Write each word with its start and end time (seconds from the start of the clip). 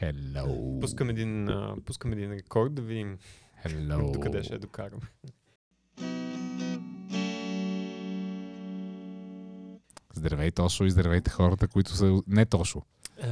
Hello. 0.00 0.80
Пускам 0.80 1.10
един, 1.10 1.48
пускам 1.84 2.12
един 2.12 2.32
рекорд 2.32 2.74
да 2.74 2.82
видим 2.82 3.18
Hello. 3.64 4.12
докъде 4.12 4.42
ще 4.42 4.54
я 4.54 4.58
докараме. 4.58 5.06
Здравей, 10.14 10.50
Тошо, 10.50 10.84
и 10.84 10.90
здравейте 10.90 11.30
хората, 11.30 11.68
които 11.68 11.90
са 11.90 12.22
не 12.26 12.46
Тошо. 12.46 12.82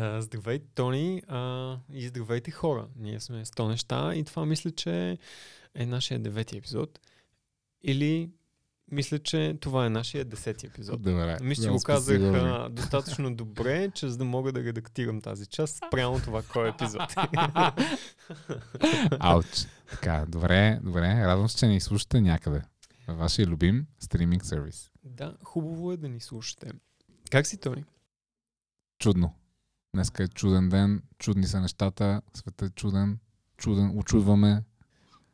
А, 0.00 0.22
здравейте, 0.22 0.66
Тони, 0.74 1.22
а, 1.28 1.76
и 1.92 2.08
здравейте 2.08 2.50
хора. 2.50 2.88
Ние 2.96 3.20
сме 3.20 3.44
100 3.44 3.68
неща 3.68 4.14
и 4.14 4.24
това 4.24 4.46
мисля, 4.46 4.70
че 4.70 5.18
е 5.74 5.86
нашия 5.86 6.18
девети 6.20 6.56
епизод. 6.56 7.00
Или 7.82 8.30
мисля, 8.90 9.18
че 9.18 9.56
това 9.60 9.86
е 9.86 9.90
нашия 9.90 10.24
десети 10.24 10.66
епизод. 10.66 11.02
Добре. 11.02 11.38
Мисля, 11.42 11.64
че 11.64 11.70
го 11.70 11.80
казах 11.84 12.20
а, 12.20 12.68
достатъчно 12.68 13.34
добре, 13.34 13.90
че 13.90 14.08
за 14.08 14.16
да 14.16 14.24
мога 14.24 14.52
да 14.52 14.64
редактирам 14.64 15.20
тази 15.20 15.46
част 15.46 15.76
спрямо 15.76 16.20
това 16.20 16.42
кой 16.42 16.66
е 16.66 16.70
епизод. 16.70 17.02
Ауч. 19.20 19.66
Така, 19.90 20.26
добре, 20.28 20.80
добре. 20.82 21.26
Радвам 21.26 21.48
се, 21.48 21.56
че 21.56 21.66
ни 21.66 21.80
слушате 21.80 22.20
някъде. 22.20 22.62
Вашия 23.08 23.46
любим 23.46 23.86
стриминг 23.98 24.44
сервис. 24.44 24.90
да, 25.04 25.36
хубаво 25.44 25.92
е 25.92 25.96
да 25.96 26.08
ни 26.08 26.20
слушате. 26.20 26.70
Как 27.30 27.46
си, 27.46 27.56
Тони? 27.56 27.84
Чудно. 28.98 29.34
Днеска 29.94 30.22
е 30.24 30.28
чуден 30.28 30.68
ден, 30.68 31.02
чудни 31.18 31.46
са 31.46 31.60
нещата, 31.60 32.22
светът 32.34 32.70
е 32.70 32.74
чуден, 32.74 33.18
чуден, 33.56 33.98
очудваме. 33.98 34.64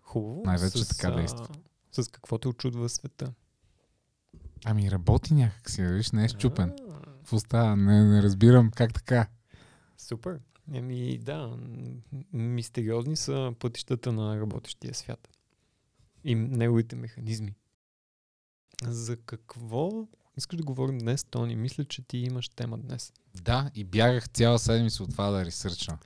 Хубаво. 0.01 0.43
Най-вече 0.47 0.89
така 0.89 1.11
действа. 1.11 1.49
а, 1.99 2.03
С 2.03 2.09
какво 2.09 2.39
те 2.39 2.49
очудва 2.49 2.89
света? 2.89 3.33
Ами 4.65 4.91
работи 4.91 5.35
някак 5.35 5.71
си, 5.71 5.83
виж, 5.85 6.11
не 6.11 6.25
е 6.25 6.29
щупен. 6.29 6.77
В 7.25 7.33
уста, 7.33 7.77
не, 7.77 8.05
не 8.05 8.23
разбирам 8.23 8.71
как 8.71 8.95
така. 8.95 9.29
Супер. 9.99 10.41
Еми 10.73 11.19
да, 11.19 11.59
мистериозни 12.33 13.17
са 13.17 13.55
пътищата 13.59 14.13
на 14.13 14.41
работещия 14.41 14.95
свят. 14.95 15.29
И 16.25 16.35
неговите 16.35 16.97
механизми. 16.97 17.55
За 18.83 19.17
какво 19.17 20.09
искаш 20.37 20.57
да 20.57 20.65
говорим 20.65 20.99
днес, 20.99 21.25
Тони? 21.25 21.57
Мисля, 21.57 21.85
че 21.85 22.03
ти 22.03 22.19
имаш 22.19 22.49
тема 22.49 22.79
днес. 22.79 23.13
Да, 23.43 23.71
и 23.75 23.85
бягах 23.85 24.29
цяла 24.29 24.59
седмица 24.59 25.03
от 25.03 25.11
това 25.11 25.31
да 25.31 25.45
ресърчна. 25.45 25.99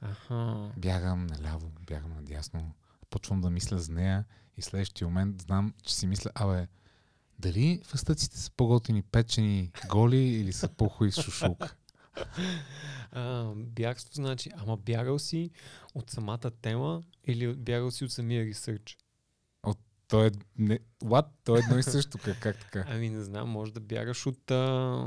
Аха. 0.00 0.70
Бягам 0.76 1.26
наляво, 1.26 1.72
бягам 1.86 2.14
надясно, 2.14 2.72
почвам 3.10 3.40
да 3.40 3.50
мисля 3.50 3.78
за 3.78 3.92
нея 3.92 4.24
и 4.56 4.62
следващия 4.62 5.08
момент 5.08 5.42
знам, 5.42 5.74
че 5.82 5.94
си 5.94 6.06
мисля, 6.06 6.30
абе, 6.34 6.66
дали 7.38 7.80
фъстъците 7.84 8.38
са 8.38 8.50
по-готини 8.50 9.02
печени 9.02 9.70
голи 9.88 10.16
или 10.16 10.52
са 10.52 10.68
по-хуи 10.68 11.12
с 11.12 11.22
шушулка? 11.22 11.74
А, 13.12 13.52
бягство 13.56 14.14
значи, 14.14 14.50
ама 14.56 14.76
бягал 14.76 15.18
си 15.18 15.50
от 15.94 16.10
самата 16.10 16.50
тема 16.62 17.02
или 17.24 17.48
от- 17.48 17.58
бягал 17.58 17.90
си 17.90 18.04
от 18.04 18.12
самия 18.12 18.44
ресърч? 18.44 18.98
То 20.08 20.24
е, 20.24 20.30
не, 20.58 20.78
what? 21.04 21.26
То 21.44 21.56
е 21.56 21.58
едно 21.58 21.78
и 21.78 21.82
също, 21.82 22.18
как, 22.24 22.40
как 22.40 22.58
така? 22.60 22.84
Ами 22.88 23.10
не 23.10 23.22
знам, 23.22 23.48
може 23.48 23.72
да 23.72 23.80
бягаш 23.80 24.26
от 24.26 24.50
а, 24.50 25.06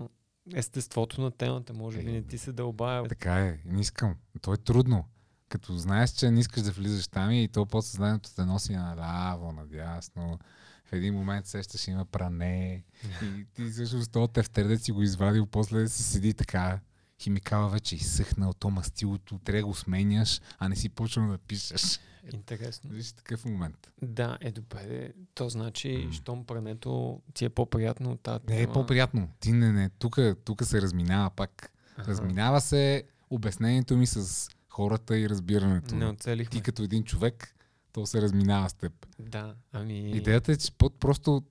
естеството 0.56 1.22
на 1.22 1.32
темата. 1.32 1.74
Може 1.74 2.04
би 2.04 2.12
не 2.12 2.22
ти 2.22 2.38
се 2.38 2.52
дълбая. 2.52 3.04
Така 3.04 3.40
е, 3.40 3.60
не 3.66 3.82
искам. 3.82 4.16
То 4.42 4.54
е 4.54 4.58
трудно. 4.58 5.06
Като 5.50 5.78
знаеш, 5.78 6.12
че 6.12 6.32
не 6.32 6.40
искаш 6.40 6.64
да 6.64 6.72
влизаш 6.72 7.08
там 7.08 7.32
и 7.32 7.48
то 7.48 7.66
подсъзнанието 7.66 8.30
те 8.36 8.46
носи 8.46 8.74
наляво, 8.74 9.52
надясно. 9.52 10.40
В 10.86 10.94
един 10.94 11.14
момент 11.14 11.46
сещаш, 11.46 11.88
има 11.88 12.06
пране. 12.06 12.84
И 13.24 13.46
ти 13.54 13.70
всъщност 13.70 14.12
този 14.12 14.32
тефтердец 14.32 14.84
си 14.84 14.92
го 14.92 15.02
извадил, 15.02 15.46
после 15.46 15.88
си 15.88 16.04
седи 16.04 16.34
така. 16.34 16.80
Химикала 17.22 17.70
вече 17.70 17.96
изсъхнал, 17.96 18.54
то 18.54 18.70
мастилото, 18.70 19.40
трябва 19.44 19.62
да 19.62 19.66
го 19.66 19.74
сменяш, 19.74 20.42
а 20.60 20.70
не 20.70 20.76
си 20.76 20.90
почнал 20.90 21.32
да 21.32 21.38
пишеш. 21.38 22.00
Интересно. 22.34 22.90
Виж 22.90 23.12
такъв 23.12 23.46
момент. 23.46 23.92
Да, 24.02 24.38
е 24.42 24.52
добре. 24.52 25.14
То 25.34 25.50
значи, 25.50 26.04
М. 26.08 26.14
щом 26.14 26.46
прането 26.46 27.22
ти 27.34 27.46
е 27.46 27.50
по-приятно 27.50 28.12
от 28.12 28.22
тази 28.22 28.40
Не 28.50 28.62
е 28.62 28.68
по-приятно. 28.68 29.30
Ти 29.40 29.52
не, 29.52 29.72
не. 29.72 29.90
Тук, 29.90 30.20
тук 30.46 30.64
се 30.64 30.82
разминава 30.82 31.30
пак. 31.30 31.72
Аха. 31.96 32.12
Разминава 32.12 32.62
се 32.62 33.04
обяснението 33.30 33.98
ми 33.98 34.08
с 34.08 34.48
хората 34.70 35.18
и 35.18 35.30
разбирането. 35.30 35.96
Не 35.96 36.06
оцелихме. 36.06 36.52
Ти 36.52 36.62
като 36.62 36.84
един 36.84 37.04
човек, 37.04 37.56
то 37.94 38.06
се 38.06 38.22
разминава 38.22 38.70
с 38.70 38.74
теб. 38.74 39.08
Да, 39.20 39.56
ами... 39.72 40.12
Идеята 40.12 40.52
е, 40.52 40.58
че 40.58 40.72
под, 40.72 41.00
просто 41.00 41.44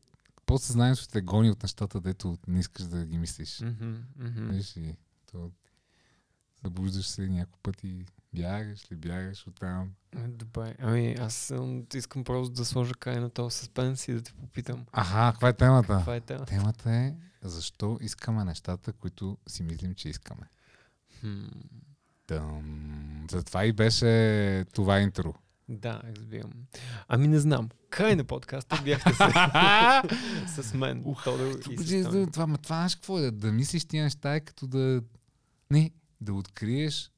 подсъзнанието 0.47 1.08
те 1.08 1.20
гони 1.20 1.50
от 1.50 1.62
нещата, 1.62 2.00
дето 2.00 2.38
не 2.48 2.60
искаш 2.60 2.84
да 2.84 3.06
ги 3.06 3.19
мислиш. 3.19 3.60
Мгм, 3.60 3.94
мгм. 4.16 4.48
Виж 4.48 4.76
и 4.76 4.94
то 5.32 5.50
събуждаш 6.62 7.06
се 7.06 7.28
няколко 7.28 7.59
пъти, 7.62 8.04
бягаш 8.34 8.93
ли, 8.93 8.97
бягаш 8.97 9.47
оттам. 9.47 9.91
Е, 10.16 10.28
Добре, 10.28 10.75
ами 10.78 11.16
аз 11.21 11.34
съм, 11.34 11.84
искам 11.94 12.25
просто 12.25 12.54
да 12.54 12.65
сложа 12.65 12.94
край 12.94 13.21
на 13.21 13.31
този 13.31 13.56
съспенс 13.56 14.09
и 14.09 14.12
да 14.12 14.22
те 14.22 14.32
попитам. 14.32 14.87
Аха, 14.93 15.32
каква 15.32 15.49
е 15.49 15.53
темата? 15.53 15.94
Каква 15.97 16.16
е 16.16 16.20
темата? 16.20 16.47
Темата 16.47 16.91
е 16.91 17.15
защо 17.43 17.99
искаме 18.00 18.44
нещата, 18.44 18.93
които 18.93 19.38
си 19.49 19.62
мислим, 19.62 19.94
че 19.94 20.09
искаме. 20.09 20.47
Хм, 21.20 21.44
Тъм. 22.26 23.26
Затова 23.31 23.65
и 23.65 23.72
беше 23.72 24.65
това 24.72 25.00
интро. 25.00 25.34
да, 25.69 26.03
разбирам. 26.16 26.53
Ами 27.09 27.28
не 27.28 27.38
знам. 27.38 27.69
Край 27.91 28.16
на 28.16 28.25
подкаста 28.25 28.81
бяхте 28.84 29.15
се 29.15 29.25
с 30.62 30.75
мен, 30.75 31.04
Тодор 31.25 31.59
и 31.70 32.03
с 32.03 32.04
това, 32.32 32.56
това 32.56 32.56
знаеш 32.66 32.94
какво 32.94 33.19
е? 33.19 33.22
Да, 33.22 33.32
да 33.32 33.53
мислиш 33.53 33.84
тия 33.84 34.04
неща 34.04 34.34
е 34.34 34.41
като 34.41 34.66
да... 34.66 35.03
Не, 35.70 35.91
да 36.20 36.34
откриеш 36.34 37.10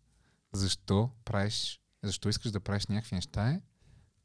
защо 0.52 1.10
правиш, 1.24 1.80
защо 2.02 2.28
искаш 2.28 2.50
да 2.50 2.60
правиш 2.60 2.86
някакви 2.86 3.14
неща 3.14 3.50
е, 3.50 3.60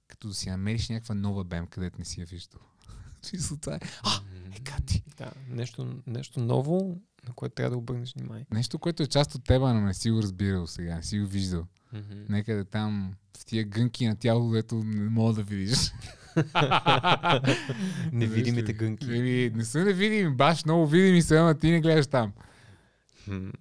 като 0.07 0.27
да 0.27 0.33
си 0.33 0.49
намериш 0.49 0.89
някаква 0.89 1.15
нова 1.15 1.43
бем, 1.43 1.67
където 1.67 1.99
не 1.99 2.05
си 2.05 2.19
я 2.19 2.25
виждал. 2.25 2.61
Смисъл, 3.21 3.57
това 3.57 3.75
е. 3.75 3.79
А, 4.03 4.21
е 4.55 4.59
кати. 4.59 5.03
Да, 5.17 5.31
нещо, 5.49 6.01
нещо 6.07 6.39
ново, 6.39 7.01
на 7.27 7.33
което 7.33 7.55
трябва 7.55 7.69
да 7.69 7.77
обърнеш 7.77 8.13
внимание. 8.13 8.45
Нещо, 8.51 8.79
което 8.79 9.03
е 9.03 9.07
част 9.07 9.35
от 9.35 9.43
теб, 9.43 9.61
но 9.61 9.81
не 9.81 9.93
си 9.93 10.11
го 10.11 10.21
разбирал 10.21 10.67
сега, 10.67 10.95
не 10.95 11.03
си 11.03 11.19
го 11.19 11.27
виждал. 11.27 11.67
Мгм. 11.93 12.25
Некъде 12.29 12.63
там 12.63 13.15
в 13.37 13.45
тия 13.45 13.63
гънки 13.63 14.07
на 14.07 14.15
тялото, 14.15 14.51
дето 14.51 14.75
не 14.75 15.09
мога 15.09 15.33
да 15.33 15.43
видиш. 15.43 15.93
Невидимите 18.11 18.73
гънки. 18.73 19.15
Еми, 19.15 19.51
не 19.55 19.65
са 19.65 19.85
невидими, 19.85 20.35
баш 20.35 20.65
много 20.65 20.87
видими 20.87 21.21
са, 21.21 21.35
ама 21.35 21.57
ти 21.57 21.71
не 21.71 21.81
гледаш 21.81 22.07
там. 22.07 22.33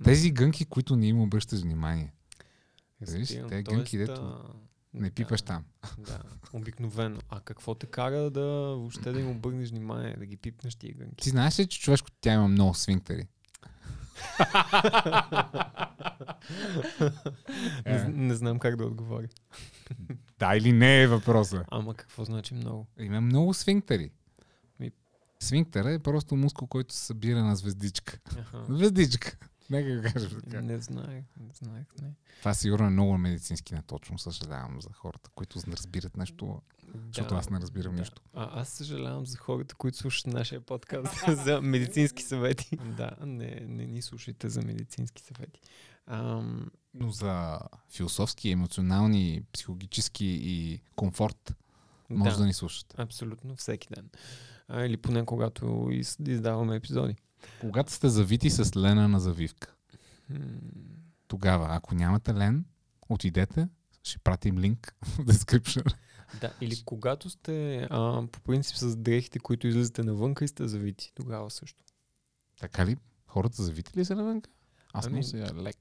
Тези 0.05 0.31
гънки, 0.31 0.65
които 0.65 0.97
не 0.97 1.07
им 1.07 1.21
обръщаш 1.21 1.61
внимание. 1.61 2.13
Виж, 3.01 3.29
те 3.29 3.63
гънки, 3.63 3.99
дето 3.99 4.45
Не 4.95 5.09
да, 5.09 5.15
пипаш 5.15 5.43
там. 5.43 5.65
Да, 5.99 6.23
обикновено. 6.53 7.19
А 7.29 7.41
какво 7.41 7.75
те 7.75 7.87
кара 7.87 8.31
да 8.31 8.43
въобще 8.43 9.13
да 9.13 9.21
им 9.21 9.31
обърнеш 9.31 9.71
внимание, 9.71 10.17
да 10.19 10.27
ги 10.27 10.37
пипнеш 10.37 10.75
тия 10.75 10.95
гънки? 10.95 11.25
Ти 11.25 11.31
знаеш 11.31 11.59
ли, 11.59 11.67
че 11.67 11.81
човешкото 11.81 12.17
тя 12.21 12.35
има 12.35 12.49
много 12.49 12.75
свинктери? 12.75 13.27
не, 17.87 18.09
не 18.09 18.35
знам 18.35 18.59
как 18.59 18.77
да 18.77 18.85
отговоря. 18.85 19.29
Да 20.39 20.57
или 20.57 20.73
не 20.73 21.03
е 21.03 21.07
въпроса. 21.07 21.65
Ама 21.71 21.95
какво 21.95 22.25
значи 22.25 22.55
много? 22.55 22.87
Има 22.99 23.21
много 23.21 23.55
свинктери. 23.55 24.11
Свинктера 25.41 25.93
е 25.93 25.99
просто 25.99 26.37
мускул, 26.37 26.69
който 26.69 26.95
се 26.95 27.05
събира 27.05 27.45
на 27.45 27.57
звездичка. 27.57 28.19
Звездичка. 28.69 29.39
Нека 29.71 29.97
го 29.97 30.03
кажем 30.13 30.41
така. 30.45 30.63
Не 30.63 30.81
знаех, 30.81 31.25
не 31.41 31.53
знаех, 31.55 31.87
не. 32.03 32.13
Това 32.39 32.55
сигурно 32.55 32.87
е 32.87 32.91
много 32.91 33.19
медицински 33.19 33.75
неточно. 33.75 34.19
Съжалявам 34.19 34.81
за 34.81 34.93
хората, 34.93 35.31
които 35.35 35.59
не 35.67 35.77
разбират 35.77 36.17
нещо, 36.17 36.63
защото 37.07 37.35
аз 37.35 37.51
не 37.51 37.61
разбирам 37.61 37.95
да. 37.95 38.01
нищо. 38.01 38.23
А, 38.35 38.61
аз 38.61 38.69
съжалявам 38.69 39.27
за 39.27 39.39
хората, 39.39 39.75
които 39.75 39.99
слушат 39.99 40.27
нашия 40.27 40.61
подкаст 40.61 41.15
за 41.45 41.61
медицински 41.63 42.23
съвети. 42.23 42.77
Да, 42.77 43.11
не, 43.21 43.61
не 43.69 43.87
ни 43.87 44.03
слушайте 44.03 44.49
за 44.49 44.63
медицински 44.63 45.23
съвети. 45.23 45.61
Ам, 46.07 46.71
Но 46.95 47.11
за 47.11 47.61
философски, 47.91 48.51
емоционални, 48.51 49.43
психологически 49.53 50.27
и 50.27 50.81
комфорт 50.97 51.55
може 52.11 52.37
да, 52.37 52.41
да, 52.41 52.47
ни 52.47 52.53
слушате. 52.53 52.97
абсолютно 52.99 53.57
всеки 53.57 53.89
ден. 53.95 54.11
А, 54.69 54.85
или 54.85 54.97
поне 54.97 55.25
когато 55.25 55.89
из, 55.91 56.17
издаваме 56.27 56.77
епизоди. 56.77 57.17
Когато 57.61 57.93
сте 57.93 58.09
завити 58.09 58.51
с 58.51 58.77
лена 58.77 59.09
на 59.09 59.21
завивка, 59.21 59.75
тогава, 61.29 61.67
ако 61.71 61.95
нямате 61.95 62.35
лен, 62.35 62.65
отидете, 63.09 63.69
ще 64.03 64.19
пратим 64.19 64.59
линк 64.59 64.97
в 65.03 65.19
description. 65.19 65.95
Да, 66.41 66.53
или 66.61 66.83
когато 66.85 67.31
сте 67.31 67.87
а, 67.91 68.27
по 68.33 68.41
принцип 68.41 68.77
с 68.77 68.97
дрехите, 68.97 69.39
които 69.39 69.67
излизате 69.67 70.03
навънка 70.03 70.45
и 70.45 70.49
сте 70.49 70.69
завити, 70.69 71.13
тогава 71.15 71.51
също. 71.51 71.85
Така 72.61 72.87
ли? 72.87 72.97
Хората 73.27 73.63
завити 73.63 73.99
ли 73.99 74.05
са 74.05 74.17
навънка? 74.17 74.51
Аз 74.93 75.07
Ами, 75.07 75.17
нося 75.17 75.55
лек. 75.55 75.77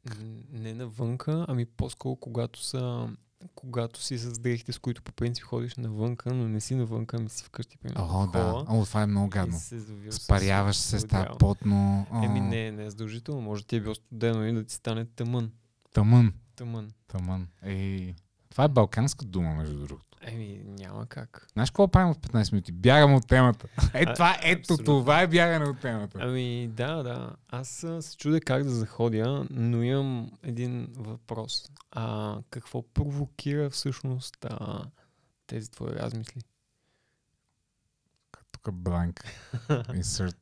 Не 0.52 0.74
навънка, 0.74 1.46
ами 1.48 1.66
по-скоро 1.66 2.16
когато 2.16 2.64
са 2.64 3.10
когато 3.56 4.02
си 4.02 4.18
с 4.18 4.40
дрехите, 4.40 4.72
с 4.72 4.80
които 4.80 5.02
по 5.02 5.12
принцип 5.12 5.44
ходиш 5.44 5.76
навънка, 5.76 6.34
но 6.34 6.48
не 6.48 6.62
си 6.62 6.76
навънка, 6.76 7.18
ами 7.18 7.30
си 7.30 7.44
вкъщи, 7.44 7.78
примерно. 7.78 8.08
О, 8.12 8.28
да. 8.28 8.66
О, 8.68 8.86
това 8.86 9.02
е 9.02 9.06
много 9.06 9.30
гадно. 9.30 9.60
Спаряваш 10.10 10.76
се, 10.76 11.00
става 11.00 11.38
потно. 11.38 12.08
О, 12.12 12.24
Еми 12.24 12.40
не, 12.40 12.72
не 12.72 12.86
е 12.86 12.90
задължително. 12.90 13.42
Може 13.42 13.64
ти 13.64 13.76
е 13.76 13.82
било 13.82 13.96
студено 13.96 14.46
и 14.46 14.54
да 14.54 14.64
ти 14.64 14.74
стане 14.74 15.06
тъмън. 15.06 15.52
Тъмън. 15.94 16.34
Тъмън. 16.56 16.92
Тъмън. 17.08 17.48
Ей. 17.64 18.16
Това 18.50 18.64
е 18.64 18.68
балканска 18.68 19.26
дума, 19.26 19.56
между 19.56 19.80
другото. 19.80 20.15
Еми, 20.28 20.62
няма 20.66 21.06
как. 21.06 21.48
Знаеш 21.54 21.70
какво 21.70 21.88
правим 21.88 22.12
от 22.12 22.18
15 22.18 22.52
минути? 22.52 22.72
Бягам 22.72 23.14
от 23.14 23.28
темата. 23.28 23.68
Е, 23.94 24.14
това, 24.14 24.38
ето 24.44 24.60
абсолютно. 24.60 24.86
това 24.86 25.22
е 25.22 25.28
бягане 25.28 25.66
от 25.66 25.80
темата. 25.80 26.20
Ами, 26.22 26.68
да, 26.68 27.04
да. 27.04 27.36
Аз 27.50 27.86
се 28.02 28.18
чудя 28.18 28.42
как 28.42 28.64
да 28.64 28.70
заходя, 28.70 29.48
но 29.50 29.84
имам 29.84 30.32
един 30.44 30.88
въпрос. 30.98 31.70
А 31.92 32.38
какво 32.50 32.82
провокира 32.82 33.70
всъщност 33.70 34.46
а, 34.46 34.84
тези 35.48 35.72
твои 35.72 35.90
размисли? 35.90 36.42
Тук 38.52 38.74
бланк. 38.74 39.26
Insert. 39.70 40.38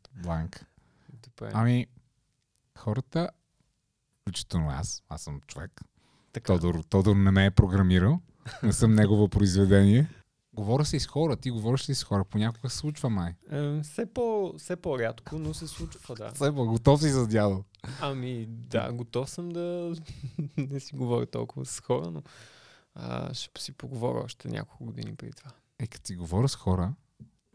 Добре. 1.24 1.52
Ами, 1.54 1.88
хората, 2.78 3.30
включително 4.22 4.70
аз, 4.70 5.04
аз 5.10 5.22
съм 5.22 5.42
човек, 5.48 5.82
така. 6.34 6.54
Тодор, 6.54 6.84
Тодор 6.90 7.16
не 7.16 7.32
ме 7.32 7.46
е 7.46 7.52
програмирал, 7.52 8.22
не 8.64 8.74
съм 8.74 8.96
негово 8.96 9.30
произведение. 9.30 10.10
Говоря 10.54 10.86
си 10.86 11.00
с 11.00 11.08
хора, 11.08 11.36
ти 11.36 11.52
говориш 11.52 11.90
ли 11.90 11.96
с 11.96 12.04
хора? 12.04 12.26
Понякога 12.26 12.70
се 12.70 12.78
случва 12.78 13.10
май. 13.10 13.36
Е, 13.52 13.82
все, 13.82 14.06
по, 14.06 14.54
все 14.58 14.76
по-рядко, 14.76 15.40
но 15.40 15.54
се 15.54 15.68
случва, 15.68 16.16
да. 16.16 16.32
Все 16.32 16.40
пак, 16.40 16.54
готов 16.54 17.02
си 17.02 17.10
за 17.10 17.28
дядо. 17.28 17.64
Ами, 18.02 18.46
да, 18.50 18.92
готов 18.94 19.30
съм 19.30 19.50
да 19.50 19.96
не 20.58 20.80
си 20.80 20.96
говоря 20.96 21.26
толкова 21.26 21.66
с 21.66 21.80
хора, 21.80 22.12
но 22.12 22.24
а, 22.96 23.34
ще 23.34 23.62
си 23.62 23.72
поговоря 23.72 24.24
още 24.24 24.48
няколко 24.48 24.86
години 24.86 25.16
преди 25.16 25.34
това. 25.34 25.52
Е, 25.80 25.88
като 25.88 26.08
си 26.08 26.16
говоря 26.16 26.50
с 26.50 26.56
хора, 26.56 26.94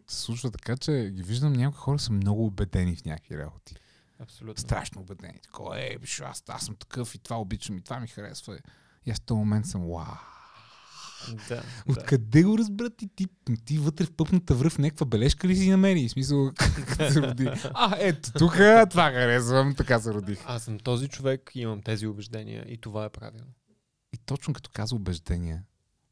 се 0.08 0.20
случва 0.20 0.50
така, 0.50 0.76
че 0.76 1.11
ги 1.14 1.23
виждам 1.23 1.52
някои 1.52 1.79
хора 1.79 1.99
са 1.99 2.12
много 2.12 2.46
убедени 2.46 2.96
в 2.96 3.05
някакви 3.05 3.38
работи. 3.38 3.75
Абсолютно. 4.19 4.61
Страшно 4.61 5.00
убедени. 5.00 5.41
Такова, 5.43 5.81
е, 5.81 5.99
биш, 5.99 6.20
аз, 6.20 6.43
аз 6.49 6.64
съм 6.64 6.76
такъв 6.76 7.14
и 7.14 7.19
това 7.19 7.41
обичам 7.41 7.79
и 7.79 7.82
това 7.82 8.00
ми 8.00 8.06
харесва. 8.06 8.58
И 9.06 9.11
аз 9.11 9.19
в 9.19 9.20
този 9.20 9.38
момент 9.38 9.67
съм, 9.67 9.81
вау. 9.82 10.38
Да, 11.49 11.55
да. 11.55 11.62
Откъде 11.88 12.43
го 12.43 12.59
разбра 12.59 12.91
ти? 12.91 13.09
Ти, 13.09 13.26
ти 13.65 13.79
вътре 13.79 14.05
в 14.05 14.12
пъпната 14.12 14.55
връв 14.55 14.79
някаква 14.79 15.06
бележка 15.06 15.49
ли 15.49 15.56
си 15.56 15.70
намери? 15.70 16.09
В 16.09 16.11
смисъл, 16.11 16.53
като 16.88 17.12
се 17.12 17.23
роди. 17.23 17.49
А, 17.75 17.97
ето, 17.99 18.32
тук 18.32 18.53
това 18.91 19.11
харесвам, 19.11 19.75
така 19.75 20.00
се 20.00 20.15
родих. 20.15 20.38
Аз 20.47 20.62
съм 20.62 20.79
този 20.79 21.09
човек 21.09 21.50
имам 21.55 21.82
тези 21.82 22.06
убеждения 22.06 22.65
и 22.69 22.79
това 22.79 23.05
е 23.05 23.11
правилно. 23.11 23.53
И 24.12 24.17
точно 24.17 24.55
като 24.55 24.70
каза 24.73 24.94
убеждение, 24.94 25.62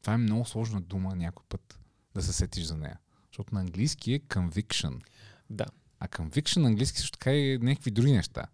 това 0.01 0.13
е 0.13 0.17
много 0.17 0.45
сложна 0.45 0.81
дума 0.81 1.15
някой 1.15 1.45
път 1.49 1.79
да 2.15 2.21
се 2.21 2.33
сетиш 2.33 2.63
за 2.63 2.77
нея. 2.77 2.99
Защото 3.31 3.55
на 3.55 3.61
английски 3.61 4.13
е 4.13 4.19
conviction. 4.19 5.01
Да. 5.49 5.65
А 5.99 6.07
conviction 6.07 6.57
на 6.57 6.67
английски 6.67 6.99
също 6.99 7.17
така 7.17 7.31
е 7.31 7.57
някакви 7.61 7.91
други 7.91 8.11
неща. 8.11 8.45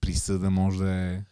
Присъда 0.00 0.50
може 0.50 0.78
да 0.78 0.90
е... 0.90 1.24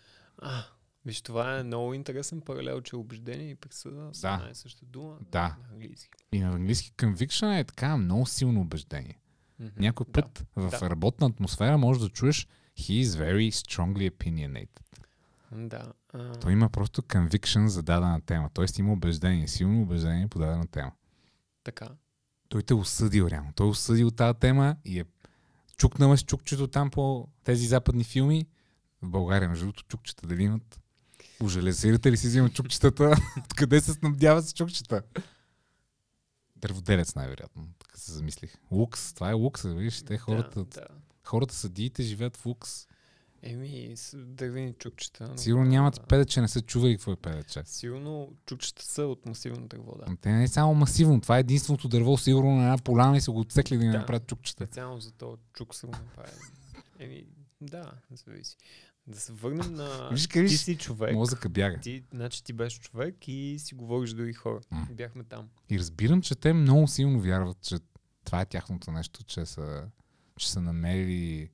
А, 0.43 0.65
виж, 1.09 1.21
това 1.23 1.59
е 1.59 1.63
много 1.63 1.95
интересен 1.95 2.41
паралел, 2.41 2.81
че 2.81 2.97
убеждение 2.97 3.51
и 3.51 3.55
присъда 3.55 4.11
са 4.13 4.21
Да. 4.21 4.35
една 4.35 4.51
и 4.51 4.55
съща 4.55 4.87
дума 4.87 5.17
Да. 5.23 5.57
на 5.63 5.73
английски. 5.73 6.11
И 6.33 6.41
на 6.41 6.49
английски 6.49 6.93
conviction 6.93 7.61
е 7.61 7.65
така 7.65 7.97
много 7.97 8.27
силно 8.27 8.61
убеждение. 8.61 9.19
Мгм. 9.59 9.71
Някой 9.79 10.07
Да. 10.07 10.13
път 10.13 10.47
в 10.57 10.71
Да. 10.71 10.91
работна 10.91 11.27
атмосфера 11.27 11.79
може 11.79 12.01
да 12.01 12.09
чуеш 12.09 12.47
he 12.79 13.03
is 13.03 13.07
very 13.07 13.51
strongly 13.51 14.11
opinionated. 14.11 14.81
Да. 15.53 15.93
А, 16.13 16.33
Той 16.33 16.53
има 16.53 16.69
просто 16.69 17.03
conviction 17.03 17.67
за 17.67 17.83
дадена 17.83 18.21
тема. 18.21 18.51
Тоест 18.55 18.79
има 18.79 18.93
убеждение, 18.93 19.49
силно 19.49 19.83
убеждение 19.83 20.29
по 20.29 20.39
дадена 20.39 20.67
тема. 20.67 20.93
така. 21.65 21.89
Той 22.49 22.63
те 22.63 22.73
е 22.73 22.77
осъдил 22.77 23.25
реално. 23.25 23.53
Той 23.55 23.67
е 23.67 23.71
осъдил 23.71 24.11
тази 24.11 24.39
тема 24.39 24.77
и 24.85 25.01
е 25.01 25.05
чукнала 25.77 26.17
с 26.19 26.23
чукчето 26.23 26.67
там 26.67 26.91
по 26.91 27.29
тези 27.45 27.67
западни 27.67 28.05
филми. 28.05 28.47
В 29.03 29.09
България, 29.11 29.49
между 29.49 29.65
другото, 29.65 29.85
чукчета 29.85 30.27
дали 30.27 30.43
имат? 30.43 30.81
По 31.39 31.49
железирате 31.49 32.13
ли 32.13 32.17
си 32.17 32.27
взимат 32.27 32.55
чукчетата? 32.55 33.15
Откъде 33.39 33.81
се 33.81 33.93
снабдяват 33.93 34.47
с 34.47 34.53
чукчета? 34.53 35.03
Дърводелец 36.57 37.15
най-вероятно. 37.15 37.69
Така 37.79 37.99
се 37.99 38.13
замислих. 38.13 38.55
Лукс. 38.71 39.15
Това 39.15 39.31
е 39.31 39.35
лукс. 39.35 39.63
Виж, 39.65 40.03
те 40.03 40.19
хората, 40.19 40.61
Да, 40.61 40.81
да. 40.81 40.87
хората 41.25 41.55
съдиите 41.55 42.03
живеят 42.03 42.37
в 42.37 42.47
лукс. 42.47 42.87
Еми, 43.43 43.95
дървени 44.15 44.73
чукчета. 44.73 45.29
но- 45.29 45.39
Сигурно 45.39 45.65
нямат 45.65 45.99
а, 45.99 46.03
педече, 46.03 46.41
не 46.41 46.49
са 46.49 46.61
чували 46.61 46.95
какво 46.95 47.13
е 47.13 47.17
педече. 47.17 47.63
Сигурно 47.65 48.33
чукчета 48.47 48.85
са 48.85 49.03
от 49.03 49.27
масивно 49.27 49.69
дърво, 49.69 49.93
да. 49.93 50.05
Ама 50.07 50.17
Те 50.17 50.33
не 50.33 50.45
е 50.45 50.49
само 50.49 50.75
масивно. 50.75 51.21
Това 51.21 51.37
е 51.37 51.41
единственото 51.41 51.89
дърво, 51.89 52.17
сигурно 52.17 52.51
на 52.51 52.63
една 52.63 52.79
поляна 52.79 53.17
и 53.17 53.21
са 53.21 53.31
го 53.31 53.41
отсекли 53.41 53.77
да 53.77 53.85
ни 53.85 53.93
Да. 53.93 53.99
направят 53.99 54.27
чукчета. 54.27 54.65
Специално 54.65 55.01
за 55.01 55.13
този 55.13 55.43
чук 55.53 55.75
са 55.75 55.87
го 55.87 55.93
направили. 55.93 56.37
Еми, 56.99 57.27
да, 57.61 57.93
зависи. 58.13 58.57
Да 59.09 59.21
се 59.21 59.33
върнем 59.33 59.75
на... 59.75 60.09
Виж, 60.13 60.29
ти 60.29 60.49
си 60.49 60.77
човек. 60.77 61.15
Мозъка 61.15 61.49
бяга. 61.49 61.81
Ти, 61.81 62.05
значи 62.15 62.45
ти 62.45 62.53
беше 62.53 62.81
човек 62.81 63.29
и 63.29 63.57
си 63.59 63.75
говориш 63.75 64.11
с 64.11 64.15
други 64.15 64.33
хора. 64.33 64.61
М. 64.71 64.87
Бяхме 64.91 65.25
там. 65.25 65.49
И 65.71 65.79
разбирам, 65.79 66.23
че 66.23 66.35
те 66.35 66.53
много 66.53 66.89
силно 66.89 67.21
вярват, 67.21 67.61
че 67.63 67.77
това 68.25 68.41
е 68.41 68.47
тяхното 68.47 68.91
нещо, 68.91 69.25
че 69.25 69.47
са, 69.47 69.89
че 70.37 70.51
са 70.51 70.61
намерили, 70.61 71.51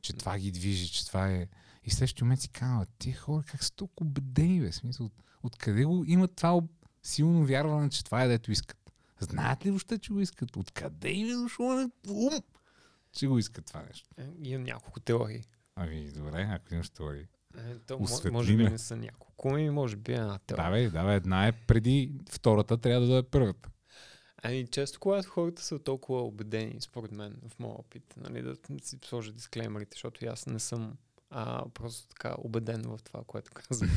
че 0.00 0.12
това 0.12 0.38
ги 0.38 0.52
движи, 0.52 0.88
че 0.88 1.06
това 1.06 1.30
е... 1.30 1.48
И 1.84 1.90
следващия 1.90 2.24
момент 2.24 2.40
си 2.40 2.48
казвам, 2.48 2.84
тия 2.98 3.16
хора 3.16 3.42
как 3.46 3.64
са 3.64 3.72
толкова 3.72 4.08
убедени, 4.08 4.60
бе? 4.60 4.72
Смисъл, 4.72 5.06
от, 5.06 5.12
откъде 5.42 5.84
го 5.84 6.04
имат 6.06 6.36
това 6.36 6.60
силно 7.02 7.46
вярване, 7.46 7.90
че 7.90 8.04
това 8.04 8.22
е 8.22 8.28
дето 8.28 8.52
искат? 8.52 8.92
Знаят 9.20 9.66
ли 9.66 9.70
въобще, 9.70 9.98
че 9.98 10.12
го 10.12 10.20
искат? 10.20 10.56
Откъде 10.56 11.10
им 11.10 11.28
е 11.30 11.42
дошло 11.42 11.74
на 11.74 11.90
ум, 12.08 12.40
че 13.12 13.26
го 13.26 13.38
искат 13.38 13.66
това 13.66 13.82
нещо? 13.82 14.08
Е, 14.18 14.26
имам 14.42 14.62
няколко 14.62 15.00
теории. 15.00 15.44
Ами, 15.82 16.10
добре, 16.10 16.48
ако 16.50 16.74
имаш 16.74 16.90
теории. 16.90 17.26
Е, 17.58 17.78
то, 17.86 17.96
Осветли 18.00 18.30
може 18.30 18.56
би 18.56 18.62
ме. 18.62 18.70
не 18.70 18.78
са 18.78 18.96
няколко, 18.96 19.58
и 19.58 19.70
може 19.70 19.96
би 19.96 20.12
една 20.12 20.38
теория. 20.38 20.64
Да, 20.64 20.70
бе, 20.70 20.90
да, 20.90 21.04
бе, 21.04 21.14
една 21.14 21.46
е 21.46 21.52
преди 21.52 22.12
втората, 22.30 22.78
трябва 22.78 23.00
да 23.00 23.06
дойде 23.06 23.28
първата. 23.28 23.70
Ами 24.42 24.66
често 24.66 25.00
когато 25.00 25.28
хората 25.28 25.62
са 25.62 25.78
толкова 25.78 26.22
убедени, 26.22 26.80
според 26.80 27.12
мен, 27.12 27.36
в 27.48 27.58
моя 27.58 27.74
опит, 27.74 28.14
нали, 28.16 28.42
да 28.42 28.56
си 28.82 28.98
сложа 29.04 29.32
дисклеймерите, 29.32 29.94
защото 29.94 30.26
аз 30.26 30.46
не 30.46 30.58
съм 30.58 30.96
а, 31.30 31.64
просто 31.74 32.08
така 32.08 32.34
убеден 32.38 32.82
в 32.82 32.98
това, 33.04 33.20
което 33.26 33.50
казвам. 33.54 33.90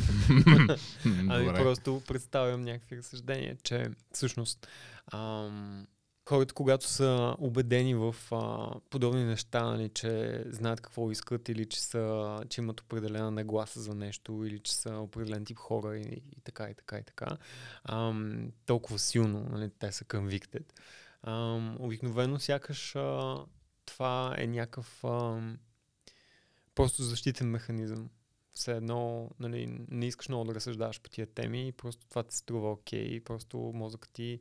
Ами 1.29 1.47
просто 1.47 2.01
представям 2.07 2.61
някакви 2.61 2.97
разсъждения, 2.97 3.57
че 3.63 3.89
всъщност 4.11 4.67
ам, 5.13 5.87
хората, 6.29 6.53
когато 6.53 6.87
са 6.87 7.35
убедени 7.39 7.95
в 7.95 8.15
а, 8.31 8.71
подобни 8.89 9.23
неща, 9.23 9.63
нали, 9.63 9.89
че 9.89 10.43
знаят 10.47 10.81
какво 10.81 11.11
искат 11.11 11.49
или 11.49 11.65
че, 11.65 11.81
са, 11.81 12.37
че 12.49 12.61
имат 12.61 12.81
определена 12.81 13.31
нагласа 13.31 13.81
за 13.81 13.95
нещо 13.95 14.45
или 14.45 14.59
че 14.59 14.75
са 14.75 14.95
определен 14.95 15.45
тип 15.45 15.57
хора 15.57 15.97
и, 15.97 16.21
и 16.37 16.41
така 16.43 16.69
и 16.69 16.73
така 16.73 16.97
и 16.97 17.03
така, 17.03 17.37
ам, 17.83 18.51
толкова 18.65 18.99
силно 18.99 19.47
нали, 19.51 19.69
те 19.79 19.91
са 19.91 20.05
convicted. 20.05 20.65
Ам, 21.23 21.77
обикновено 21.79 22.39
сякаш 22.39 22.95
а, 22.95 23.37
това 23.85 24.35
е 24.37 24.47
някакъв 24.47 25.03
ам, 25.03 25.57
просто 26.75 27.03
защитен 27.03 27.49
механизъм 27.49 28.09
все 28.53 28.71
едно 28.71 29.29
нали, 29.39 29.85
не 29.89 30.05
искаш 30.05 30.29
много 30.29 30.45
да 30.45 30.55
разсъждаваш 30.55 31.01
по 31.01 31.09
тия 31.09 31.27
теми 31.27 31.67
и 31.67 31.71
просто 31.71 32.05
това 32.09 32.23
ти 32.23 32.35
се 32.35 32.39
струва 32.39 32.71
окей 32.71 33.03
и 33.03 33.23
просто 33.23 33.57
мозъкът 33.57 34.11
ти 34.11 34.39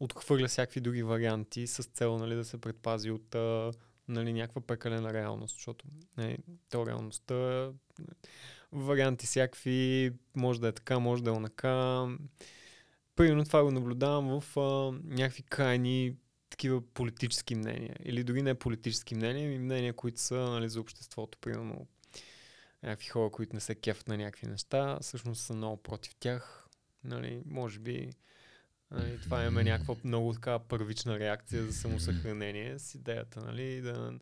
отхвърля 0.00 0.48
всякакви 0.48 0.80
други 0.80 1.02
варианти 1.02 1.66
с 1.66 1.82
цел 1.82 2.18
нали, 2.18 2.34
да 2.34 2.44
се 2.44 2.60
предпази 2.60 3.10
от 3.10 3.34
а, 3.34 3.72
нали, 4.08 4.32
някаква 4.32 4.60
прекалена 4.60 5.12
реалност, 5.12 5.54
защото 5.54 5.84
нали, 6.16 6.38
то 6.70 6.86
реалността 6.86 7.70
варианти 8.72 9.26
всякакви, 9.26 10.12
може 10.36 10.60
да 10.60 10.68
е 10.68 10.72
така, 10.72 10.98
може 10.98 11.22
да 11.22 11.30
е 11.30 11.32
онака. 11.32 12.06
Примерно 13.16 13.44
това 13.44 13.64
го 13.64 13.70
наблюдавам 13.70 14.40
в 14.40 14.56
а, 14.56 14.92
някакви 15.04 15.42
крайни 15.42 16.16
такива 16.50 16.80
политически 16.94 17.54
мнения. 17.54 17.96
Или 18.04 18.24
дори 18.24 18.42
не 18.42 18.54
политически 18.54 19.14
мнения, 19.14 19.46
ами 19.46 19.58
мнения, 19.58 19.92
които 19.92 20.20
са 20.20 20.34
нали, 20.34 20.68
за 20.68 20.80
обществото. 20.80 21.38
Примерно 21.38 21.86
някакви 22.82 23.08
хора, 23.08 23.30
които 23.30 23.54
не 23.54 23.60
се 23.60 23.74
кефат 23.74 24.08
на 24.08 24.16
някакви 24.16 24.46
неща, 24.46 24.98
всъщност 25.00 25.42
са 25.42 25.54
много 25.54 25.76
против 25.76 26.14
тях. 26.20 26.68
Нали, 27.04 27.42
може 27.46 27.78
би 27.78 28.10
нали, 28.90 29.20
това 29.22 29.44
има 29.44 29.62
някаква 29.62 29.94
много 30.04 30.32
така 30.32 30.58
първична 30.58 31.18
реакция 31.18 31.66
за 31.66 31.72
самосъхранение 31.72 32.78
с 32.78 32.94
идеята, 32.94 33.40
нали, 33.40 33.80
да 33.80 34.12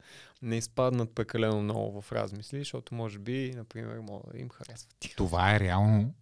не 0.43 0.57
изпаднат 0.57 1.15
прекалено 1.15 1.63
много 1.63 2.03
в 2.03 2.13
размисли, 2.13 2.59
защото 2.59 2.95
може 2.95 3.19
би, 3.19 3.53
например, 3.57 3.99
могат 3.99 4.33
да 4.33 4.39
им 4.39 4.49
харесват 4.49 4.97
тях. 5.01 5.13
Това 5.17 5.55
е 5.55 5.61
реално. 5.61 6.15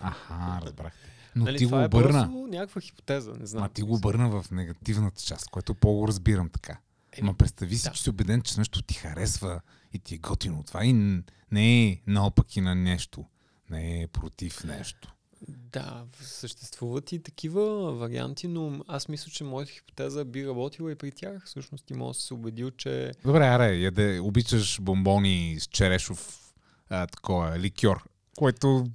Аха, 0.00 0.60
разбрах. 0.66 0.92
Но 1.36 1.44
нали, 1.44 1.58
ти 1.58 1.64
го 1.64 1.70
това 1.70 1.84
обърна. 1.84 2.22
е 2.22 2.56
някаква 2.56 2.80
хипотеза, 2.80 3.32
не 3.32 3.46
знам. 3.46 3.62
Ма 3.62 3.68
ти 3.68 3.82
го 3.82 3.94
обърна 3.94 4.42
в 4.42 4.50
негативната 4.50 5.22
част, 5.22 5.50
което 5.50 5.74
по-го 5.74 6.08
разбирам 6.08 6.48
така. 6.48 6.78
Е, 7.12 7.22
Ма 7.22 7.34
представи 7.34 7.76
си, 7.76 7.84
да. 7.84 7.90
че 7.90 8.02
си 8.02 8.10
убеден, 8.10 8.42
че 8.42 8.58
нещо 8.58 8.82
ти 8.82 8.94
харесва 8.94 9.60
и 9.92 9.98
ти 9.98 10.14
е 10.14 10.18
готино. 10.18 10.62
Това 10.62 10.84
и 10.84 11.22
не 11.52 11.88
е 11.88 12.00
наопаки 12.06 12.60
на 12.60 12.74
нещо. 12.74 13.24
Не 13.70 14.02
е 14.02 14.06
против 14.06 14.64
нещо. 14.64 15.14
Да, 15.48 16.04
съществуват 16.20 17.12
и 17.12 17.22
такива 17.22 17.92
варианти, 17.92 18.48
но 18.48 18.84
аз 18.88 19.08
мисля, 19.08 19.30
че 19.30 19.44
моята 19.44 19.72
хипотеза 19.72 20.24
би 20.24 20.46
работила 20.46 20.92
и 20.92 20.94
при 20.94 21.10
тях. 21.10 21.42
Всъщност 21.46 21.86
ти 21.86 21.94
може 21.94 22.16
да 22.16 22.22
се 22.22 22.34
убедил, 22.34 22.70
че... 22.70 23.12
Добре, 23.24 23.46
аре, 23.46 23.76
яде, 23.76 24.20
обичаш 24.20 24.80
бомбони 24.80 25.56
с 25.60 25.66
черешов 25.66 26.52
а, 26.88 27.06
такова, 27.06 27.58
ликьор, 27.58 28.04
който 28.38 28.86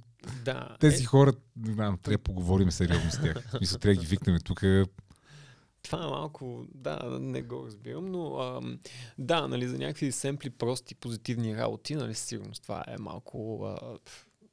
да, 0.44 0.76
тези 0.80 1.02
е... 1.02 1.06
хора, 1.06 1.32
не 1.56 1.72
знам, 1.72 1.98
трябва 1.98 2.18
да 2.18 2.22
поговорим 2.22 2.70
сериозно 2.70 3.10
с 3.10 3.20
тях. 3.22 3.52
Мисля, 3.60 3.78
трябва 3.78 3.94
да 3.94 4.00
ги 4.00 4.06
викнем 4.06 4.38
тук. 4.44 4.62
Това 5.82 6.04
е 6.04 6.06
малко, 6.06 6.66
да, 6.74 7.18
не 7.20 7.42
го 7.42 7.66
разбирам, 7.66 8.06
но 8.06 8.38
ам, 8.38 8.78
да, 9.18 9.48
нали, 9.48 9.68
за 9.68 9.78
някакви 9.78 10.12
семпли, 10.12 10.50
прости, 10.50 10.94
позитивни 10.94 11.56
работи, 11.56 11.94
нали, 11.94 12.14
сигурност 12.14 12.62
това 12.62 12.84
е 12.86 12.96
малко 12.98 13.64
а, 13.64 13.98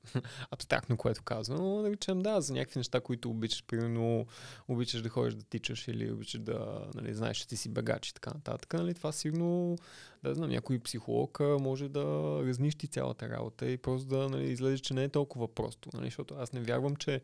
абстрактно, 0.52 0.98
което 0.98 1.24
казвам, 1.24 1.58
но 1.58 1.82
да 1.82 1.90
речем, 1.92 2.20
да, 2.20 2.42
за 2.42 2.54
някакви 2.54 2.80
неща, 2.80 3.02
които 3.02 3.30
обичаш, 3.30 3.64
примерно, 3.64 4.26
обичаш 4.68 5.02
да 5.02 5.10
ходиш 5.10 5.34
да 5.34 5.44
тичаш 5.44 5.88
или 5.88 6.12
обичаш 6.12 6.42
да, 6.42 6.88
нали, 6.96 7.14
знаеш, 7.14 7.38
че 7.38 7.48
ти 7.48 7.58
си 7.58 7.70
бегач 7.70 8.10
и 8.10 8.14
така 8.14 8.30
нататък, 8.30 8.74
нали, 8.74 8.94
това 8.94 9.12
сигурно, 9.12 9.78
да 10.24 10.36
знам, 10.36 10.50
някой 10.50 10.80
психолог 10.80 11.40
може 11.40 11.90
да 11.90 12.04
разнищи 12.46 12.88
цялата 12.88 13.30
работа 13.30 13.66
и 13.70 13.78
просто 13.78 14.08
да 14.08 14.30
нали, 14.30 14.52
излезе, 14.52 14.82
че 14.82 14.94
не 14.94 15.04
е 15.04 15.10
толкова 15.10 15.56
просто, 15.56 15.90
нали, 15.94 16.06
защото 16.06 16.36
аз 16.36 16.54
не 16.54 16.62
вярвам, 16.62 16.96
че 16.96 17.22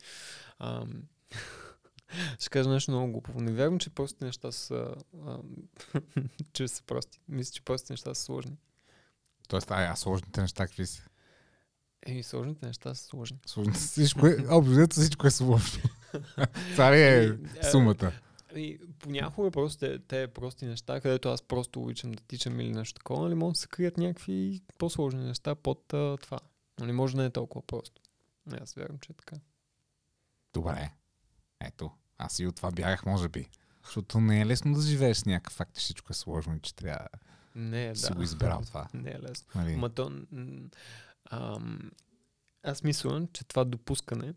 ам, 0.59 1.03
ще 2.39 2.50
кажа 2.50 2.69
нещо 2.69 2.91
много 2.91 3.12
глупаво. 3.12 3.41
Не 3.41 3.51
вярвам, 3.51 3.79
че 3.79 3.89
простите 3.89 4.25
неща 4.25 4.51
са, 4.51 4.95
а, 5.25 5.38
че 6.53 6.67
са 6.67 6.83
прости. 6.83 7.19
Мисля, 7.27 7.51
че 7.51 7.62
простите 7.62 7.93
неща 7.93 8.13
са 8.13 8.24
сложни. 8.24 8.57
Тоест, 9.48 9.71
ай, 9.71 9.88
а 9.88 9.95
сложните 9.95 10.41
неща 10.41 10.67
какви 10.67 10.86
са? 10.86 11.09
Еми, 12.06 12.24
сложните 12.24 12.65
неща 12.65 12.96
са 12.96 13.03
сложни. 13.03 13.38
Сложните 13.46 13.79
всичко 13.79 14.27
е, 14.27 14.46
общо 14.50 14.88
всичко 14.89 15.27
е 15.27 15.32
сложно. 15.32 15.84
Това 16.72 16.91
ли 16.91 17.01
е 17.01 17.38
сумата? 17.72 18.12
Ами, 18.51 18.77
понякога 19.00 19.51
просто 19.51 19.79
те, 19.79 20.00
те 20.00 20.27
прости 20.27 20.65
неща, 20.65 21.01
където 21.01 21.29
аз 21.29 21.41
просто 21.41 21.82
обичам 21.82 22.12
да 22.12 22.24
тичам 22.24 22.60
или 22.60 22.74
нещо 22.74 22.94
такова, 22.94 23.24
нали, 23.24 23.36
могат 23.36 23.53
да 23.53 23.60
се 23.60 23.68
крият 23.68 23.98
някакви 23.98 24.62
по-сложни 24.77 25.24
неща 25.24 25.56
под 25.56 25.94
а, 25.94 26.18
това. 26.18 26.39
Нали, 26.79 26.91
може 26.91 27.15
да 27.15 27.22
не 27.22 27.27
е 27.27 27.32
толкова 27.32 27.68
просто. 27.68 28.01
Не, 28.46 28.58
аз 28.62 28.74
вярвам, 28.74 29.00
че 29.00 29.12
е 29.12 29.15
така. 29.15 29.36
Добре. 30.53 30.91
Ето, 31.60 31.91
аз 32.18 32.39
и 32.39 32.48
от 32.48 32.56
това 32.56 32.72
бягах, 32.72 33.06
може 33.06 33.29
би. 33.29 33.50
Защото 33.86 34.20
не 34.20 34.41
е 34.41 34.46
лесно 34.46 34.74
да 34.74 34.82
живееш 34.82 35.18
с 35.18 35.25
някакъв 35.25 35.53
факт, 35.53 35.75
че 35.75 35.79
всичко 35.79 36.08
е 36.10 36.13
сложно 36.13 36.56
и 36.56 36.60
че 36.60 36.75
трябва 36.75 37.08
не, 37.56 37.89
да 37.89 37.96
си 37.96 38.13
го 38.13 38.22
избрал 38.22 38.62
това. 38.65 38.88
Не 38.94 39.10
е 39.10 39.20
лесно. 39.20 39.48
Нали? 39.56 39.75
Ма 39.75 39.89
то, 39.89 40.12
Аз 42.63 42.83
мисля, 42.83 43.27
че 43.33 43.43
това 43.43 43.65
допускане, 43.65 44.33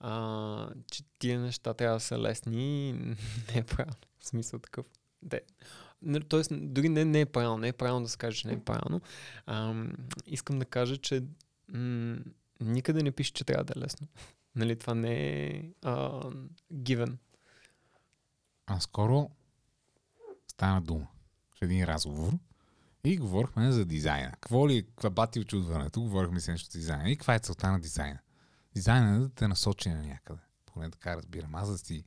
а, 0.00 0.70
че 0.90 1.02
тия 1.18 1.40
неща 1.40 1.74
трябва 1.74 1.96
да 1.96 2.00
са 2.00 2.18
лесни, 2.18 2.92
не 3.54 3.60
е 3.60 3.64
правилно. 3.64 3.96
В 4.18 4.26
смисъл 4.26 4.58
такъв. 4.58 4.86
Де. 5.22 5.40
Тоест, 6.28 6.50
дори 6.52 6.88
не, 6.88 7.04
не 7.04 7.20
е 7.20 7.26
правилно, 7.26 7.58
не 7.58 7.68
е 7.68 7.72
правилно 7.72 8.02
да 8.02 8.08
се 8.08 8.18
каже, 8.18 8.40
че 8.40 8.48
не 8.48 8.54
е 8.54 8.64
правилно. 8.64 9.00
Ам, 9.46 9.92
искам 10.26 10.58
да 10.58 10.64
кажа, 10.64 10.96
че 10.96 11.24
м- 11.68 12.18
никъде 12.60 13.02
не 13.02 13.10
пише, 13.10 13.32
че 13.32 13.44
трябва 13.44 13.64
да 13.64 13.74
е 13.76 13.80
лесно. 13.80 14.08
нали, 14.56 14.78
това 14.78 14.94
не 14.94 15.46
е 15.46 15.62
а, 15.82 16.22
given. 16.72 17.16
А 18.66 18.80
скоро 18.80 19.30
стана 20.48 20.82
дума 20.82 21.06
в 21.58 21.62
един 21.62 21.84
разговор 21.84 22.32
и 23.08 23.16
говорихме 23.16 23.72
за 23.72 23.84
дизайна. 23.84 24.30
Какво 24.30 24.68
ли, 24.68 24.86
каква 24.86 25.10
бати 25.10 25.40
очудването? 25.40 26.00
Говорихме 26.00 26.40
си 26.40 26.50
нещо 26.50 26.72
за 26.72 26.78
дизайна. 26.78 27.10
И 27.10 27.16
каква 27.16 27.34
е 27.34 27.38
целта 27.38 27.72
на 27.72 27.80
дизайна? 27.80 28.18
Дизайна 28.74 29.16
е 29.16 29.18
да 29.18 29.28
те 29.28 29.48
насочи 29.48 29.88
на 29.88 30.02
някъде. 30.02 30.40
Поне 30.66 30.90
така 30.90 31.16
разбирам. 31.16 31.54
Аз 31.54 31.70
да 31.72 31.78
ти, 31.78 32.04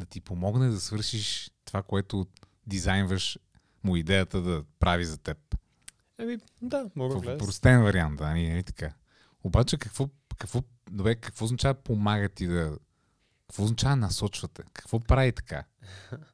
да 0.00 0.06
ти 0.06 0.20
помогне 0.20 0.68
да 0.68 0.80
свършиш 0.80 1.50
това, 1.64 1.82
което 1.82 2.26
дизайнваш 2.66 3.38
му 3.84 3.96
идеята 3.96 4.40
да 4.40 4.64
прави 4.78 5.04
за 5.04 5.18
теб. 5.18 5.38
Еми, 6.18 6.38
да, 6.62 6.90
мога 6.96 7.20
да 7.20 7.38
Простен 7.38 7.82
вариант, 7.82 8.18
да, 8.18 8.30
не 8.30 8.58
е 8.58 8.62
така. 8.62 8.94
Обаче 9.44 9.76
какво, 9.78 10.08
какво, 10.38 10.62
добре, 10.90 11.14
какво 11.14 11.44
означава 11.44 11.74
помага 11.74 12.28
ти 12.28 12.46
да... 12.46 12.78
Какво 13.52 13.64
означава 13.64 13.96
насочвате? 13.96 14.62
Какво 14.72 15.00
прави 15.00 15.32
така? 15.32 15.64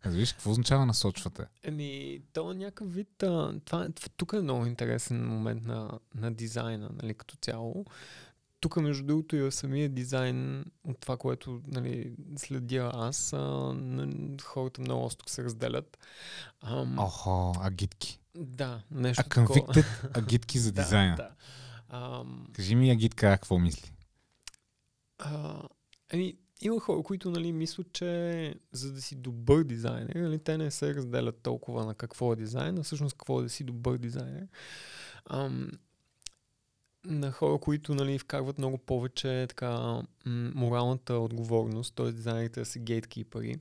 Виж, 0.06 0.32
какво 0.32 0.50
означава 0.50 0.86
насочвате? 0.86 1.46
Еми, 1.62 2.20
то 2.32 2.50
е 2.50 2.54
някакъв 2.54 2.94
вид... 2.94 3.22
А, 3.22 3.60
това, 3.64 3.88
тук 4.16 4.32
е 4.32 4.40
много 4.40 4.66
интересен 4.66 5.28
момент 5.28 5.64
на, 5.64 5.98
на 6.14 6.34
дизайна, 6.34 6.90
нали, 7.02 7.14
като 7.14 7.36
цяло. 7.36 7.84
Тук, 8.60 8.76
между 8.76 9.04
другото, 9.06 9.36
и 9.36 9.52
самия 9.52 9.88
дизайн 9.88 10.64
от 10.84 11.00
това, 11.00 11.16
което 11.16 11.60
нали, 11.66 12.14
следя 12.36 12.90
аз, 12.94 13.32
а, 13.32 13.76
хората 14.42 14.80
много 14.80 15.04
остро 15.04 15.28
се 15.28 15.44
разделят. 15.44 15.98
Ам... 16.60 16.98
Охо, 16.98 17.52
агитки. 17.60 18.20
Да, 18.34 18.82
нещо 18.90 19.24
А 19.26 19.30
convicted 19.30 20.16
агитки 20.18 20.58
за 20.58 20.72
дизайна. 20.72 21.16
да, 21.16 21.22
да. 21.22 21.30
Ам... 21.98 22.46
Кажи 22.52 22.74
ми 22.74 22.90
агитка, 22.90 23.30
какво 23.30 23.58
мисли? 23.58 23.92
А, 25.18 25.62
ами, 26.12 26.36
има 26.60 26.80
хора, 26.80 27.02
които 27.02 27.30
нали, 27.30 27.52
мислят, 27.52 27.92
че 27.92 28.54
за 28.72 28.92
да 28.92 29.02
си 29.02 29.16
добър 29.16 29.64
дизайнер, 29.64 30.14
нали, 30.14 30.38
те 30.38 30.58
не 30.58 30.70
се 30.70 30.94
разделят 30.94 31.40
толкова 31.42 31.84
на 31.84 31.94
какво 31.94 32.32
е 32.32 32.36
дизайн, 32.36 32.78
а 32.78 32.82
всъщност 32.82 33.16
какво 33.18 33.40
е 33.40 33.42
да 33.42 33.48
си 33.48 33.64
добър 33.64 33.98
дизайнер. 33.98 34.46
Ам, 35.30 35.70
на 37.04 37.32
хора, 37.32 37.58
които 37.58 37.94
нали, 37.94 38.18
вкарват 38.18 38.58
много 38.58 38.78
повече 38.78 39.46
така, 39.48 40.02
моралната 40.54 41.14
отговорност, 41.14 41.94
т.е. 41.94 42.12
дизайнерите 42.12 42.60
да 42.60 42.66
са 42.66 42.78
гейткипъри. 42.78 43.56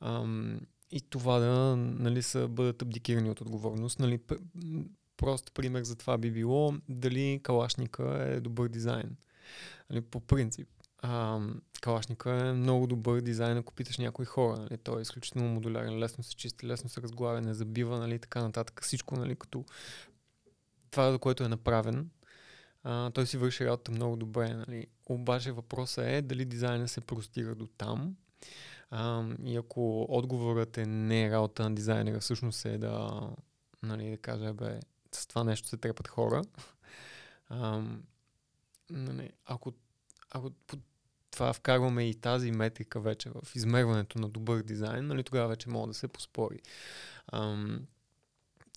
Ам, 0.00 0.60
и 0.90 1.00
това 1.00 1.38
да 1.38 1.76
нали, 1.76 2.22
са, 2.22 2.48
бъдат 2.48 2.82
абдикирани 2.82 3.30
от 3.30 3.40
отговорност. 3.40 3.98
Нали, 3.98 4.20
прост 5.16 5.52
пример 5.54 5.82
за 5.82 5.96
това 5.96 6.18
би 6.18 6.30
било 6.30 6.74
дали 6.88 7.40
калашника 7.42 8.26
е 8.28 8.40
добър 8.40 8.68
дизайн. 8.68 9.16
Нали, 9.90 10.00
по 10.00 10.20
принцип 10.20 10.68
Калашника 11.80 12.30
е 12.30 12.52
много 12.52 12.86
добър 12.86 13.20
дизайн, 13.20 13.58
ако 13.58 13.74
питаш 13.74 13.98
някои 13.98 14.24
хора. 14.24 14.56
Нали? 14.58 14.78
Той 14.78 14.98
е 14.98 15.02
изключително 15.02 15.48
модулярен, 15.48 15.98
лесно 15.98 16.24
се 16.24 16.36
чисти, 16.36 16.66
лесно 16.66 16.90
се 16.90 17.02
разглавя, 17.02 17.40
не 17.40 17.54
забива, 17.54 17.98
нали? 17.98 18.18
така 18.18 18.42
нататък. 18.42 18.80
Всичко, 18.82 19.16
нали? 19.16 19.36
като 19.36 19.64
това, 20.90 21.12
за 21.12 21.18
което 21.18 21.44
е 21.44 21.48
направен, 21.48 22.10
а, 22.82 23.10
той 23.10 23.26
си 23.26 23.36
върши 23.36 23.66
работа 23.66 23.92
много 23.92 24.16
добре. 24.16 24.54
Нали? 24.54 24.86
Обаче 25.06 25.52
въпросът 25.52 26.04
е 26.04 26.22
дали 26.22 26.44
дизайна 26.44 26.88
се 26.88 27.00
простира 27.00 27.54
до 27.54 27.66
там. 27.66 28.16
А, 28.90 29.24
и 29.44 29.56
ако 29.56 30.06
отговорът 30.08 30.78
е 30.78 30.86
не 30.86 31.30
работа 31.30 31.62
на 31.62 31.74
дизайнера, 31.74 32.20
всъщност 32.20 32.64
е 32.64 32.78
да, 32.78 33.20
нали, 33.82 34.10
да 34.10 34.16
каже, 34.16 34.52
бе, 34.52 34.80
с 35.12 35.26
това 35.26 35.44
нещо 35.44 35.68
се 35.68 35.76
трепат 35.76 36.08
хора. 36.08 36.42
А, 37.54 37.82
нали, 38.90 39.30
ако, 39.44 39.72
ако 40.30 40.50
това 41.32 41.52
вкарваме 41.52 42.08
и 42.08 42.14
тази 42.14 42.50
метрика 42.50 43.00
вече 43.00 43.30
в 43.30 43.56
измерването 43.56 44.18
на 44.18 44.28
добър 44.28 44.62
дизайн, 44.62 45.06
нали, 45.06 45.22
тогава 45.22 45.48
вече 45.48 45.70
мога 45.70 45.86
да 45.86 45.94
се 45.94 46.08
поспори. 46.08 46.58
Ам, 47.32 47.86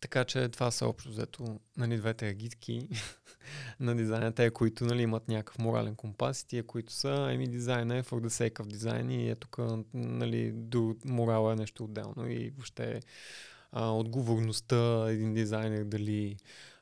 така 0.01 0.25
че 0.25 0.49
това 0.49 0.71
са 0.71 0.87
общо 0.87 1.09
взето 1.09 1.59
нали, 1.77 1.97
двете 1.97 2.27
агитки 2.27 2.89
на 3.79 3.95
дизайна, 3.95 4.31
те, 4.31 4.49
които 4.49 4.85
нали, 4.85 5.01
имат 5.01 5.27
някакъв 5.27 5.59
морален 5.59 5.95
компас 5.95 6.41
и 6.41 6.47
тия, 6.47 6.63
които 6.63 6.93
са, 6.93 7.29
еми 7.31 7.47
дизайна 7.47 7.97
е 7.97 8.03
for 8.03 8.27
the 8.27 8.27
sake 8.27 8.63
of 8.63 8.67
дизайн 8.67 9.09
и 9.09 9.29
е 9.29 9.35
тук 9.35 9.57
нали, 9.93 10.51
до 10.51 10.95
морала 11.05 11.53
е 11.53 11.55
нещо 11.55 11.83
отделно 11.83 12.29
и 12.29 12.49
въобще 12.49 12.99
а, 13.71 13.91
отговорността 13.91 15.05
един 15.09 15.33
дизайнер 15.33 15.83
дали, 15.83 16.37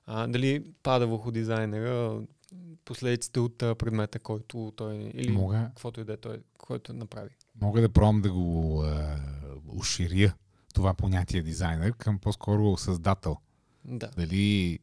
а, 0.06 0.28
дали 0.28 0.66
пада 0.84 1.08
върху 1.08 1.32
дизайнера, 1.32 2.22
последиците 2.86 3.40
от 3.40 3.58
предмета, 3.58 4.20
който 4.20 4.74
той 4.76 4.96
или 5.14 5.32
Мога... 5.32 5.66
каквото 5.68 6.02
и 6.02 6.04
да 6.04 6.14
е 6.14 6.18
той, 6.18 6.44
който 6.58 6.94
направи. 6.94 7.30
Мога 7.62 7.82
да 7.82 7.90
пробвам 7.90 8.22
да 8.22 8.32
го 8.32 8.84
е, 8.86 9.18
уширя 9.68 10.34
това 10.74 10.94
понятие 10.94 11.42
дизайнер 11.42 11.94
към 11.94 12.20
по-скоро 12.20 12.78
създател. 12.78 13.38
Да. 13.86 14.10
Дали 14.18 14.80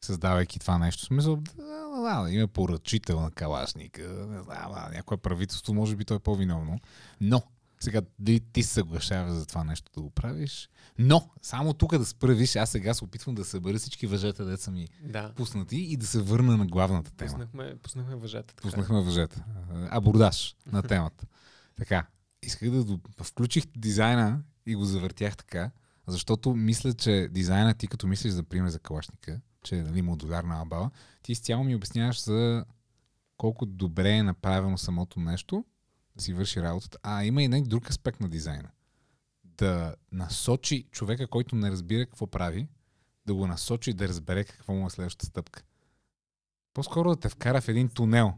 създавайки 0.00 0.58
това 0.58 0.78
нещо, 0.78 1.04
смисъл, 1.04 1.36
да, 1.36 1.64
да, 1.64 2.22
да, 2.22 2.30
има 2.30 2.48
поръчител 2.48 3.20
на 3.20 3.30
калашника, 3.30 4.02
не 4.02 4.42
знам, 4.42 4.72
да, 4.72 4.90
някое 4.94 5.16
правителство, 5.16 5.74
може 5.74 5.96
би 5.96 6.04
той 6.04 6.16
е 6.16 6.20
по-виновно. 6.20 6.78
Но 7.20 7.42
сега, 7.82 8.02
дали 8.18 8.40
ти 8.40 8.62
се 8.62 8.72
съглашаваш 8.72 9.32
за 9.32 9.46
това 9.46 9.64
нещо 9.64 9.92
да 9.94 10.00
го 10.00 10.10
правиш? 10.10 10.68
Но, 10.98 11.30
само 11.42 11.74
тук 11.74 11.98
да 11.98 12.04
справиш, 12.04 12.56
аз 12.56 12.70
сега 12.70 12.94
се 12.94 13.04
опитвам 13.04 13.34
да 13.34 13.44
събера 13.44 13.78
всички 13.78 14.06
въжета, 14.06 14.44
деца 14.44 14.70
ми 14.70 14.88
да. 15.04 15.32
пуснати 15.34 15.76
и 15.76 15.96
да 15.96 16.06
се 16.06 16.22
върна 16.22 16.56
на 16.56 16.66
главната 16.66 17.12
тема. 17.12 17.30
Пуснахме, 17.30 17.76
пуснахме 17.82 18.16
въжета. 18.16 18.54
Така. 18.54 18.62
Пуснахме 18.62 19.00
въжета. 19.00 19.44
Абордаж 19.90 20.56
на 20.72 20.82
темата. 20.82 21.26
така, 21.76 22.06
исках 22.42 22.70
да 22.70 22.98
включих 23.22 23.64
дизайна 23.76 24.42
и 24.66 24.74
го 24.74 24.84
завъртях 24.84 25.36
така, 25.36 25.70
Защото 26.06 26.54
мисля, 26.54 26.92
че 26.92 27.28
дизайнът 27.30 27.78
ти 27.78 27.86
като 27.86 28.06
мислиш, 28.06 28.32
за 28.32 28.42
пример, 28.42 28.70
за 28.70 28.78
калашника, 28.78 29.40
че 29.62 29.76
е 29.76 29.82
нали, 29.82 30.02
модулярна 30.02 30.62
абала, 30.62 30.90
ти 31.22 31.32
изцяло 31.32 31.64
ми 31.64 31.76
обясняваш 31.76 32.24
за 32.24 32.64
колко 33.36 33.66
добре 33.66 34.10
е 34.10 34.22
направено 34.22 34.78
самото 34.78 35.20
нещо, 35.20 35.64
си 36.22 36.34
върши 36.34 36.62
работата. 36.62 36.98
А 37.02 37.24
има 37.24 37.42
и 37.42 37.44
един 37.44 37.64
друг 37.64 37.90
аспект 37.90 38.20
на 38.20 38.28
дизайна. 38.28 38.68
Да 39.44 39.94
насочи 40.12 40.84
човека, 40.90 41.26
който 41.26 41.56
не 41.56 41.70
разбира 41.70 42.06
какво 42.06 42.26
прави, 42.26 42.68
да 43.26 43.34
го 43.34 43.46
насочи 43.46 43.92
да 43.92 44.08
разбере 44.08 44.44
какво 44.44 44.72
му 44.74 44.86
е 44.86 44.90
следващата 44.90 45.26
стъпка. 45.26 45.62
По-скоро 46.74 47.10
да 47.10 47.16
те 47.16 47.28
вкара 47.28 47.60
в 47.60 47.68
един 47.68 47.88
тунел. 47.88 48.32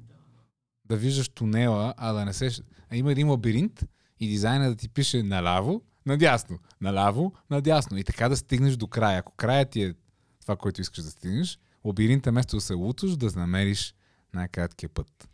Да 0.84 0.96
виждаш 0.96 1.28
тунела, 1.28 1.94
а 1.96 2.12
да 2.12 2.24
не 2.24 2.32
се... 2.32 2.50
А 2.90 2.96
има 2.96 3.12
един 3.12 3.30
лабиринт 3.30 3.84
и 4.20 4.28
дизайна 4.28 4.68
да 4.68 4.76
ти 4.76 4.88
пише 4.88 5.22
наляво, 5.22 5.82
надясно, 6.06 6.58
наляво, 6.80 7.34
надясно. 7.50 7.98
И 7.98 8.04
така 8.04 8.28
да 8.28 8.36
стигнеш 8.36 8.76
до 8.76 8.86
края. 8.86 9.18
Ако 9.18 9.32
края 9.32 9.70
ти 9.70 9.82
е 9.82 9.94
това, 10.40 10.56
което 10.56 10.80
искаш 10.80 11.04
да 11.04 11.10
стигнеш, 11.10 11.58
лабиринта 11.84 12.30
вместо 12.30 12.56
да 12.56 12.60
се 12.60 12.74
луташ, 12.74 13.16
да 13.16 13.30
намериш 13.36 13.94
най-краткия 14.34 14.88
път. 14.88 15.28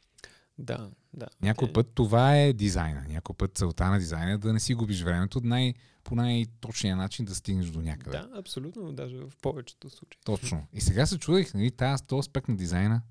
Да, 0.59 0.90
да. 1.14 1.26
Някой 1.43 1.67
окей. 1.67 1.73
път 1.73 1.90
това 1.95 2.37
е 2.37 2.52
дизайна. 2.52 3.05
Някой 3.09 3.35
път 3.37 3.50
целта 3.55 3.90
на 3.90 3.99
дизайна 3.99 4.33
е 4.33 4.38
да 4.38 4.52
не 4.52 4.61
си 4.61 4.75
губиш 4.75 5.02
времето 5.02 5.40
най- 5.45 5.75
по 6.05 6.14
най-точния 6.14 6.97
начин 6.97 7.25
да 7.25 7.35
стигнеш 7.35 7.67
до 7.67 7.81
някъде. 7.83 8.11
Да, 8.19 8.29
абсолютно, 8.38 8.93
даже 8.93 9.17
в 9.17 9.33
повечето 9.43 9.90
случаи. 9.90 10.21
Точно. 10.25 10.67
И 10.73 10.81
сега 10.81 11.07
се 11.07 11.19
чудих, 11.19 11.55
нали, 11.55 11.71
тази, 11.71 12.02
този 12.05 12.19
аспект 12.19 12.49
на 12.49 12.57
дизайна 12.57 13.02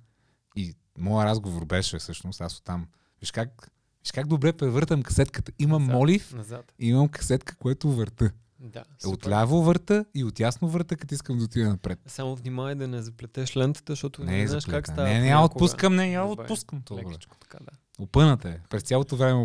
и 0.55 0.73
моят 0.97 1.29
разговор 1.29 1.65
беше 1.65 1.99
всъщност, 1.99 2.41
аз 2.41 2.57
оттам, 2.57 2.87
виж 3.21 3.31
как, 3.31 3.71
виж 4.03 4.11
как 4.11 4.27
добре 4.27 4.53
превъртам 4.53 5.03
касетката. 5.03 5.51
Имам 5.59 5.81
Назад, 5.81 5.95
молив, 5.95 6.33
Назад. 6.33 6.73
и 6.79 6.87
имам 6.87 7.07
касетка, 7.07 7.55
което 7.55 7.91
върта. 7.91 8.31
Да, 8.59 8.79
Е, 8.79 8.83
супер. 8.99 9.13
Отляво 9.13 9.63
върта 9.63 10.05
и 10.15 10.23
отясно 10.23 10.69
върта, 10.69 10.97
като 10.97 11.13
искам 11.13 11.37
да 11.37 11.43
отида 11.43 11.69
напред. 11.69 11.99
Само 12.05 12.35
внимай 12.35 12.75
да 12.75 12.87
не 12.87 13.01
заплетеш 13.01 13.57
лентата, 13.57 13.91
защото 13.91 14.23
Не 14.23 14.31
не, 14.31 14.41
е 14.41 14.47
знаеш 14.47 14.65
как 14.65 14.87
става. 14.87 15.07
Не, 15.07 15.19
не, 15.19 15.27
я 15.27 15.39
отпускам, 15.39 15.95
не, 15.95 16.11
я 16.11 16.23
отпускам. 16.23 16.81
Това. 16.81 17.01
Лекичко 17.01 17.37
така, 17.37 17.57
да. 17.61 17.71
Опъната 17.99 18.49
е. 18.49 18.59
През 18.69 18.83
цялото 18.83 19.15
време 19.15 19.43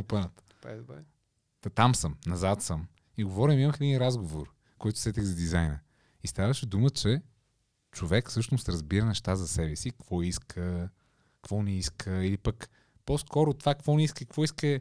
е 0.67 0.77
добре. 0.77 1.05
Та 1.61 1.71
там 1.71 1.95
съм, 1.95 2.17
назад 2.27 2.63
съм. 2.63 2.87
И 3.17 3.25
говорим, 3.25 3.59
имах 3.59 3.77
един 3.77 3.99
разговор, 3.99 4.55
който 4.79 4.99
сетих 4.99 5.25
за 5.25 5.35
дизайна. 5.35 5.79
И 6.25 6.29
ставаше 6.29 6.67
дума, 6.67 6.91
че 6.91 7.23
човек 7.93 8.29
всъщност 8.29 8.69
разбира 8.69 9.05
неща 9.05 9.37
за 9.37 9.49
себе 9.49 9.77
си, 9.77 9.91
какво 9.91 10.23
иска, 10.23 10.89
какво 11.43 11.63
не 11.63 11.77
иска, 11.77 12.25
или 12.25 12.37
пък 12.37 12.71
по-скоро 13.07 13.55
това 13.55 13.75
какво 13.75 13.97
не 13.97 14.05
иска, 14.05 14.25
какво 14.25 14.45
иска 14.45 14.67
е 14.67 14.81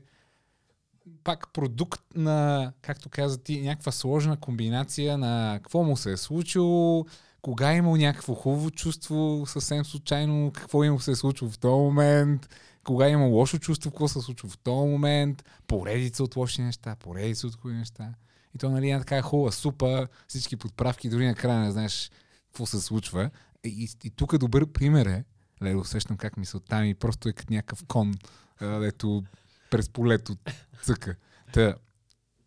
пак 1.24 1.54
продукт 1.54 2.04
на, 2.16 2.72
както 2.82 3.10
каза 3.10 3.38
ти, 3.38 3.62
някаква 3.62 3.92
сложна 3.92 4.40
комбинация 4.40 5.18
на 5.18 5.60
какво 5.64 5.84
му 5.84 5.98
се 5.98 6.12
е 6.12 6.18
случило, 6.18 7.06
кога 7.42 7.74
е 7.74 7.78
имал 7.78 7.96
някакво 7.96 8.34
хубаво 8.34 8.72
чувство, 8.72 9.44
съвсем 9.48 9.86
случайно, 9.86 10.52
какво 10.52 10.84
му 10.84 11.00
се 11.00 11.12
е 11.12 11.16
случило 11.16 11.52
в 11.52 11.60
този 11.60 11.82
момент, 11.82 12.50
кога 12.84 13.10
имал 13.10 13.32
лошо 13.32 13.60
чувство, 13.60 13.92
какво 13.92 14.08
се 14.08 14.22
случило 14.22 14.50
в 14.50 14.58
този 14.58 14.90
момент, 14.90 15.46
поредица 15.68 16.24
от 16.24 16.36
лоши 16.36 16.62
неща, 16.62 16.96
поредица 16.96 17.48
от 17.48 17.56
хубави 17.56 17.78
неща. 17.78 18.14
И 18.56 18.58
то, 18.58 18.70
нали, 18.70 18.92
е 18.92 19.00
така 19.00 19.22
хубава 19.22 19.52
супа, 19.52 20.08
всички 20.28 20.56
подправки, 20.56 21.10
дори 21.10 21.28
накрая 21.28 21.60
не 21.60 21.72
знаеш 21.72 22.12
какво 22.48 22.66
се 22.66 22.82
случва. 22.82 23.30
И, 23.64 23.90
и, 24.04 24.10
тук 24.10 24.38
добър 24.38 24.66
пример 24.66 25.06
е, 25.06 25.24
леле, 25.64 25.76
усещам 25.76 26.18
как 26.18 26.38
мисълта 26.38 26.82
ми 26.82 26.96
просто 26.96 27.30
е 27.30 27.34
като 27.34 27.54
някакъв 27.54 27.84
кон, 27.88 28.14
дето 28.62 29.24
през 29.72 29.90
полето 29.90 30.36
цъка. 30.84 31.16
Та, 31.54 31.76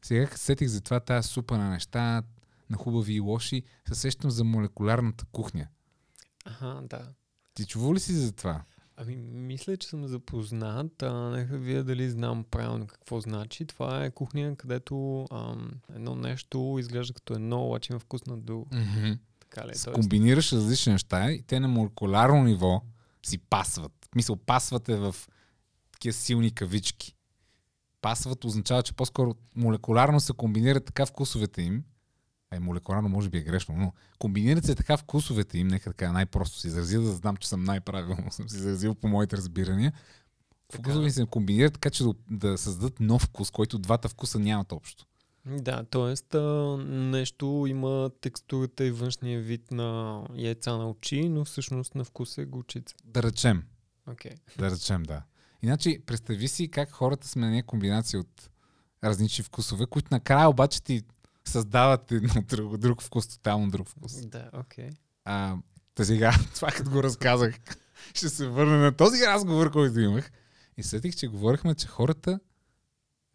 сега 0.03 0.29
сетих 0.35 0.69
за 0.69 0.81
това 0.81 1.01
тази 1.01 1.29
супа 1.29 1.59
на 1.59 1.71
неща, 1.71 2.23
на 2.71 2.77
хубави 2.77 3.15
и 3.15 3.21
лоши, 3.21 3.63
се 3.89 3.95
сещам 3.95 4.31
за 4.31 4.45
молекулярната 4.45 5.25
кухня. 5.33 5.67
Аха, 6.45 6.81
да. 6.83 7.09
Ти 7.55 7.67
чува 7.67 7.95
ли 7.95 8.01
си 8.01 8.13
за 8.13 8.33
това? 8.33 8.65
Ами, 8.97 9.17
мисля, 9.17 9.77
че 9.77 9.89
съм 9.89 10.07
запознат. 10.07 11.03
А, 11.03 11.13
нека 11.13 11.59
вие 11.59 11.83
дали 11.83 12.11
знам 12.11 12.45
правилно 12.51 12.87
какво 12.87 13.21
значи. 13.21 13.67
Това 13.67 14.05
е 14.05 14.11
кухня, 14.11 14.57
където 14.57 15.27
ам, 15.33 15.71
едно 15.95 16.15
нещо 16.15 16.77
изглежда 16.79 17.15
като 17.15 17.35
едно, 17.35 17.67
обаче 17.67 17.93
има 17.93 18.01
вкус 18.01 18.27
на 18.27 18.39
друго. 18.39 18.67
Mm-hmm. 18.73 19.19
Така 19.41 19.69
ли? 19.69 19.75
Се 19.75 19.85
Тоест, 19.85 20.01
комбинираш 20.01 20.53
различни 20.53 20.93
неща 20.93 21.33
и 21.33 21.43
те 21.43 21.61
на 21.61 21.69
молекулярно 21.69 22.45
ниво 22.45 22.83
си 23.27 23.39
пасват. 23.39 23.93
Мисъл, 24.15 24.37
пасват 24.37 24.89
е 24.89 24.97
в 24.97 25.17
такива 25.93 26.13
силни 26.13 26.55
кавички. 26.55 27.15
Пасват 28.01 28.45
означава, 28.45 28.83
че 28.83 28.93
по-скоро 28.93 29.35
молекулярно 29.57 30.21
се 30.21 30.33
комбинират 30.33 30.85
така 30.85 31.07
вкусовете 31.07 31.63
им. 31.63 31.85
Е, 32.53 32.61
молекулярно 32.61 33.09
може 33.09 33.31
би 33.31 33.39
е 33.39 33.43
грешно, 33.43 33.77
но 33.77 33.93
комбинират 34.19 34.65
се 34.65 34.75
така 34.75 34.97
вкусовете 34.97 35.59
им, 35.59 35.69
нека 35.69 35.91
така 35.91 36.13
най-просто 36.13 36.59
се 36.59 36.69
изразя, 36.69 37.01
да 37.01 37.13
знам, 37.13 37.37
че 37.37 37.49
съм 37.49 37.65
най-правилно 37.65 38.27
съм 38.31 38.49
се 38.49 38.57
изразил 38.57 38.95
по 38.95 39.09
моите 39.09 39.37
разбирания. 39.37 39.93
Вкусовете 40.75 41.15
се 41.15 41.27
комбинират 41.27 41.73
така, 41.73 41.91
че 41.91 42.05
да, 42.05 42.15
да 42.31 42.59
създадат 42.59 43.01
нов 43.01 43.23
вкус, 43.23 43.51
който 43.51 43.79
двата 43.79 44.09
вкуса 44.09 44.39
нямат 44.39 44.73
общо. 44.73 45.07
Да, 45.47 45.85
т.е. 45.85 46.39
нещо 46.87 47.65
има 47.69 48.11
текстурата 48.21 48.85
и 48.85 48.91
външния 48.91 49.41
вид 49.41 49.71
на 49.71 50.23
яйца 50.35 50.77
на 50.77 50.91
очи, 50.91 51.29
но 51.29 51.45
всъщност 51.45 51.95
на 51.95 52.05
вкус 52.05 52.39
е 52.39 52.45
горчица. 52.45 52.95
Да 53.05 53.23
речем, 53.23 53.63
Окей. 54.11 54.33
Да 54.59 54.71
речем, 54.71 55.03
да. 55.03 55.23
Иначе, 55.63 55.99
представи 56.07 56.49
си 56.49 56.71
как 56.71 56.91
хората 56.91 57.29
сме 57.29 57.51
на 57.51 57.63
комбинация 57.63 58.21
от 58.21 58.51
различни 59.05 59.45
вкусове, 59.45 59.87
които 59.87 60.09
накрая 60.11 60.49
обаче 60.49 60.83
ти 60.83 61.03
създават 61.49 62.13
един 62.13 62.45
друг, 62.49 62.77
друг 62.77 63.03
вкус, 63.03 63.29
тотално 63.29 63.71
друг 63.71 63.89
вкус. 63.89 64.27
Да, 64.27 64.51
окей. 64.53 64.91
А, 65.25 65.57
та 65.95 66.05
сега, 66.05 66.33
това 66.55 66.69
като 66.69 66.91
го 66.91 67.03
разказах, 67.03 67.55
ще 68.15 68.29
се 68.29 68.49
върна 68.49 68.77
на 68.77 68.97
този 68.97 69.27
разговор, 69.27 69.73
който 69.73 70.01
имах. 70.01 70.33
И 70.77 70.83
сетих, 70.83 71.17
че 71.17 71.29
говорихме, 71.29 71.75
че 71.75 71.87
хората, 71.87 72.41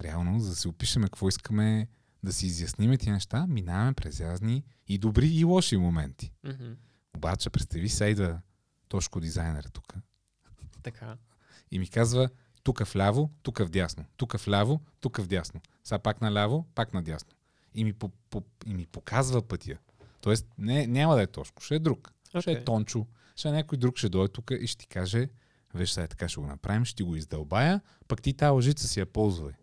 реално, 0.04 0.39
за 0.39 0.50
да 0.50 0.56
си 0.56 0.67
опишеме 0.67 1.06
какво 1.06 1.28
искаме 1.28 1.88
да 2.24 2.34
си 2.34 2.45
изясниме 2.45 2.97
тия 2.97 3.13
неща, 3.13 3.47
минаваме 3.47 3.93
през 3.93 4.21
разни 4.21 4.63
и 4.88 4.97
добри 4.97 5.28
и 5.28 5.43
лоши 5.43 5.78
моменти. 5.78 6.32
Мгм. 6.43 6.71
Обаче, 7.15 7.50
представи 7.50 7.89
се, 7.89 8.06
идва 8.06 8.41
Тошко 8.88 9.19
дизайнер 9.19 9.63
тук 9.63 9.93
Така. 10.84 11.17
и 11.71 11.80
ми 11.80 11.88
казва 11.88 12.30
тук 12.63 12.88
вляво, 12.88 13.32
тук 13.41 13.60
вдясно, 13.60 14.06
тук 14.17 14.39
вляво, 14.39 14.82
тук 15.00 15.17
вдясно. 15.17 15.62
Сега 15.84 16.00
пак 16.00 16.21
наляво, 16.21 16.67
пак 16.76 16.93
надясно. 16.93 17.32
И 17.75 17.84
ми, 17.84 17.93
по, 17.93 18.10
по, 18.29 18.43
и 18.65 18.73
ми 18.73 18.86
показва 18.86 19.41
пътя. 19.41 19.77
Тоест, 20.21 20.47
не, 20.57 20.88
няма 20.88 21.15
да 21.15 21.21
е 21.21 21.27
Тошко, 21.27 21.62
ще 21.62 21.75
е 21.75 21.79
друг. 21.79 22.13
Ще 22.39 22.51
е. 22.51 22.63
Тончо, 22.63 23.05
ще 23.36 23.49
е 23.49 23.51
някой 23.51 23.77
друг, 23.77 23.97
ще 23.97 24.10
дойде 24.10 24.34
тук 24.34 24.51
и 24.60 24.67
ще 24.67 24.77
ти 24.77 24.88
каже, 24.88 25.29
виж 25.73 25.91
сега 25.91 26.07
така 26.07 26.29
ще 26.29 26.39
го 26.39 26.47
направим, 26.47 26.86
ще 26.86 26.95
ти 26.95 27.03
го 27.03 27.15
издълбая, 27.15 27.81
пък 28.07 28.21
ти 28.21 28.34
тази 28.34 28.51
лъжица 28.51 28.88
си 28.88 28.99
я 28.99 29.05
ползвай. 29.05 29.53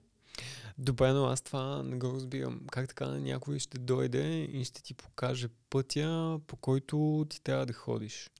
Добре, 0.79 1.13
но 1.13 1.25
аз 1.27 1.41
това 1.41 1.83
не 1.83 1.97
го 1.97 2.13
разбирам. 2.13 2.61
Как 2.71 2.89
така 2.89 3.07
някой 3.07 3.59
ще 3.59 3.79
дойде 3.79 4.43
и 4.43 4.65
ще 4.65 4.83
ти 4.83 4.95
покаже 4.95 5.49
пътя, 5.71 6.41
по 6.47 6.57
който 6.57 7.27
ти 7.29 7.43
трябва 7.43 7.67
да 7.67 7.73
ходиш? 7.73 8.31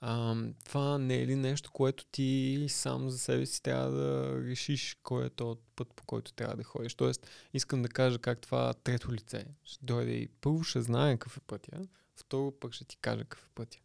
А, 0.00 0.36
това 0.64 0.98
не 0.98 1.14
е 1.14 1.26
ли 1.26 1.36
нещо, 1.36 1.70
което 1.72 2.04
ти 2.04 2.66
сам 2.68 3.10
за 3.10 3.18
себе 3.18 3.46
си 3.46 3.62
трябва 3.62 3.90
да 3.90 4.40
решиш 4.44 4.96
кой 5.02 5.26
е 5.26 5.30
този 5.30 5.60
път, 5.76 5.88
по 5.96 6.04
който 6.04 6.32
трябва 6.32 6.56
да 6.56 6.64
ходиш? 6.64 6.94
Тоест, 6.94 7.26
искам 7.54 7.82
да 7.82 7.88
кажа 7.88 8.18
как 8.18 8.40
това 8.40 8.74
трето 8.74 9.12
лице 9.12 9.46
ще 9.64 9.84
дойде 9.84 10.12
и 10.12 10.28
първо 10.28 10.64
ще 10.64 10.82
знае 10.82 11.12
какъв 11.12 11.36
е 11.36 11.40
пътя, 11.40 11.86
второ 12.16 12.52
пък 12.60 12.72
ще 12.72 12.84
ти 12.84 12.96
каже 12.96 13.22
какъв 13.22 13.44
е 13.44 13.54
пътя. 13.54 13.78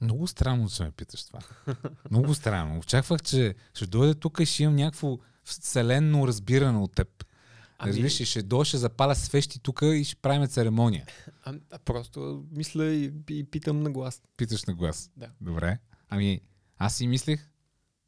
Много 0.00 0.26
странно, 0.26 0.68
че 0.68 0.82
ме 0.82 0.90
питаш 0.90 1.24
това. 1.24 1.40
много 2.10 2.34
странно. 2.34 2.78
Очаквах, 2.78 3.22
че 3.22 3.54
ще 3.74 3.86
дойде 3.86 4.14
тук 4.14 4.40
и 4.40 4.46
ще 4.46 4.62
имам 4.62 4.76
някакво 4.76 5.18
вселенно 5.44 6.26
разбиране 6.26 6.78
от 6.78 6.94
теб. 6.94 7.24
Ами... 7.78 7.92
Разбираш, 7.92 8.20
и 8.20 8.24
ще 8.24 8.42
дойде, 8.42 8.64
ще 8.64 8.76
запаля 8.76 9.14
свещи 9.14 9.60
тук 9.60 9.80
и 9.82 10.04
ще 10.04 10.16
правим 10.16 10.48
церемония. 10.48 11.06
а, 11.44 11.54
а 11.70 11.78
просто 11.78 12.44
мисля 12.50 12.84
и, 12.84 13.12
и 13.30 13.44
питам 13.44 13.82
на 13.82 13.90
глас. 13.90 14.22
Питаш 14.36 14.64
на 14.64 14.74
глас. 14.74 15.10
Да. 15.16 15.30
Добре. 15.40 15.78
Ами, 16.08 16.40
аз 16.76 16.96
си 16.96 17.06
мислех, 17.06 17.50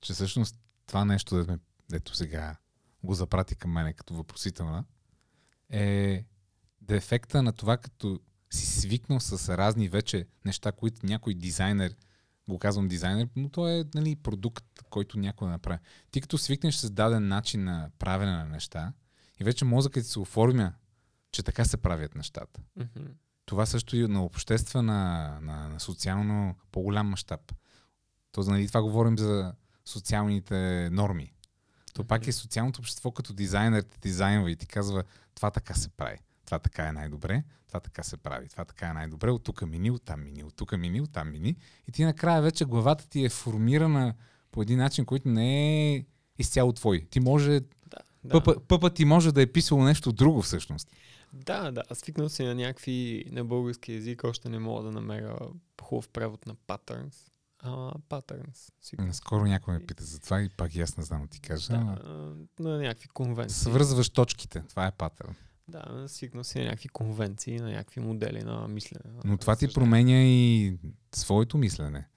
че 0.00 0.12
всъщност 0.12 0.56
това 0.87 1.04
нещо, 1.04 1.37
дето, 1.37 1.50
ме, 1.50 1.59
дето 1.90 2.16
сега 2.16 2.56
го 3.02 3.14
запрати 3.14 3.54
към 3.54 3.70
мене 3.70 3.92
като 3.92 4.14
въпросителна, 4.14 4.85
е 5.70 6.24
дефекта 6.80 7.42
на 7.42 7.52
това, 7.52 7.76
като 7.76 8.20
си 8.50 8.80
свикнал 8.80 9.20
с 9.20 9.56
разни 9.56 9.88
вече 9.88 10.26
неща, 10.44 10.72
които 10.72 11.06
някой 11.06 11.35
дизайнер, 11.35 11.94
го 12.48 12.59
казвам 12.59 12.88
дизайнер, 12.88 13.28
но 13.37 13.48
то 13.48 13.68
е 13.68 13.85
нали, 13.94 14.16
продукт, 14.16 14.64
който 14.90 15.18
някой 15.18 15.46
да 15.48 15.52
направи. 15.52 15.78
Ти 16.11 16.20
като 16.20 16.38
свикнеш 16.38 16.74
с 16.74 16.90
даден 16.90 17.28
начин 17.28 17.64
на 17.64 17.90
правене 17.98 18.33
на 18.33 18.44
неща 18.44 18.92
и 19.40 19.44
вече 19.44 19.64
мозъкът 19.64 20.05
ти 20.05 20.11
се 20.11 20.18
оформя, 20.18 20.72
че 21.33 21.42
така 21.42 21.64
се 21.64 21.76
правят 21.76 22.14
нещата. 22.14 22.61
Мгм. 22.76 23.07
Това 23.46 23.66
също 23.66 23.96
и 23.96 24.09
на 24.09 24.24
обществена, 24.24 25.38
на, 25.42 25.68
на 25.68 25.81
социално 25.81 26.55
по-голям 26.72 27.07
мащаб. 27.07 27.53
То, 28.33 28.40
нали, 28.40 28.68
това 28.68 28.83
говорим 28.83 29.18
за 29.18 29.55
социалните 29.85 30.88
норми. 30.92 31.33
То 31.94 32.05
пак 32.05 32.26
е 32.26 32.33
социалното 32.33 32.81
общество 32.81 33.11
като 33.11 33.33
дизайнер 33.33 33.83
те 33.83 33.98
дизайнва 33.98 34.50
и 34.50 34.57
ти 34.57 34.66
казва 34.66 35.05
това 35.35 35.50
така 35.50 35.74
се 35.74 35.88
прави. 35.88 36.18
това 36.44 36.59
така 36.59 36.88
е 36.88 36.92
най-добре, 36.92 37.44
това 37.68 37.81
така 37.81 38.03
се 38.03 38.16
прави, 38.16 38.48
това 38.48 38.64
така 38.64 38.87
е 38.87 38.92
най-добре, 38.92 39.31
от 39.31 39.44
тук 39.44 39.62
мини, 39.62 39.90
от 39.90 40.05
там 40.05 40.24
мини, 40.24 40.44
от 40.44 40.57
тук 40.57 40.79
мини, 40.79 41.00
от 41.00 41.12
там 41.12 41.31
мини. 41.31 41.57
И 41.88 41.92
ти 41.92 42.05
накрая 42.05 42.42
вече 42.42 42.64
главата 42.64 43.09
ти 43.09 43.24
е 43.24 43.29
формирана 43.29 44.14
по 44.50 44.62
един 44.62 44.79
начин, 44.79 45.05
който 45.05 45.29
не 45.29 45.94
е 45.94 46.05
изцяло 46.38 46.72
твой. 46.72 47.07
Ти 47.11 47.20
може... 47.20 47.61
Да, 48.24 48.30
Пъпа, 48.30 48.61
пъпа 48.68 48.90
ти 48.90 49.04
може 49.04 49.33
да 49.33 49.42
е 49.42 49.46
писало 49.46 49.85
нещо 49.85 50.12
друго 50.12 50.42
всъщност. 50.42 50.88
Да, 51.33 51.70
да. 51.70 51.83
Аз 51.90 51.98
свикнал 51.98 52.28
си 52.28 52.44
на 52.44 52.54
някакви 52.54 53.24
на 53.30 53.44
български 53.44 53.92
язик, 53.92 54.24
още 54.24 54.48
не 54.48 54.59
мога 54.59 54.83
да 54.83 54.92
намеря 54.92 55.38
хубав 55.90 56.09
превод 56.09 56.46
на 56.46 56.54
patterns. 56.54 57.14
А, 57.59 57.92
patterns. 58.09 58.72
Свикнал. 58.80 59.06
Наскоро 59.06 59.44
някой 59.44 59.74
ме 59.74 59.87
пита 59.87 60.04
за 60.04 60.20
това 60.20 60.42
и 60.42 60.48
пак 60.48 60.74
и 60.74 60.80
аз 60.80 60.96
не 60.96 61.04
знам 61.04 61.22
да 61.22 61.28
ти 61.28 61.40
кажа. 61.40 61.72
Да, 61.72 61.98
а, 62.04 62.62
на 62.62 62.78
някакви 62.78 63.09
конвенции. 63.09 63.61
Свързваш 63.61 64.11
точките. 64.11 64.62
Това 64.68 64.87
е 64.87 64.90
патърн. 64.90 65.35
Да, 65.68 66.04
свикнал 66.06 66.44
си 66.44 66.59
на 66.59 66.64
някакви 66.64 66.88
конвенции, 66.88 67.61
на 67.61 67.70
някакви 67.70 68.00
модели 68.00 68.42
на 68.42 68.68
мислене. 68.68 69.14
Но 69.24 69.37
това 69.37 69.56
ти 69.56 69.72
променя 69.72 70.22
и 70.22 70.76
своето 71.14 71.59
мислене. 71.59 72.09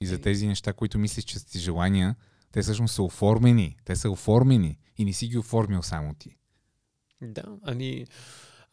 И 0.00 0.06
за 0.06 0.20
тези 0.20 0.46
неща, 0.46 0.72
които 0.72 0.98
мислиш, 0.98 1.24
че 1.24 1.38
са 1.38 1.46
ти 1.46 1.58
желания, 1.58 2.16
те 2.52 2.62
всъщност 2.62 2.94
са 2.94 3.02
оформени. 3.02 3.76
Те 3.84 3.96
са 3.96 4.10
оформени 4.10 4.78
и 4.98 5.04
не 5.04 5.12
си 5.12 5.28
ги 5.28 5.38
оформил 5.38 5.82
само 5.82 6.14
ти. 6.14 6.36
Да, 7.22 7.44
ами 7.62 8.06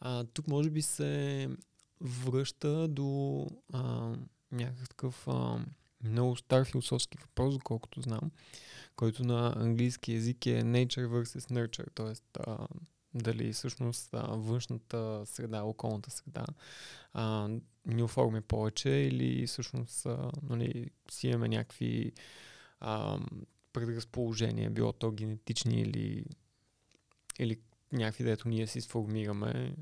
а, 0.00 0.24
тук 0.24 0.48
може 0.48 0.70
би 0.70 0.82
се 0.82 1.48
връща 2.00 2.88
до 2.88 3.46
а, 3.72 4.12
някакъв 4.52 5.28
а, 5.28 5.58
много 6.04 6.36
стар 6.36 6.64
философски 6.64 7.18
въпрос, 7.20 7.54
доколкото 7.54 8.00
знам, 8.00 8.30
който 8.96 9.24
на 9.24 9.52
английски 9.56 10.12
язик 10.12 10.46
е 10.46 10.62
nature 10.62 11.06
versus 11.06 11.50
nurture, 11.50 11.94
т.е. 11.94 12.42
Дали 13.14 13.52
всъщност 13.52 14.08
а, 14.12 14.26
външната 14.26 15.22
среда, 15.26 15.62
околната 15.62 16.10
среда 16.10 16.46
а, 17.12 17.48
ни 17.86 18.02
оформя 18.02 18.40
повече 18.40 18.90
или 18.90 19.46
всъщност 19.46 20.06
а, 20.06 20.30
нали, 20.42 20.90
си 21.10 21.28
имаме 21.28 21.48
някакви 21.48 22.12
а, 22.80 23.18
предразположения, 23.72 24.70
било 24.70 24.92
то 24.92 25.10
генетични 25.10 25.80
или, 25.80 26.24
или 27.38 27.60
някакви, 27.92 28.24
дето 28.24 28.48
ние 28.48 28.66
си 28.66 28.80
сформираме, 28.80 29.76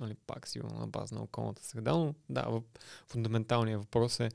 нали, 0.00 0.14
пак 0.26 0.48
сигурно 0.48 0.78
на 0.78 0.86
база 0.86 1.14
на 1.14 1.22
околната 1.22 1.64
среда, 1.64 1.92
но 1.92 2.14
да, 2.28 2.42
въп, 2.42 2.64
фундаменталният 3.06 3.80
въпрос 3.80 4.20
е 4.20 4.28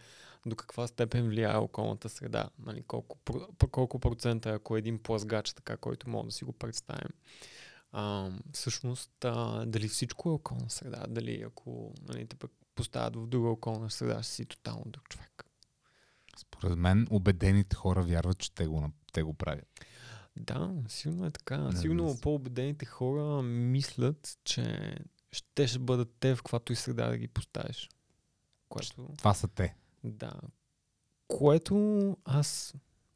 до 0.46 0.56
каква 0.56 0.88
степен 0.88 1.28
влияе 1.28 1.56
околната 1.56 2.10
среда, 2.10 2.50
нали, 2.60 2.84
колко, 2.84 3.18
колко 3.72 4.00
процента, 4.00 4.50
ако 4.50 4.76
е 4.76 4.80
един 4.80 5.00
плазгач, 5.00 5.54
така, 5.54 5.78
който 5.78 6.10
мога 6.10 6.26
да 6.26 6.32
си 6.32 6.46
го 6.46 6.54
представим. 6.54 7.10
А, 7.92 8.32
всъщност, 8.54 9.26
а, 9.26 9.66
дали 9.66 9.88
всичко 9.88 10.30
е 10.30 10.34
околна 10.34 10.70
среда, 10.70 11.06
дали 11.10 11.42
ако 11.42 11.94
нали, 12.08 12.28
те 12.28 12.36
пък 12.36 12.52
поставят 12.76 13.16
в 13.16 13.28
друга 13.28 13.50
околна 13.50 13.90
среда, 13.90 14.24
ще 14.24 14.32
си 14.32 14.46
тотално 14.46 14.84
друг 14.86 15.10
човек. 15.10 15.47
Според 16.38 16.78
мен, 16.78 17.08
убедените 17.12 17.76
хора 17.76 18.04
вярват, 18.04 18.38
че 18.38 18.52
те 18.56 18.68
го, 18.68 18.90
те 19.14 19.24
го 19.24 19.34
правят. 19.34 19.66
Да, 20.36 20.74
сигурно 20.88 21.26
е 21.26 21.32
така. 21.32 21.58
Не, 21.58 21.78
Сигурно 21.78 22.06
не. 22.06 22.22
по-убедените 22.22 22.86
хора 22.86 23.42
мислят, 23.42 24.38
че 24.44 24.96
ще, 25.32 25.68
ще 25.68 25.80
бъдат 25.80 26.10
те 26.20 26.36
в 26.36 26.38
каквато 26.38 26.74
и 26.74 26.76
среда 26.76 27.08
да 27.08 27.18
ги 27.18 27.28
поставиш. 27.28 27.90
Което, 28.70 29.10
Това 29.18 29.34
са 29.34 29.48
те. 29.48 29.76
да. 30.04 30.34
Което 31.28 31.78
аз, 32.26 32.74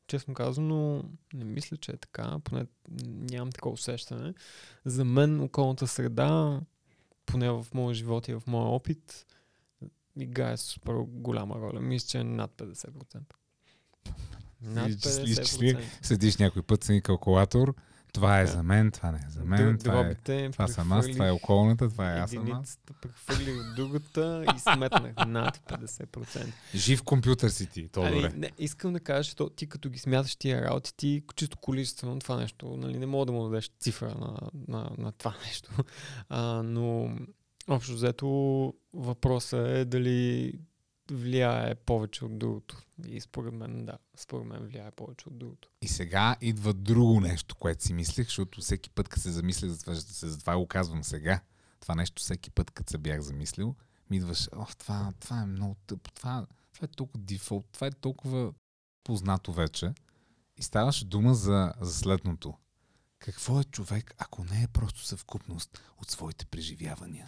честно 0.08 0.34
казано, 0.34 1.04
не 1.34 1.46
мисля, 1.46 1.78
че 1.78 1.92
е 1.92 1.98
така. 1.98 2.40
Поне 2.44 2.66
нямам 3.06 3.52
такова 3.52 3.74
усещане. 3.74 4.34
За 4.86 5.06
мен 5.06 5.40
околната 5.40 5.88
среда, 5.88 6.62
поне 7.26 7.50
в 7.52 7.68
моя 7.74 7.94
живот 7.96 8.28
и 8.28 8.34
в 8.34 8.44
моя 8.48 8.68
опит, 8.68 9.26
играе 10.22 10.58
супер 10.58 10.94
голяма 11.08 11.56
роля. 11.56 11.80
Мисля, 11.80 12.08
че 12.08 12.18
е 12.18 12.24
над 12.24 12.52
50%. 12.58 13.20
Над 14.62 14.90
Изчисли- 14.90 15.24
изчисли. 15.24 15.76
50%. 15.76 15.82
Седиш 16.02 16.38
някой 16.38 16.62
път 16.62 16.84
с 16.84 17.02
калкулатор. 17.04 17.76
Това 18.14 18.40
е 18.40 18.46
Да. 18.46 18.52
за 18.52 18.64
мен, 18.64 18.92
това 18.92 19.12
не 19.12 19.18
е 19.18 19.30
за 19.30 19.44
мен, 19.46 19.78
това, 19.78 20.00
е, 20.28 20.50
това 20.52 20.68
съм 20.68 20.92
аз, 20.92 21.08
това 21.08 21.28
е 21.28 21.32
околната, 21.32 21.90
това 21.90 22.16
е 22.16 22.20
аз 22.20 22.32
съм 22.32 22.52
аз. 22.52 22.80
от 23.30 23.76
другата 23.76 24.46
и 24.56 24.60
сметнах 24.60 25.28
над 25.28 25.58
50%. 25.60 26.48
Жив 26.76 27.04
компютър 27.04 27.50
си 27.50 27.66
ти, 27.68 27.88
то 27.88 28.02
Ами, 28.02 28.16
добре. 28.16 28.32
не, 28.36 28.52
искам 28.58 28.94
да 28.94 29.00
кажа, 29.00 29.30
че 29.30 29.36
ти 29.56 29.68
като 29.68 29.90
ги 29.90 30.00
смяташ 30.00 30.36
тия 30.36 30.62
работи, 30.62 30.94
ти 30.98 31.24
чисто 31.36 31.58
количествено 31.58 32.20
това 32.20 32.38
нещо, 32.38 32.78
нали, 32.78 32.98
не 32.98 33.06
мога 33.06 33.26
да 33.26 33.32
му 33.32 33.44
дадеш 33.44 33.72
цифра 33.80 34.16
на, 34.16 34.38
на, 34.68 34.90
на 34.98 35.12
това 35.12 35.36
нещо. 35.46 35.72
А, 36.30 36.64
но 36.64 37.16
общо 37.68 37.94
взето 37.94 38.28
въпросът 38.94 39.68
е 39.68 39.86
дали 39.86 40.54
влияе 41.12 41.76
повече 41.76 42.26
от 42.26 42.40
другото. 42.40 42.82
И 43.08 43.22
според 43.22 43.54
мен, 43.54 43.86
да, 43.86 43.98
според 44.18 44.48
мен 44.48 44.68
влияе 44.68 44.92
повече 44.92 45.30
от 45.30 45.38
другото. 45.38 45.70
И 45.82 45.88
сега 45.88 46.36
идва 46.42 46.74
друго 46.74 47.20
нещо, 47.20 47.56
което 47.56 47.84
си 47.84 47.94
мислех, 47.94 48.28
защото 48.28 48.62
всеки 48.62 48.90
път, 48.90 49.08
като 49.10 49.22
се 49.22 49.32
замисля 49.32 49.70
за 49.70 49.80
това, 49.82 49.96
се- 49.96 50.30
затова 50.30 50.58
го 50.58 50.68
казвам 50.68 51.04
сега. 51.04 51.42
Това 51.80 51.96
нещо 51.96 52.22
всеки 52.22 52.52
път, 52.52 52.72
като 52.72 52.92
се 52.92 52.98
бях 52.98 53.22
замислил, 53.22 53.76
ми 54.10 54.18
идваше, 54.18 54.50
о, 54.56 54.66
това, 54.78 55.14
това 55.20 55.42
е 55.42 55.46
много 55.46 55.76
тъпо, 55.88 56.12
това, 56.12 56.48
това 56.74 56.86
е 56.86 56.96
толкова 56.96 57.20
дефолт, 57.24 57.66
това 57.72 57.88
е 57.88 57.92
толкова 57.92 58.54
познато 59.04 59.54
вече. 59.54 59.94
И 60.58 60.64
ставаше 60.64 61.06
дума 61.06 61.34
за, 61.34 61.74
за 61.82 61.94
следното. 61.94 62.54
Какво 63.20 63.60
е 63.60 63.64
човек, 63.64 64.14
ако 64.18 64.44
не 64.44 64.64
е 64.64 64.68
просто 64.68 65.06
съвкупност 65.06 65.82
от 65.98 66.10
своите 66.12 66.46
преживявания? 66.46 67.28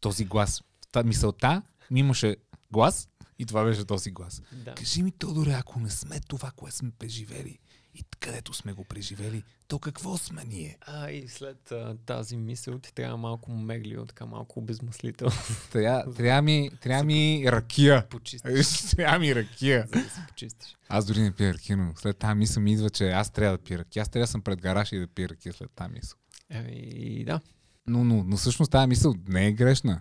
Този 0.00 0.24
глас. 0.24 0.62
Та 0.92 1.02
мисълта 1.02 1.62
ми 1.90 2.00
имаше 2.00 2.36
глас 2.72 3.08
и 3.38 3.46
това 3.46 3.64
беше 3.64 3.84
този 3.84 4.10
глас. 4.10 4.42
Да. 4.52 4.74
Кажи 4.74 5.02
ми, 5.02 5.10
Тодоре, 5.10 5.52
ако 5.52 5.80
не 5.80 5.90
сме 5.90 6.20
това, 6.20 6.50
което 6.56 6.76
сме 6.76 6.90
преживели 6.98 7.58
и 7.94 8.04
където 8.20 8.54
сме 8.54 8.72
го 8.72 8.84
преживели, 8.84 9.42
то 9.68 9.78
какво 9.78 10.18
сме 10.18 10.44
ние? 10.44 10.78
А, 10.80 11.10
и 11.10 11.28
след 11.28 11.72
а, 11.72 11.96
тази 12.06 12.36
мисъл 12.36 12.78
ти 12.78 12.94
трябва 12.94 13.16
малко 13.16 13.52
меглио, 13.52 14.06
така 14.06 14.26
малко 14.26 14.58
обезмислител. 14.58 15.28
Трябва, 15.72 16.14
трябва, 16.14 16.42
ми, 16.42 16.70
трябва 16.80 17.04
ми 17.04 17.44
ракия. 17.46 18.08
почистиш, 18.08 18.90
трябва 18.96 19.18
ми 19.18 19.34
ракия. 19.34 19.86
за 19.94 20.02
да 20.02 20.10
се 20.10 20.20
почистиш. 20.28 20.76
Аз 20.88 21.06
дори 21.06 21.22
не 21.22 21.32
пия 21.32 21.54
ракия, 21.54 21.76
но 21.76 21.92
след 21.96 22.18
тази 22.18 22.34
мисъл 22.34 22.62
ми 22.62 22.72
идва, 22.72 22.90
че 22.90 23.10
аз 23.10 23.30
трябва 23.30 23.58
да 23.58 23.64
пия 23.64 23.78
ракия. 23.78 24.02
Аз 24.02 24.08
трябва 24.08 24.24
да 24.24 24.30
съм 24.30 24.42
пред 24.42 24.60
гараж 24.60 24.92
и 24.92 24.98
да 24.98 25.06
пия 25.06 25.28
ракия 25.28 25.52
след 25.52 25.70
тази 25.70 25.92
мисъл. 25.92 26.18
Еми, 26.50 27.24
да. 27.24 27.40
Но, 27.88 28.04
но, 28.04 28.24
но 28.24 28.36
всъщност 28.36 28.72
тази 28.72 28.88
мисъл 28.88 29.14
не 29.28 29.46
е 29.46 29.52
грешна. 29.52 30.00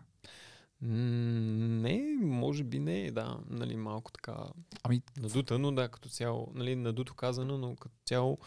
Не, 0.81 2.17
може 2.21 2.63
би 2.63 2.79
не, 2.79 3.11
да, 3.11 3.37
нали, 3.49 3.75
малко 3.75 4.11
така 4.11 4.35
Ами, 4.83 5.01
надута, 5.17 5.59
но 5.59 5.71
да, 5.71 5.89
като 5.89 6.09
цяло, 6.09 6.51
нали, 6.55 6.75
надуто 6.75 7.13
казано, 7.13 7.57
но 7.57 7.75
като 7.75 7.95
цяло, 8.05 8.37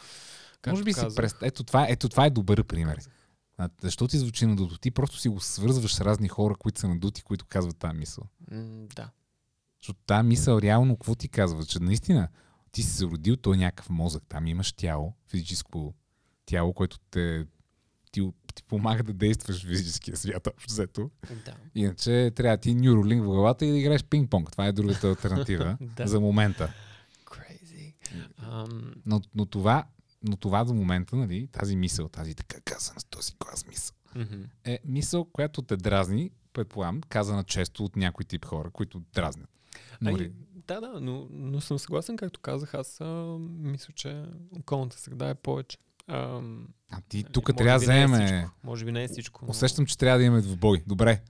както 0.63 0.71
може 0.71 0.85
би 0.85 0.93
си 0.93 1.01
казах, 1.01 1.17
прест... 1.17 1.37
ето, 1.43 1.65
това, 1.65 1.87
ето 1.89 2.09
това 2.09 2.27
е 2.27 2.31
добър 2.31 2.65
пример. 2.65 2.99
А, 3.59 3.69
Защо 3.83 4.09
ти 4.09 4.19
звучи 4.19 4.47
надуто? 4.47 4.79
Ти 4.79 4.91
просто 4.91 5.19
си 5.19 5.29
го 5.29 5.41
свързваш 5.41 5.95
с 5.95 6.01
разни 6.01 6.29
хора, 6.29 6.55
които 6.55 6.81
са 6.81 6.89
надути, 6.89 7.23
които 7.23 7.47
казват 7.49 7.79
тази 7.79 7.97
мисъл. 7.99 8.25
М, 8.51 8.87
Да. 8.97 9.11
Защото 9.81 10.01
тази 10.07 10.29
мисъл 10.29 10.59
реално, 10.59 10.97
какво 10.97 11.15
ти 11.15 11.29
казва? 11.29 11.65
Че 11.65 11.79
наистина 11.79 12.29
ти 12.73 12.83
си 12.83 12.91
се 12.91 13.05
родил, 13.05 13.37
той 13.37 13.55
е 13.55 13.59
някакъв 13.59 13.91
мозък. 13.91 14.23
Там 14.29 14.47
имаш 14.47 14.73
тяло, 14.73 15.15
физическо 15.29 15.95
тяло, 16.47 16.73
което 16.73 16.99
те, 17.11 17.47
ти, 18.13 18.31
ти 18.55 18.63
помага 18.63 19.03
да 19.03 19.13
действаш 19.13 19.65
в 19.65 19.69
физическия 19.69 20.17
свят, 20.17 20.47
общо 20.47 20.73
взето. 20.73 21.11
Да. 21.45 21.57
Иначе 21.75 22.33
трябва 22.37 22.57
ти 22.57 22.75
нюролинк 22.75 23.23
в 23.23 23.27
главата 23.27 23.67
и 23.67 23.71
да 23.71 23.79
играеш 23.79 24.05
пинг-понг. 24.05 24.53
Това 24.53 24.67
е 24.67 24.73
другата 24.73 25.09
альтернатива 25.09 25.79
Да. 25.97 26.07
за 26.07 26.21
момента. 26.21 26.73
Crazy. 27.27 27.95
Ам, 28.39 28.95
Но, 29.07 29.21
но, 29.35 29.47
това, 29.47 29.85
но 30.23 30.37
това 30.37 30.65
за 30.65 30.75
момента, 30.75 31.17
нали, 31.17 31.47
тази 31.53 31.77
мисъл, 31.77 32.09
тази 32.09 32.35
така 32.35 32.61
казана 32.61 33.01
с 33.01 33.05
този 33.05 33.33
глас 33.41 33.67
мисъл, 33.67 33.97
мгм. 34.17 34.43
е 34.65 34.79
мисъл, 34.85 35.25
която 35.25 35.63
те 35.63 35.77
дразни, 35.77 36.31
предполагам, 36.53 37.01
казана 37.09 37.45
често 37.45 37.85
от 37.85 37.97
някой 37.97 38.25
тип 38.25 38.45
хора, 38.45 38.71
които 38.71 39.03
дразнят. 39.15 39.51
Но, 40.01 40.17
Ай, 40.17 40.31
да, 40.67 40.81
да, 40.81 41.01
но, 41.01 41.29
но 41.31 41.61
съм 41.61 41.79
съгласен, 41.79 42.17
както 42.17 42.41
казах, 42.41 42.75
аз 42.75 43.01
а, 43.01 43.37
мисля, 43.49 43.93
че 43.95 44.25
околната 44.59 44.99
среда 44.99 45.29
е 45.29 45.35
повече. 45.35 45.79
Ам, 46.13 46.69
а 46.91 47.01
ти 47.09 47.23
нали, 47.23 47.33
тук 47.33 47.57
трябва 47.57 47.81
да 47.81 47.87
не 47.87 48.03
е 48.03 48.07
вземе... 48.07 48.49
Може 48.65 48.85
би 48.85 48.93
не 48.93 49.05
е 49.05 49.09
всичко. 49.09 49.45
но- 49.45 49.51
Усещам, 49.51 49.87
че 49.87 49.99
трябва 49.99 50.19
да 50.19 50.25
имаме 50.25 50.43
в 50.43 50.57
бой. 50.57 50.83
Добре. 50.87 51.23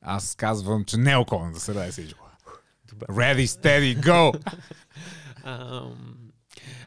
Аз 0.00 0.34
казвам, 0.34 0.84
че 0.84 0.96
не 0.96 1.12
е 1.12 1.16
околната 1.16 1.60
среда 1.60 1.86
е 1.86 1.90
всичко. 1.90 2.26
Добре. 2.88 3.06
Ready, 3.06 3.44
steady, 3.46 4.00
go! 4.00 4.52
Ам, 5.44 6.30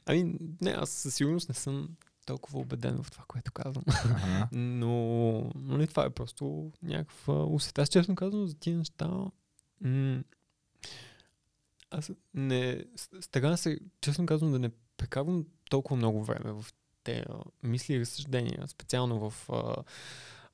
ами, 0.06 0.36
не, 0.62 0.72
аз 0.72 0.90
със 0.90 1.16
сигурност 1.16 1.50
не 1.50 1.56
съм 1.56 1.90
толкова 2.26 2.60
убеден 2.60 3.04
в 3.04 3.12
това, 3.12 3.24
което 3.28 3.52
казвам. 3.52 3.84
Ага. 3.88 4.48
Но, 4.58 5.52
нали, 5.56 5.88
това 5.88 6.06
е 6.06 6.10
просто 6.10 6.72
някаква 6.84 7.44
усет. 7.46 7.80
Аз 7.80 7.90
честно 7.90 8.16
казвам 8.16 8.48
за 8.48 8.56
тия 8.60 8.78
неща. 8.78 9.10
М- 9.82 10.24
аз 11.92 12.12
не. 12.34 12.84
Старая 13.22 13.58
се, 13.58 13.80
честно 14.02 14.26
казвам, 14.26 14.52
да 14.52 14.60
не 14.60 14.70
прекарвам 14.98 15.46
толкова 15.70 15.96
много 15.98 16.24
време 16.24 16.52
в 16.52 16.66
те 17.04 17.26
мисли 17.64 17.94
и 17.94 18.00
разсъждения, 18.00 18.68
специално 18.68 19.30
в 19.30 19.50
а, 19.50 19.84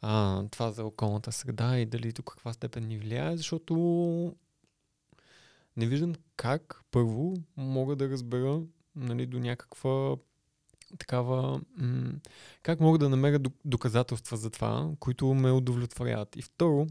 а, 0.02 0.44
това 0.52 0.72
за 0.72 0.86
околната 0.86 1.32
среда 1.32 1.80
и 1.80 1.86
дали 1.86 2.12
до 2.12 2.24
каква 2.24 2.54
степен 2.54 2.88
ни 2.88 2.98
влияе, 2.98 3.38
защото 3.38 3.74
не 5.78 5.88
виждам 5.88 6.16
как 6.36 6.82
първо 6.92 7.34
мога 7.58 7.96
да 7.96 8.10
разбера 8.10 8.62
нали, 8.96 9.26
до 9.26 9.40
някаква 9.40 10.16
такава... 10.98 11.62
М- 11.78 12.14
как 12.64 12.80
мога 12.80 12.98
да 12.98 13.10
намеря 13.10 13.40
доказателства 13.66 14.38
за 14.38 14.50
това, 14.50 14.92
които 15.00 15.34
ме 15.34 15.52
удовлетворяват. 15.52 16.36
И 16.36 16.42
второ, 16.42 16.88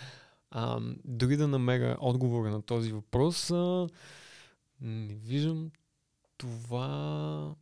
а, 0.50 0.80
дори 1.04 1.36
да 1.36 1.48
намеря 1.48 1.96
отговора 2.00 2.50
на 2.50 2.62
този 2.62 2.92
въпрос, 2.92 3.50
а, 3.50 3.88
не 4.80 5.14
виждам 5.14 5.70
това 6.38 7.54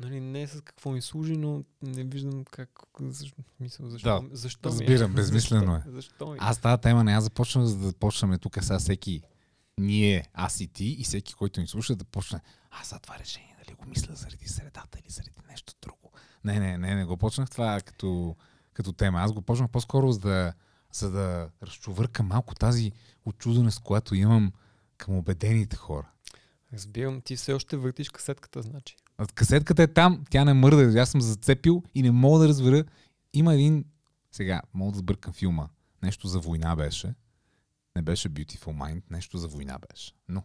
нали, 0.00 0.20
не 0.20 0.46
с 0.46 0.60
какво 0.60 0.90
ми 0.90 1.02
служи, 1.02 1.36
но 1.36 1.64
не 1.82 2.04
виждам 2.04 2.44
как, 2.44 2.70
защо, 3.00 3.36
мисъл, 3.60 3.90
защо, 3.90 4.20
да, 4.20 4.36
защо 4.36 4.68
разбирам, 4.68 5.10
ми 5.10 5.14
е. 5.14 5.16
безмислено 5.16 5.74
е. 5.74 5.82
Защо 5.86 6.32
ми? 6.32 6.38
Аз 6.40 6.58
тази 6.58 6.80
тема 6.80 7.04
не 7.04 7.12
я 7.12 7.20
започна, 7.20 7.66
за 7.66 7.76
да 7.78 7.92
почнем 7.92 8.38
тук 8.38 8.58
сега 8.62 8.78
всеки 8.78 9.22
ние, 9.78 10.24
аз 10.34 10.60
и 10.60 10.68
ти 10.68 10.96
и 10.98 11.04
всеки, 11.04 11.34
който 11.34 11.60
ни 11.60 11.66
слуша, 11.66 11.96
да 11.96 12.04
почне 12.04 12.40
аз 12.70 12.90
за 12.90 12.98
това 12.98 13.18
решение, 13.18 13.56
дали 13.64 13.76
го 13.76 13.84
мисля 13.86 14.14
заради 14.14 14.48
средата 14.48 14.98
или 14.98 15.10
заради 15.10 15.30
нещо 15.50 15.74
друго. 15.82 16.12
Не, 16.44 16.60
не, 16.60 16.78
не, 16.78 16.94
не 16.94 17.04
го 17.04 17.16
почнах 17.16 17.50
това 17.50 17.80
като, 17.80 18.36
като 18.72 18.92
тема. 18.92 19.20
Аз 19.20 19.32
го 19.32 19.42
почнах 19.42 19.70
по-скоро 19.70 20.12
за 20.12 20.20
да, 20.20 20.52
за 20.92 21.10
да 21.10 21.50
разчувъркам 21.62 22.26
малко 22.26 22.54
тази 22.54 22.92
очуденост, 23.24 23.80
която 23.80 24.14
имам 24.14 24.52
към 24.96 25.14
убедените 25.14 25.76
хора. 25.76 26.10
Разбирам, 26.72 27.20
ти 27.20 27.36
все 27.36 27.52
още 27.52 27.76
въртиш 27.76 28.10
касетката, 28.10 28.62
значи. 28.62 28.96
Касетката 29.34 29.82
е 29.82 29.86
там, 29.86 30.24
тя 30.30 30.44
не 30.44 30.54
мърда. 30.54 31.00
Аз 31.00 31.10
съм 31.10 31.20
зацепил 31.20 31.82
и 31.94 32.02
не 32.02 32.10
мога 32.10 32.38
да 32.38 32.48
разбера. 32.48 32.84
Има 33.32 33.54
един... 33.54 33.84
Сега, 34.32 34.62
мога 34.74 34.92
да 34.92 34.98
сбъркам 34.98 35.32
филма. 35.32 35.68
Нещо 36.02 36.28
за 36.28 36.38
война 36.38 36.76
беше. 36.76 37.14
Не 37.96 38.02
беше 38.02 38.30
Beautiful 38.30 38.64
Mind, 38.64 39.02
нещо 39.10 39.38
за 39.38 39.48
война 39.48 39.78
беше. 39.88 40.12
Но 40.28 40.42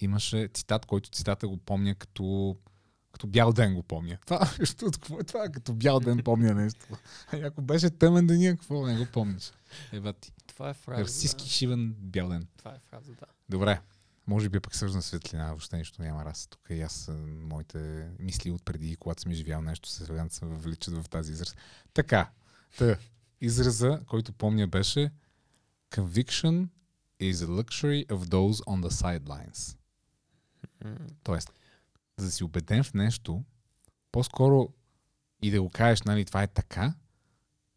имаше 0.00 0.48
цитат, 0.54 0.86
който 0.86 1.10
цитата 1.10 1.48
го 1.48 1.56
помня 1.56 1.94
като 1.94 2.56
като 3.14 3.26
бял 3.26 3.52
ден 3.52 3.74
го 3.74 3.82
помня. 3.82 4.18
Това, 4.26 4.46
що, 4.64 4.86
какво 4.90 5.20
е 5.20 5.24
това? 5.24 5.48
Като 5.48 5.74
бял 5.74 6.00
ден 6.00 6.20
помня 6.24 6.54
нещо. 6.54 6.86
А 7.32 7.36
ако 7.46 7.62
беше 7.62 7.90
тъмен 7.90 8.26
ден, 8.26 8.56
какво 8.56 8.86
не 8.86 8.96
го 8.96 9.06
помниш? 9.12 9.52
Ева 9.92 10.12
ти. 10.12 10.32
Това 10.46 10.70
е 10.70 10.74
фраза. 10.74 11.04
Расистски 11.04 11.44
да. 11.44 11.50
шиван 11.50 11.94
бял 11.98 12.28
ден. 12.28 12.46
Това 12.56 12.70
е 12.70 12.78
фраза, 12.90 13.12
да. 13.12 13.26
Добре. 13.48 13.80
Може 14.26 14.48
би 14.48 14.60
пък 14.60 14.74
съжна 14.74 15.02
светлина, 15.02 15.48
въобще 15.48 15.76
нищо 15.76 16.02
няма 16.02 16.24
раз. 16.24 16.46
Тук 16.46 16.60
и 16.70 16.80
аз, 16.80 17.10
моите 17.26 18.10
мисли 18.18 18.50
от 18.50 18.64
преди, 18.64 18.96
когато 18.96 19.22
съм 19.22 19.32
живял 19.32 19.62
нещо, 19.62 19.88
се 19.88 20.06
се 20.30 20.46
вличат 20.46 20.94
в 20.94 21.08
тази 21.08 21.32
израз. 21.32 21.54
Така, 21.94 22.30
та, 22.78 22.98
израза, 23.40 24.00
който 24.06 24.32
помня 24.32 24.68
беше 24.68 25.10
Conviction 25.90 26.68
is 27.20 27.32
a 27.32 27.46
luxury 27.46 28.06
of 28.06 28.24
those 28.24 28.64
on 28.64 28.88
the 28.88 28.90
sidelines. 28.90 29.76
Тоест, 31.22 31.52
за 32.16 32.26
да 32.26 32.32
си 32.32 32.44
убеден 32.44 32.84
в 32.84 32.94
нещо, 32.94 33.44
по-скоро 34.12 34.68
и 35.42 35.50
да 35.50 35.62
го 35.62 35.70
кажеш, 35.70 36.02
нали, 36.02 36.24
това 36.24 36.42
е 36.42 36.46
така, 36.46 36.94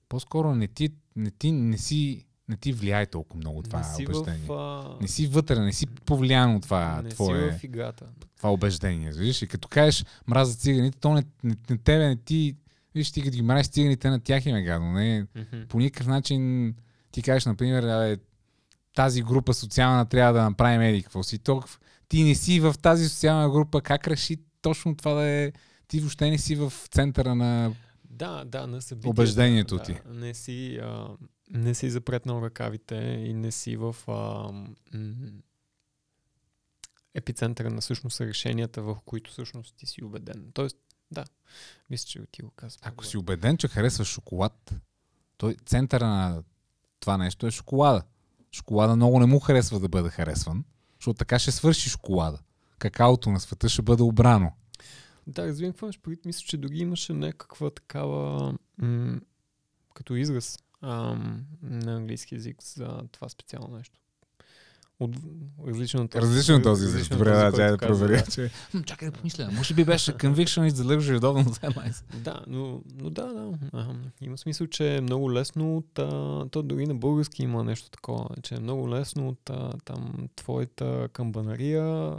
по-скоро 0.09 0.55
не 0.55 0.67
ти, 0.67 0.89
не 1.15 1.31
ти 1.31 1.51
не 1.51 1.77
си 1.77 2.26
не 2.49 2.57
ти 2.57 2.73
влияе 2.73 3.05
толкова 3.05 3.37
много 3.37 3.63
това 3.63 3.79
не 3.79 4.05
убеждение. 4.05 4.47
В. 4.47 4.97
Не 5.01 5.07
си 5.07 5.27
вътре, 5.27 5.59
не 5.59 5.73
си 5.73 5.87
повлиян 5.87 6.55
от 6.55 6.63
това 6.63 7.01
не 7.01 7.09
твое, 7.09 7.51
си 7.51 7.59
в 7.59 7.63
играта. 7.63 8.05
това 8.37 8.51
убеждение. 8.51 9.11
Виж, 9.11 9.41
и 9.41 9.47
като 9.47 9.67
кажеш 9.67 10.05
мраза 10.27 10.55
циганите, 10.55 10.99
то 10.99 11.13
не, 11.13 11.23
не, 11.43 11.55
не 11.69 11.77
тебе, 11.77 12.07
не 12.07 12.15
ти, 12.15 12.55
виж, 12.95 13.11
ти 13.11 13.21
като 13.21 13.35
ги 13.35 13.41
мразиш 13.41 13.67
циганите, 13.67 14.09
на 14.09 14.19
тях 14.19 14.45
им 14.45 14.55
е 14.55 14.63
гадно. 14.63 14.91
Не, 14.91 15.25
mm-hmm. 15.25 15.67
По 15.67 15.79
никакъв 15.79 16.07
начин 16.07 16.73
ти 17.11 17.21
кажеш, 17.21 17.45
например, 17.45 17.83
абе, 17.83 18.17
тази 18.95 19.21
група 19.21 19.53
социална 19.53 20.05
трябва 20.05 20.33
да 20.33 20.43
направим 20.43 20.81
еди 20.81 21.03
какво 21.03 21.23
си. 21.23 21.39
Толкова, 21.39 21.77
ти 22.09 22.23
не 22.23 22.35
си 22.35 22.59
в 22.59 22.75
тази 22.81 23.09
социална 23.09 23.49
група, 23.49 23.81
как 23.81 24.07
реши 24.07 24.37
точно 24.61 24.95
това 24.95 25.13
да 25.13 25.27
е... 25.27 25.51
Ти 25.87 25.99
въобще 25.99 26.29
не 26.29 26.37
си 26.37 26.55
в 26.55 26.73
центъра 26.89 27.35
на 27.35 27.71
да, 28.09 28.45
да, 28.45 28.67
на 28.67 28.81
събитието. 28.81 29.09
Убеждението 29.09 29.77
да, 29.77 29.83
ти. 29.83 29.95
Не 30.09 30.33
си, 30.33 30.79
а, 30.83 31.07
не 31.49 31.75
си 31.75 31.89
запретнал 31.89 32.41
ръкавите 32.41 32.95
и 32.95 33.33
не 33.33 33.51
си 33.51 33.77
в 33.77 33.95
а, 34.07 34.11
м- 34.93 35.31
епицентъра 37.13 37.69
на 37.69 37.81
всъщност 37.81 38.21
решенията, 38.21 38.81
в 38.81 38.97
които 39.05 39.31
всъщност 39.31 39.75
ти 39.75 39.85
си 39.85 40.03
убеден. 40.03 40.51
Тоест, 40.53 40.77
да, 41.11 41.25
мисля, 41.89 42.07
че 42.07 42.21
ти 42.31 42.41
го 42.41 42.51
казвам. 42.51 42.79
Ако 42.83 43.05
си 43.05 43.17
убеден, 43.17 43.57
че 43.57 43.67
харесваш 43.67 44.07
шоколад, 44.07 44.73
той 45.37 45.55
центъра 45.65 46.07
на 46.07 46.43
това 46.99 47.17
нещо 47.17 47.47
е 47.47 47.51
шоколада. 47.51 48.03
Шоколада 48.51 48.95
много 48.95 49.19
не 49.19 49.25
му 49.25 49.39
харесва 49.39 49.79
да 49.79 49.89
бъде 49.89 50.09
харесван, 50.09 50.63
защото 50.99 51.17
така 51.17 51.39
ще 51.39 51.51
свърши 51.51 51.89
шоколада. 51.89 52.39
Какаото 52.79 53.29
на 53.29 53.39
света 53.39 53.69
ще 53.69 53.81
бъде 53.81 54.03
обрано. 54.03 54.53
Да, 55.27 55.47
разбирам 55.47 55.71
какво 55.71 55.85
имаш 55.85 55.99
предвид. 55.99 56.25
Мисля, 56.25 56.45
че 56.47 56.57
дори 56.57 56.77
имаше 56.77 57.13
някаква 57.13 57.69
такава 57.69 58.53
м- 58.77 59.19
като 59.93 60.15
израз 60.15 60.59
ам, 60.81 61.45
на 61.61 61.95
английски 61.95 62.35
язик 62.35 62.63
за 62.63 63.01
това 63.11 63.29
специално 63.29 63.77
нещо. 63.77 63.99
От, 64.99 65.15
различно 65.67 66.01
от 66.01 66.11
този. 66.11 66.21
Различно 66.21 66.55
от 66.55 66.63
този 66.63 66.85
язик. 66.85 67.11
Добре, 67.11 67.31
да, 67.31 67.51
тя 67.51 67.71
да 67.71 67.77
проверя, 67.77 68.23
че... 68.31 68.51
Чакай 68.85 69.09
да 69.11 69.17
помисля. 69.17 69.49
Може 69.51 69.73
би 69.73 69.85
беше 69.85 70.13
conviction 70.13 70.69
is 70.69 70.69
the 70.69 70.97
luxury 70.97 71.19
of 71.19 71.43
the 71.43 72.03
Да, 72.17 72.41
но, 72.47 72.81
но 72.95 73.09
да, 73.09 73.25
да. 73.25 73.53
А, 73.73 73.95
има 74.21 74.37
смисъл, 74.37 74.67
че 74.67 74.95
е 74.95 75.01
много 75.01 75.33
лесно 75.33 75.77
от... 75.77 75.99
А, 75.99 76.45
то 76.51 76.63
дори 76.63 76.87
на 76.87 76.95
български 76.95 77.43
има 77.43 77.63
нещо 77.63 77.89
такова, 77.89 78.29
че 78.43 78.55
е 78.55 78.59
много 78.59 78.89
лесно 78.89 79.29
от 79.29 79.49
а, 79.49 79.73
там 79.85 80.27
твоята 80.35 81.09
камбанария 81.13 82.15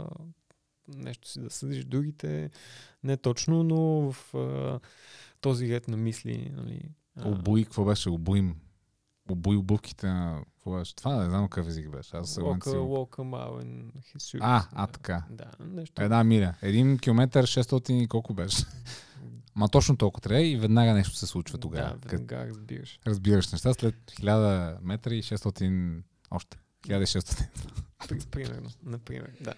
нещо 0.95 1.29
си 1.29 1.39
да 1.39 1.49
съдиш 1.49 1.85
другите. 1.85 2.49
Не 3.03 3.17
точно, 3.17 3.63
но 3.63 4.11
в 4.11 4.35
а, 4.35 4.79
този 5.41 5.73
ред 5.73 5.87
на 5.87 5.97
мисли. 5.97 6.51
Нали, 6.55 6.81
Обуй, 7.25 7.63
какво 7.63 7.85
беше? 7.85 8.09
Обуим. 8.09 8.55
Обуй 9.29 9.55
обувките 9.55 10.07
на... 10.07 10.43
Какво 10.55 10.71
беше? 10.71 10.95
Това 10.95 11.15
не 11.15 11.29
знам 11.29 11.43
какъв 11.43 11.67
език 11.67 11.89
беше. 11.89 12.17
Аз 12.17 12.29
се 12.29 12.41
walk 12.41 12.59
a 12.59 13.23
mile 13.23 13.63
in 13.63 14.39
А, 14.41 14.67
а, 14.73 14.87
така. 14.87 15.23
Да, 15.29 15.51
нещо. 15.59 16.01
Една 16.01 16.23
миля. 16.23 16.53
Един 16.61 16.97
километър 16.97 17.45
600 17.45 17.91
и 17.91 18.07
колко 18.07 18.33
беше? 18.33 18.65
Ма 19.55 19.69
точно 19.69 19.97
толкова 19.97 20.21
трябва 20.21 20.43
и 20.43 20.57
веднага 20.57 20.93
нещо 20.93 21.15
се 21.15 21.27
случва 21.27 21.57
тогава. 21.57 21.97
Да, 21.97 22.09
веднага 22.09 22.47
разбираш. 22.47 22.99
Разбираш 23.07 23.51
неща 23.51 23.73
след 23.73 23.95
1000 24.11 24.77
метра 24.81 25.13
и 25.13 25.23
600 25.23 26.01
още. 26.31 26.57
1600. 26.87 27.47
Примерно, 28.31 28.69
например, 28.83 29.31
да. 29.41 29.53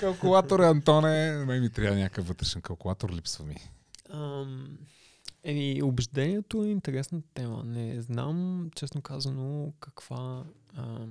Калкулатор 0.00 0.60
Антоне. 0.60 1.44
Ме 1.44 1.60
ми 1.60 1.70
трябва 1.70 1.98
някакъв 1.98 2.28
вътрешен 2.28 2.62
калкулатор, 2.62 3.10
липсва 3.10 3.44
ми. 3.44 3.56
Um, 4.10 4.66
еми, 5.44 5.82
убеждението 5.82 6.64
е 6.64 6.68
интересна 6.68 7.22
тема. 7.34 7.64
Не 7.64 8.02
знам, 8.02 8.68
честно 8.76 9.02
казано, 9.02 9.72
каква... 9.80 10.44
Uh, 10.76 11.08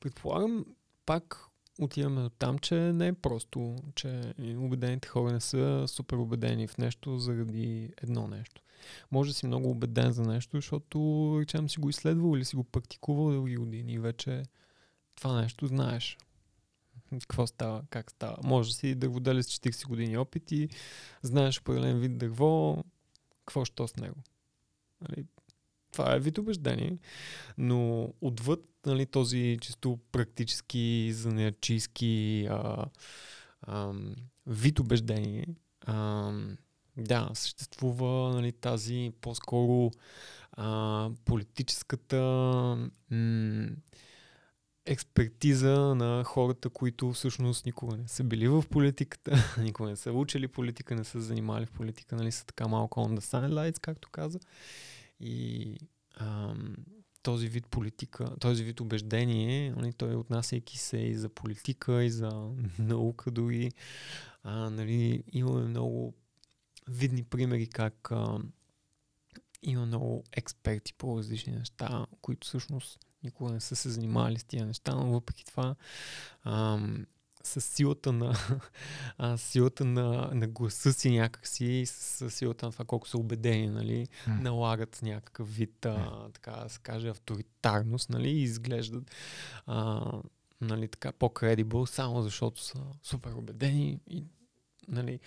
предполагам, 0.00 0.64
пак 1.06 1.46
отиваме 1.80 2.22
до 2.22 2.28
там, 2.30 2.58
че 2.58 2.74
не 2.74 3.06
е 3.06 3.12
просто, 3.12 3.76
че 3.94 4.34
убедените 4.56 5.08
хора 5.08 5.32
не 5.32 5.40
са 5.40 5.84
супер 5.88 6.16
убедени 6.16 6.66
в 6.66 6.78
нещо 6.78 7.18
заради 7.18 7.90
едно 8.02 8.28
нещо. 8.28 8.62
Може 9.10 9.30
да 9.30 9.34
си 9.34 9.46
много 9.46 9.70
убеден 9.70 10.12
за 10.12 10.22
нещо, 10.22 10.56
защото, 10.56 11.36
речем, 11.40 11.68
си 11.68 11.80
го 11.80 11.88
изследвал 11.88 12.36
или 12.36 12.44
си 12.44 12.56
го 12.56 12.64
практикувал 12.64 13.30
дълги 13.30 13.56
години 13.56 13.92
и 13.92 13.98
вече 13.98 14.42
това 15.14 15.40
нещо 15.40 15.66
знаеш 15.66 16.18
какво 17.20 17.46
става, 17.46 17.82
как 17.90 18.10
става. 18.10 18.36
Може 18.44 18.70
да 18.70 18.74
си 18.74 18.94
дърводелец 18.94 19.46
с 19.46 19.58
40 19.58 19.88
години 19.88 20.16
опит 20.16 20.52
и 20.52 20.68
знаеш 21.22 21.60
определен 21.60 22.00
вид 22.00 22.18
дърво, 22.18 22.84
какво 23.46 23.64
ще 23.64 23.88
с 23.88 23.96
него. 23.96 24.16
Нали? 25.00 25.24
Това 25.92 26.14
е 26.14 26.20
вид 26.20 26.38
убеждение, 26.38 26.98
но 27.58 28.12
отвъд 28.20 28.64
нали, 28.86 29.06
този 29.06 29.58
чисто 29.60 29.98
практически, 30.12 31.10
занаячийски 31.12 32.46
а, 32.50 32.86
а, 33.62 33.92
вид 34.46 34.78
убеждение, 34.78 35.46
а, 35.86 36.32
да, 36.96 37.30
съществува 37.34 38.34
нали, 38.34 38.52
тази 38.52 39.12
по-скоро 39.20 39.90
а, 40.52 41.10
политическата 41.24 42.16
м- 43.10 43.68
експертиза 44.86 45.94
на 45.94 46.24
хората, 46.24 46.68
които 46.70 47.12
всъщност 47.12 47.66
никога 47.66 47.96
не 47.96 48.08
са 48.08 48.24
били 48.24 48.48
в 48.48 48.64
политиката, 48.70 49.54
никога 49.62 49.88
не 49.88 49.96
са 49.96 50.12
учили 50.12 50.48
политика, 50.48 50.94
не 50.94 51.04
са 51.04 51.20
занимали 51.20 51.66
в 51.66 51.70
политика, 51.70 52.16
нали 52.16 52.32
са 52.32 52.46
така 52.46 52.68
малко 52.68 53.00
on 53.00 53.18
the 53.18 53.20
sidelines, 53.20 53.80
както 53.80 54.10
каза. 54.10 54.40
И 55.20 55.76
ам, 56.16 56.76
този 57.22 57.48
вид 57.48 57.66
политика, 57.66 58.36
този 58.40 58.64
вид 58.64 58.80
убеждение, 58.80 59.74
нали, 59.76 59.92
той 59.92 60.14
отнасяйки 60.14 60.78
се 60.78 60.98
и 60.98 61.14
за 61.14 61.28
политика, 61.28 62.04
и 62.04 62.10
за 62.10 62.50
наука 62.78 63.30
дори, 63.30 63.72
а, 64.42 64.70
нали, 64.70 65.24
имаме 65.32 65.68
много 65.68 66.14
видни 66.88 67.24
примери 67.24 67.66
как 67.66 68.10
а, 68.10 68.38
има 69.62 69.86
много 69.86 70.24
експерти 70.32 70.94
по 70.94 71.18
различни 71.18 71.52
неща, 71.52 72.06
които 72.20 72.46
всъщност 72.46 72.98
никога 73.24 73.52
не 73.52 73.60
са 73.60 73.76
се 73.76 73.90
занимавали 73.90 74.38
с 74.38 74.44
тия 74.44 74.66
неща, 74.66 74.94
но 74.94 75.06
въпреки 75.06 75.44
това 75.44 75.74
ам, 76.44 77.06
с 77.42 77.60
силата 77.60 78.12
на, 78.12 78.34
а, 79.18 79.36
силата 79.36 79.84
на, 79.84 80.30
на 80.34 80.48
гласа 80.48 80.92
си 80.92 81.10
някакси 81.10 81.64
и 81.64 81.86
с, 81.86 81.92
с 81.92 82.30
силата 82.30 82.66
на 82.66 82.72
това 82.72 82.84
колко 82.84 83.08
са 83.08 83.18
убедени, 83.18 83.66
нали, 83.66 84.06
mm. 84.26 84.40
налагат 84.40 84.98
някакъв 85.02 85.56
вид, 85.56 85.86
а, 85.86 86.28
така 86.32 86.50
да 86.50 86.68
се 86.68 86.80
каже, 86.80 87.08
авторитарност, 87.08 88.10
нали, 88.10 88.28
и 88.28 88.42
изглеждат 88.42 89.10
а, 89.66 90.12
нали, 90.60 90.88
така, 90.88 91.12
по-кредибъл, 91.12 91.86
само 91.86 92.22
защото 92.22 92.60
са 92.60 92.78
супер 93.02 93.32
убедени 93.32 94.00
и 94.10 94.24
нали, 94.88 95.20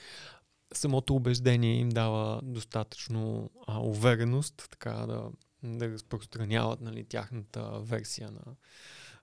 самото 0.73 1.15
убеждение 1.15 1.75
им 1.75 1.89
дава 1.89 2.41
достатъчно 2.43 3.49
а, 3.67 3.79
увереност, 3.79 4.67
така 4.71 4.91
да, 4.91 5.29
да 5.63 5.89
разпространяват 5.89 6.81
нали, 6.81 7.03
тяхната 7.03 7.79
версия 7.81 8.31
на 8.31 8.55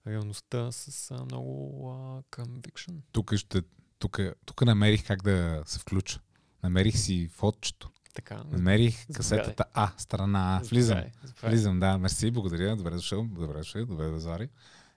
реалността 0.07 0.73
с 0.73 1.11
а, 1.11 1.25
много 1.25 1.91
а, 1.91 2.23
conviction. 2.23 2.97
Тук, 3.13 3.35
ще, 3.35 3.63
тук, 3.99 4.21
тук 4.45 4.63
намерих 4.63 5.07
как 5.07 5.23
да 5.23 5.63
се 5.67 5.79
включа. 5.79 6.21
Намерих 6.63 6.99
си 6.99 7.29
фотчето. 7.33 7.91
Така. 8.15 8.43
Намерих 8.51 9.07
касетата 9.15 9.65
А, 9.75 9.93
страна 9.99 10.57
А. 10.57 10.65
Влизам. 10.65 11.03
Влизам, 11.43 11.81
да. 11.81 11.99
Мерси, 11.99 12.31
благодаря. 12.31 12.77
Добре 12.77 12.91
дошъл. 12.91 13.27
Добре 13.27 13.59
дошъл. 13.59 13.87
Добре 13.87 14.09
дошъл. 14.09 14.39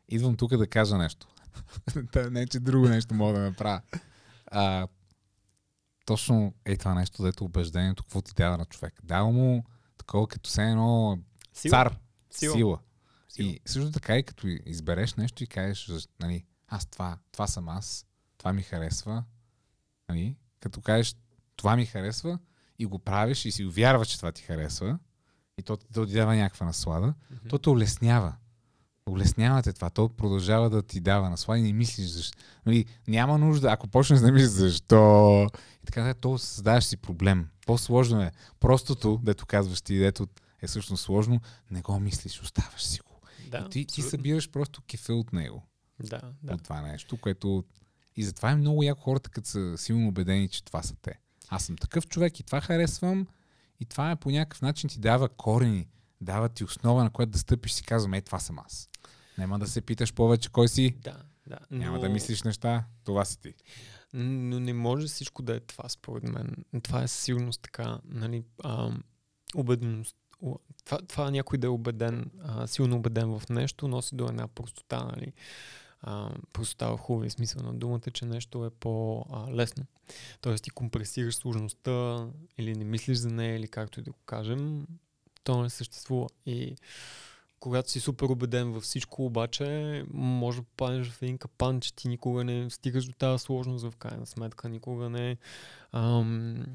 Идвам 0.10 0.38
тук 0.38 0.58
да 0.58 0.68
кажа 0.68 0.98
нещо. 0.98 1.28
не, 2.32 2.48
че 2.48 2.60
друго 2.60 2.88
нещо 2.88 3.14
мога 3.14 3.34
да 3.34 3.46
направя. 3.46 3.82
А, 4.48 4.88
точно 6.06 6.54
е 6.66 6.78
това 6.78 6.94
нещо, 6.94 7.24
дето 7.24 7.46
убеждението, 7.46 8.04
какво 8.04 8.22
ти 8.22 8.32
дава 8.36 8.58
на 8.58 8.66
човек. 8.66 8.94
Дава 9.04 9.32
му 9.32 9.66
такова 9.98 10.28
като 10.28 10.50
се 10.50 10.64
едно 10.64 11.20
Сила. 11.54 11.70
цар. 11.72 12.00
Сила. 12.32 12.54
Сила. 12.54 12.80
Сила. 13.30 13.48
И 13.48 13.60
също 13.66 13.92
така 13.92 14.18
и 14.18 14.24
като 14.24 14.48
избереш 14.48 15.14
нещо 15.14 15.44
и 15.44 15.48
кажеш, 15.48 15.92
нали, 16.20 16.46
аз 16.68 16.86
това, 16.86 17.18
това 17.32 17.48
съм 17.48 17.70
аз, 17.70 18.06
това 18.38 18.54
ми 18.54 18.62
харесва, 18.62 19.24
нали, 20.10 20.36
като 20.60 20.82
кажеш, 20.82 21.16
това 21.56 21.76
ми 21.76 21.86
харесва 21.86 22.40
и 22.80 22.86
го 22.86 23.00
правиш 23.00 23.46
и 23.46 23.52
си 23.52 23.66
увярваш, 23.66 24.08
че 24.08 24.18
това 24.18 24.32
ти 24.32 24.42
харесва 24.42 25.00
и 25.58 25.64
то 25.64 25.78
ти 25.78 26.14
дава 26.14 26.36
някаква 26.36 26.66
наслада, 26.66 27.14
Мгм. 27.32 27.48
то 27.50 27.58
те 27.58 27.70
улеснява. 27.70 28.36
Улеснявате 29.10 29.74
това. 29.74 29.90
То 29.90 30.10
продължава 30.10 30.70
да 30.70 30.82
ти 30.82 31.00
дава 31.00 31.30
наслада 31.30 31.60
и 31.60 31.64
не 31.64 31.74
мислиш 31.74 32.08
защо. 32.08 32.38
Нали, 32.66 32.86
няма 33.08 33.38
нужда, 33.38 33.72
ако 33.72 33.88
почнеш 33.88 34.20
да 34.20 34.32
мислиш 34.32 34.50
защо 34.50 35.48
и 35.84 35.86
така, 35.86 36.14
то 36.14 36.38
създаваш 36.38 36.84
си 36.84 36.98
проблем. 36.98 37.50
По-сложно 37.66 38.22
е. 38.22 38.32
Простото, 38.60 39.20
дето 39.24 39.46
казваш 39.46 39.82
ти, 39.82 39.98
дето 39.98 40.28
е 40.62 40.68
всъщност 40.68 41.04
сложно, 41.04 41.42
не 41.72 41.82
го 41.82 42.00
мислиш, 42.00 42.42
оставаш 42.42 42.84
си 42.84 43.00
го. 43.00 43.22
Да, 43.48 43.58
И 43.68 43.70
ти, 43.70 43.86
ти 43.86 44.02
събираш 44.02 44.50
просто 44.50 44.82
кефе 44.82 45.12
от 45.12 45.34
него, 45.34 45.64
да. 46.04 46.22
да. 46.44 46.54
от 46.54 46.64
това 46.64 46.82
нещо, 46.82 47.18
което... 47.18 47.64
И 48.16 48.24
затова 48.24 48.52
е 48.52 48.56
много 48.56 48.84
яко 48.84 49.02
хората, 49.02 49.30
като 49.30 49.50
са 49.50 49.78
силно 49.78 50.08
убедени, 50.08 50.50
че 50.50 50.64
това 50.64 50.84
са 50.84 50.96
те. 51.02 51.20
Аз 51.50 51.64
съм 51.64 51.76
такъв 51.76 52.08
човек 52.08 52.40
и 52.40 52.44
това 52.44 52.62
харесвам 52.62 53.28
и 53.80 53.86
това 53.86 54.12
е 54.12 54.16
по 54.16 54.32
някакъв 54.32 54.62
начин 54.62 54.90
ти 54.90 55.00
дава 55.00 55.30
корени, 55.30 55.88
дава 56.22 56.50
ти 56.50 56.64
основа, 56.64 57.04
на 57.04 57.10
която 57.10 57.32
да 57.32 57.40
стъпиш 57.40 57.72
и 57.72 57.76
си 57.76 57.84
казвам, 57.84 58.14
е, 58.14 58.22
това 58.22 58.40
съм 58.40 58.60
аз. 58.60 58.90
Няма 59.38 59.60
да 59.60 59.68
се 59.68 59.82
питаш 59.82 60.14
повече 60.14 60.50
кой 60.50 60.68
си, 60.68 60.96
Да, 61.04 61.18
да. 61.48 61.58
няма 61.72 61.96
но- 61.96 62.02
да 62.02 62.10
мислиш 62.10 62.44
неща, 62.44 62.86
това 63.04 63.26
си 63.26 63.40
ти. 63.42 63.54
Но 64.14 64.60
не 64.60 64.74
може 64.74 65.08
всичко 65.08 65.42
да 65.42 65.56
е 65.56 65.60
това, 65.60 65.90
според 65.90 66.24
мен. 66.24 66.56
Това 66.84 67.04
е 67.04 67.08
сигурност 67.08 67.62
така, 67.62 68.00
нали, 68.06 68.44
а, 68.64 68.92
убеденост. 69.56 70.18
Това, 70.86 70.98
това 71.08 71.32
някой 71.32 71.60
да 71.60 71.68
е 71.68 71.70
убеден, 71.70 72.32
а, 72.44 72.68
силно 72.68 72.96
убеден 72.96 73.40
в 73.40 73.50
нещо, 73.50 73.88
носи 73.88 74.16
до 74.16 74.26
една 74.26 74.48
простота, 74.48 75.04
нали. 75.04 75.34
А, 76.02 76.30
простота 76.54 76.88
в 76.88 76.98
хубавия 76.98 77.32
смисъл 77.32 77.62
на 77.64 77.74
думата, 77.74 78.12
че 78.14 78.26
нещо 78.26 78.66
е 78.66 78.70
по-лесно. 78.70 79.86
Тоест 80.42 80.64
ти 80.64 80.70
компресираш 80.70 81.36
сложността 81.36 82.28
или 82.58 82.76
не 82.76 82.86
мислиш 82.86 83.18
за 83.18 83.30
нея, 83.30 83.56
или 83.56 83.68
както 83.68 84.00
и 84.00 84.04
да 84.04 84.12
го 84.12 84.20
кажем, 84.26 84.88
то 85.46 85.62
не 85.62 85.70
съществува. 85.70 86.28
И 86.46 86.76
когато 87.60 87.92
си 87.92 88.00
супер 88.00 88.26
убеден 88.26 88.72
във 88.72 88.84
всичко, 88.84 89.26
обаче 89.26 90.04
може 90.14 90.58
да 90.58 90.64
попаднеш 90.64 91.10
в 91.10 91.22
един 91.22 91.38
капан, 91.38 91.80
че 91.80 91.94
ти 91.94 92.08
никога 92.08 92.44
не 92.44 92.70
стигаш 92.70 93.06
до 93.06 93.14
тази 93.14 93.44
сложност 93.44 93.86
в 93.86 93.96
крайна 93.96 94.26
сметка, 94.26 94.70
никога 94.70 95.10
не 95.10 95.38
ам, 95.92 96.66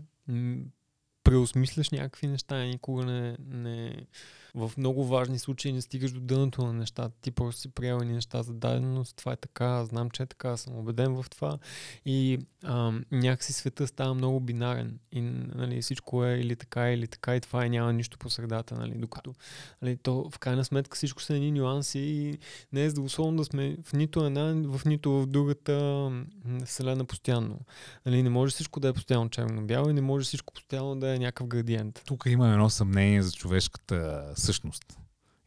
преосмисляш 1.24 1.90
някакви 1.90 2.26
неща, 2.26 2.64
никога 2.64 3.04
не, 3.04 3.36
не 3.48 4.06
в 4.54 4.72
много 4.76 5.04
важни 5.04 5.38
случаи 5.38 5.72
не 5.72 5.80
стигаш 5.80 6.12
до 6.12 6.20
дъното 6.20 6.66
на 6.66 6.72
нещата. 6.72 7.14
Ти 7.20 7.30
просто 7.30 7.60
си 7.60 7.68
едни 7.82 8.12
неща 8.12 8.42
за 8.42 8.54
даденост, 8.54 9.16
това 9.16 9.32
е 9.32 9.36
така, 9.36 9.84
знам, 9.84 10.10
че 10.10 10.22
е 10.22 10.26
така, 10.26 10.56
съм 10.56 10.78
убеден 10.78 11.22
в 11.22 11.26
това. 11.30 11.58
И 12.04 12.38
ам, 12.64 13.04
някакси 13.12 13.52
света 13.52 13.86
става 13.86 14.14
много 14.14 14.40
бинарен. 14.40 14.98
И 15.12 15.20
нали, 15.20 15.82
всичко 15.82 16.24
е 16.24 16.38
или 16.38 16.56
така, 16.56 16.92
или 16.92 17.06
така. 17.06 17.36
И 17.36 17.40
това 17.40 17.64
е 17.64 17.68
няма 17.68 17.92
нищо 17.92 18.18
по 18.18 18.30
средата, 18.30 18.74
нали, 18.74 18.94
докато 18.94 19.34
нали, 19.82 19.96
то 19.96 20.30
в 20.30 20.38
крайна 20.38 20.64
сметка 20.64 20.96
всичко 20.96 21.22
са 21.22 21.34
едни 21.34 21.52
нюанси. 21.52 21.98
И 21.98 22.38
не 22.72 22.84
е 22.84 22.90
здравословно 22.90 23.36
да 23.36 23.44
сме 23.44 23.76
в 23.84 23.92
нито 23.92 24.24
една, 24.24 24.54
в 24.66 24.84
нито 24.84 25.10
в 25.10 25.26
другата 25.26 26.10
вселена 26.64 27.04
постоянно. 27.04 27.58
Нали, 28.06 28.22
не 28.22 28.30
може 28.30 28.52
всичко 28.52 28.80
да 28.80 28.88
е 28.88 28.92
постоянно 28.92 29.28
черно-бяло 29.28 29.90
и 29.90 29.92
не 29.92 30.00
може 30.00 30.24
всичко 30.24 30.52
постоянно 30.52 30.96
да 30.96 31.14
е 31.14 31.18
някакъв 31.18 31.46
градиент. 31.46 32.02
Тук 32.06 32.24
има 32.26 32.52
едно 32.52 32.70
съмнение 32.70 33.22
за 33.22 33.32
човешката 33.32 34.24
същност. 34.40 34.98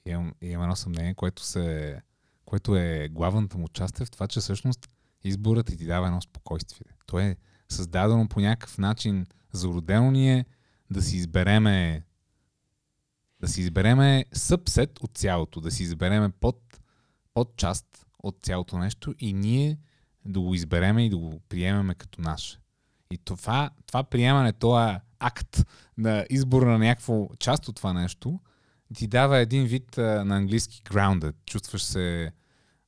Имам, 0.06 0.34
имам 0.42 0.64
едно 0.64 0.76
съмнение, 0.76 1.14
което, 1.14 1.44
се, 1.44 2.02
което 2.46 2.76
е 2.76 3.10
главната 3.12 3.58
му 3.58 3.68
част 3.68 4.02
е 4.02 4.06
в 4.06 4.12
това, 4.12 4.28
че 4.28 4.40
всъщност 4.40 4.90
изборът 5.24 5.66
ти 5.66 5.86
дава 5.86 6.08
едно 6.08 6.22
спокойствие. 6.22 6.88
То 7.06 7.20
е 7.20 7.36
създадено 7.70 8.28
по 8.28 8.40
някакъв 8.40 8.78
начин, 8.78 9.26
зародено 9.52 10.12
ни 10.12 10.34
е 10.34 10.46
да 10.90 11.02
си 11.02 11.18
избереме 11.18 12.04
да 13.44 13.48
си 13.50 13.62
избереме 13.62 14.26
събсет 14.34 15.00
от 15.00 15.18
цялото, 15.18 15.62
да 15.62 15.72
си 15.72 15.84
избереме 15.84 16.30
под, 16.30 16.80
под 17.34 17.58
част 17.58 18.06
от 18.24 18.38
цялото 18.42 18.78
нещо 18.78 19.14
и 19.20 19.34
ние 19.34 19.78
да 20.26 20.40
го 20.40 20.54
избереме 20.54 21.06
и 21.06 21.10
да 21.10 21.18
го 21.18 21.40
приемеме 21.50 21.96
като 21.96 22.22
наше. 22.22 22.60
И 23.12 23.18
това, 23.18 23.70
това 23.86 24.04
приемане, 24.04 24.54
това 24.54 25.02
акт 25.20 25.66
на 25.98 26.26
избор 26.30 26.62
на 26.62 26.78
някаква 26.78 27.28
част 27.40 27.68
от 27.68 27.76
това 27.76 27.94
нещо, 27.94 28.40
ти 28.94 29.08
дава 29.08 29.38
един 29.38 29.66
вид 29.66 29.98
а, 29.98 30.26
на 30.26 30.38
английски 30.38 30.82
grounded. 30.84 31.36
Чувстваш 31.46 31.84
се 31.84 32.32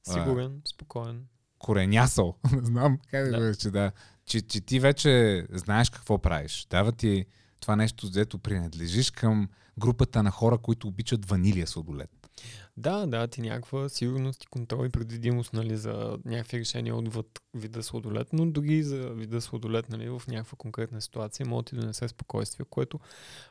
а, 0.07 0.13
Сигурен, 0.13 0.61
спокоен. 0.73 1.25
коренясал. 1.59 2.35
Не 2.51 2.65
знам 2.65 2.99
как 3.11 3.25
да, 3.25 3.37
го 3.37 3.43
кажа, 3.43 3.71
да. 3.71 3.91
Че, 4.25 4.41
че 4.41 4.61
ти 4.61 4.79
вече 4.79 5.45
знаеш 5.51 5.89
какво 5.89 6.17
правиш. 6.17 6.67
Дава 6.69 6.91
ти 6.91 7.25
това 7.59 7.75
нещо, 7.75 8.09
дето 8.09 8.39
принадлежиш 8.39 9.11
към 9.11 9.49
групата 9.79 10.23
на 10.23 10.31
хора, 10.31 10.57
които 10.57 10.87
обичат 10.87 11.25
ванилия 11.25 11.67
сладолет. 11.67 12.09
Да, 12.77 13.05
да, 13.05 13.27
ти 13.27 13.41
някаква 13.41 13.89
сигурност 13.89 14.43
и 14.43 14.47
контрол 14.47 14.85
и 14.85 14.89
предвидимост 14.89 15.53
нали, 15.53 15.77
за 15.77 16.17
някакви 16.25 16.59
решения 16.59 16.95
отвъд 16.95 17.41
вида 17.53 17.83
сладолет, 17.83 18.33
но 18.33 18.45
дори 18.45 18.83
за 18.83 19.09
вида 19.09 19.41
сладолет 19.41 19.89
нали, 19.89 20.09
в 20.09 20.21
някаква 20.27 20.55
конкретна 20.57 21.01
ситуация 21.01 21.45
може 21.45 21.63
да 21.63 21.69
ти 21.69 21.75
донесе 21.75 22.07
спокойствие, 22.07 22.65
което 22.69 22.99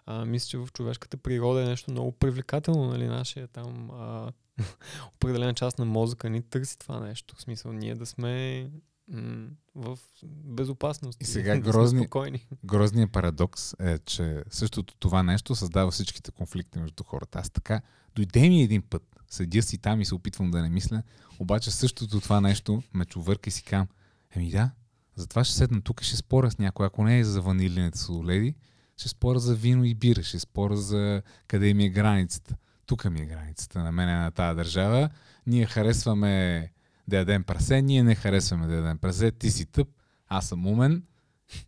а, 0.06 0.24
мисля, 0.24 0.48
че 0.48 0.58
в 0.58 0.68
човешката 0.72 1.16
природа 1.16 1.62
е 1.62 1.68
нещо 1.68 1.90
много 1.90 2.12
привлекателно. 2.12 2.86
Нали, 2.86 3.06
нашия 3.06 3.48
там 3.48 3.90
а, 3.90 4.32
определена 5.14 5.54
част 5.54 5.78
на 5.78 5.84
мозъка 5.84 6.30
ни 6.30 6.42
търси 6.42 6.78
това 6.78 7.00
нещо. 7.00 7.36
В 7.36 7.42
смисъл 7.42 7.72
ние 7.72 7.94
да 7.94 8.06
сме 8.06 8.70
м- 9.08 9.48
в 9.74 9.98
безопасност. 10.44 11.22
И 11.22 11.24
сега 11.24 11.54
да 11.60 11.60
грозни- 11.72 12.00
спокойни. 12.02 12.46
Грозният 12.64 13.12
парадокс 13.12 13.74
е, 13.80 13.98
че 13.98 14.44
същото 14.50 14.96
това 14.96 15.22
нещо 15.22 15.54
създава 15.54 15.90
всичките 15.90 16.30
конфликти 16.30 16.78
между 16.78 17.04
хората. 17.04 17.38
Аз 17.38 17.50
така, 17.50 17.80
дойде 18.14 18.48
ми 18.48 18.62
един 18.62 18.82
път, 18.82 19.02
седя 19.28 19.62
си 19.62 19.78
там 19.78 20.00
и 20.00 20.04
се 20.04 20.14
опитвам 20.14 20.50
да 20.50 20.62
не 20.62 20.68
мисля, 20.68 21.02
обаче 21.38 21.70
същото 21.70 22.20
това 22.20 22.40
нещо 22.40 22.82
ме 22.94 23.04
чувърка 23.04 23.48
и 23.48 23.52
си 23.52 23.62
кам, 23.62 23.88
еми 24.36 24.50
да, 24.50 24.70
затова 25.16 25.44
ще 25.44 25.54
седна 25.54 25.82
тук 25.82 26.00
и 26.00 26.04
ще 26.04 26.16
спора 26.16 26.50
с 26.50 26.58
някой, 26.58 26.86
ако 26.86 27.04
не 27.04 27.18
е 27.18 27.24
за 27.24 27.40
ванилините 27.40 27.98
сладоледи, 27.98 28.54
ще 28.96 29.08
спора 29.08 29.38
за 29.38 29.54
вино 29.54 29.84
и 29.84 29.94
бира, 29.94 30.22
ще 30.22 30.38
спора 30.38 30.76
за 30.76 31.22
къде 31.48 31.74
ми 31.74 31.84
е 31.84 31.90
границата. 31.90 32.56
Тук 32.86 33.04
ми 33.04 33.20
е 33.20 33.26
границата 33.26 33.82
на 33.82 33.92
мене 33.92 34.12
на 34.12 34.30
тази 34.30 34.56
държава. 34.56 35.10
Ние 35.46 35.66
харесваме 35.66 36.68
да 37.08 37.16
ядем 37.16 37.44
прасе, 37.44 37.82
ние 37.82 38.02
не 38.02 38.14
харесваме 38.14 38.66
да 38.66 38.74
ядем 38.74 38.98
прасе, 38.98 39.30
ти 39.30 39.50
си 39.50 39.66
тъп, 39.66 39.88
аз 40.28 40.48
съм 40.48 40.66
умен, 40.66 41.02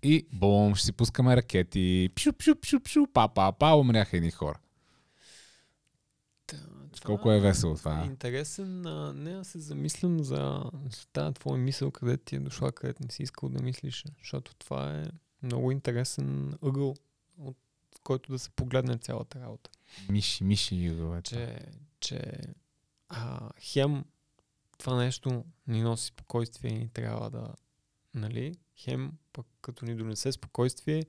и 0.02 0.26
бом, 0.32 0.74
ще 0.74 0.86
си 0.86 0.92
пускаме 0.92 1.36
ракети. 1.36 2.08
Пшу, 2.14 2.32
пшу, 2.32 2.54
пшу, 2.60 2.80
пшу, 2.80 3.06
па, 3.12 3.28
па, 3.28 3.52
па, 3.52 3.76
умряха 3.76 4.16
едни 4.16 4.30
хора. 4.30 4.58
Колко 7.06 7.32
е 7.32 7.40
весело 7.40 7.74
това. 7.74 8.00
а? 8.02 8.06
Интересен, 8.06 8.86
а, 8.86 9.12
не, 9.12 9.30
аз 9.30 9.48
се 9.48 9.58
замислям 9.58 10.24
за 10.24 10.62
за 10.90 11.06
тази 11.12 11.34
твоя 11.34 11.58
мисъл, 11.58 11.90
къде 11.90 12.16
ти 12.16 12.36
е 12.36 12.40
дошла, 12.40 12.72
където 12.72 13.02
не 13.02 13.10
си 13.10 13.22
искал 13.22 13.48
да 13.48 13.62
мислиш, 13.62 14.04
защото 14.18 14.54
това 14.54 15.00
е 15.00 15.04
много 15.42 15.70
интересен 15.70 16.54
ъгъл, 16.62 16.94
от 17.38 17.56
който 18.02 18.32
да 18.32 18.38
се 18.38 18.50
погледне 18.50 18.98
цялата 18.98 19.40
работа. 19.40 19.70
Миши, 20.08 20.44
миши 20.44 20.74
югове. 20.74 21.22
че, 21.22 21.58
че 22.00 22.32
а, 23.08 23.50
хем 23.60 24.04
това 24.78 24.96
нещо 24.96 25.44
ни 25.66 25.82
носи 25.82 26.06
спокойствие 26.06 26.70
и 26.70 26.78
ни 26.78 26.88
трябва 26.88 27.30
да, 27.30 27.54
нали, 28.14 28.54
хем 28.76 29.12
пък 29.32 29.46
като 29.62 29.84
ни 29.84 29.96
донесе 29.96 30.32
спокойствие, 30.32 31.02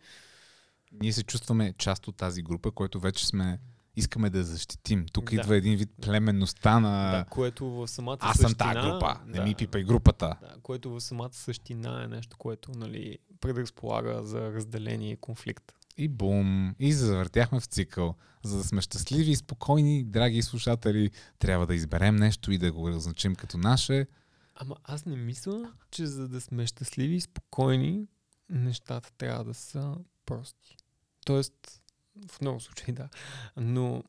Ние 0.92 1.14
се 1.14 1.24
чувстваме 1.24 1.74
част 1.78 2.08
от 2.08 2.16
тази 2.16 2.42
група, 2.42 2.72
който 2.72 3.00
вече 3.00 3.28
сме 3.28 3.60
искаме 3.98 4.30
да 4.30 4.44
защитим. 4.44 5.06
Тук 5.14 5.30
Да. 5.30 5.36
идва 5.36 5.56
един 5.56 5.78
вид 5.78 5.90
племенността 6.02 6.80
на 6.80 7.12
да, 7.12 7.26
което 7.26 7.70
в 7.72 7.88
самата 7.88 8.18
аз 8.20 8.38
съм 8.38 8.50
същина... 8.50 8.74
тази 8.74 8.88
група, 8.88 9.20
не 9.26 9.38
да, 9.38 9.44
ми 9.44 9.56
пипай 9.56 9.84
групата. 9.84 10.36
Да, 10.42 10.56
което 10.62 10.92
в 10.92 11.02
самата 11.02 11.34
същина 11.34 12.04
е 12.04 12.08
нещо, 12.08 12.38
което 12.38 12.72
нали, 12.72 13.18
предразполага 13.42 14.24
за 14.24 14.54
разделение 14.54 15.12
и 15.12 15.18
конфликт. 15.18 15.74
И 15.98 16.08
бум, 16.08 16.76
и 16.80 16.94
завъртяхме 16.94 17.60
в 17.60 17.66
цикъл. 17.66 18.16
За 18.44 18.58
да 18.58 18.64
сме 18.64 18.82
щастливи 18.82 19.32
и 19.32 19.36
спокойни, 19.36 20.04
драги 20.04 20.42
слушатели, 20.42 21.12
трябва 21.40 21.68
да 21.68 21.76
изберем 21.76 22.16
нещо 22.16 22.52
и 22.52 22.58
да 22.58 22.72
го 22.72 22.90
разначим 22.90 23.36
като 23.36 23.58
наше. 23.58 24.08
Ама 24.56 24.76
аз 24.84 25.06
не 25.06 25.16
мисля, 25.16 25.72
че 25.92 26.06
за 26.06 26.28
да 26.28 26.42
сме 26.42 26.68
щастливи 26.68 27.16
и 27.16 27.22
спокойни, 27.22 28.08
нещата 28.50 29.12
трябва 29.18 29.44
да 29.44 29.54
са 29.54 29.96
прости. 30.26 30.78
Тоест, 31.26 31.82
в 32.28 32.42
много 32.42 32.60
случаи 32.60 32.94
да. 32.94 33.10
Но 33.58 34.04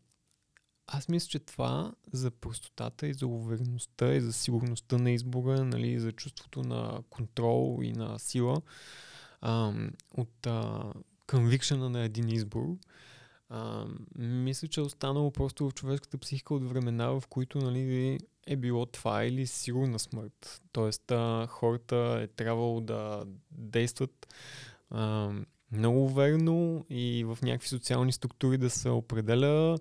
аз 0.87 1.09
мисля, 1.09 1.29
че 1.29 1.39
това 1.39 1.93
за 2.13 2.31
простотата 2.31 3.07
и 3.07 3.15
за 3.15 3.27
увереността 3.27 4.15
и 4.15 4.21
за 4.21 4.33
сигурността 4.33 4.99
на 4.99 5.11
избора, 5.11 5.65
нали, 5.65 6.01
за 6.01 6.13
чувството 6.13 6.63
на 6.63 7.03
контрол 7.11 7.79
и 7.83 7.93
на 7.93 8.19
сила 8.19 8.63
ам, 9.41 9.91
от 10.17 10.47
а, 10.47 10.93
конвикшена 11.27 11.91
на 11.91 12.05
един 12.05 12.29
избор, 12.29 12.77
а, 13.49 13.87
мисля, 14.19 14.69
че 14.69 14.81
е 14.81 14.85
останало 14.85 15.31
просто 15.31 15.71
в 15.71 15.75
човешката 15.75 16.19
психика 16.19 16.55
от 16.55 16.69
времена, 16.69 17.09
в 17.09 17.23
които 17.29 17.59
нали, 17.59 18.19
е 18.47 18.57
било 18.57 18.87
това 18.87 19.25
или 19.25 19.47
сигурна 19.47 19.99
смърт. 19.99 20.63
Тоест, 20.73 21.11
а, 21.11 21.47
хората 21.47 22.19
е 22.23 22.27
трябвало 22.27 22.81
да 22.81 23.25
действат 23.51 24.35
а, 24.91 25.33
много 25.73 26.05
уверено 26.05 26.85
и 26.91 27.25
в 27.25 27.39
някакви 27.43 27.69
социални 27.69 28.13
структури 28.13 28.59
да 28.59 28.71
се 28.71 28.89
определя 28.89 29.79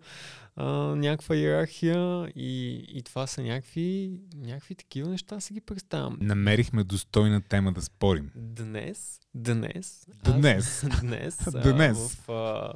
а, 0.55 0.65
някаква 0.95 1.35
иерархия 1.35 2.31
и, 2.35 2.75
и 2.89 3.03
това 3.03 3.27
са 3.27 3.41
някакви, 3.41 4.19
някакви 4.35 4.75
такива 4.75 5.09
неща, 5.09 5.39
си 5.39 5.53
ги 5.53 5.61
представям. 5.61 6.17
Намерихме 6.21 6.83
достойна 6.83 7.41
тема 7.41 7.73
да 7.73 7.81
спорим. 7.81 8.31
Днес, 8.35 9.19
днес, 9.35 10.07
Днес. 10.23 10.83
аз, 10.83 10.99
днес, 11.01 11.47
Днес. 11.63 12.19
А, 12.27 12.27
в 12.27 12.29
а, 12.29 12.73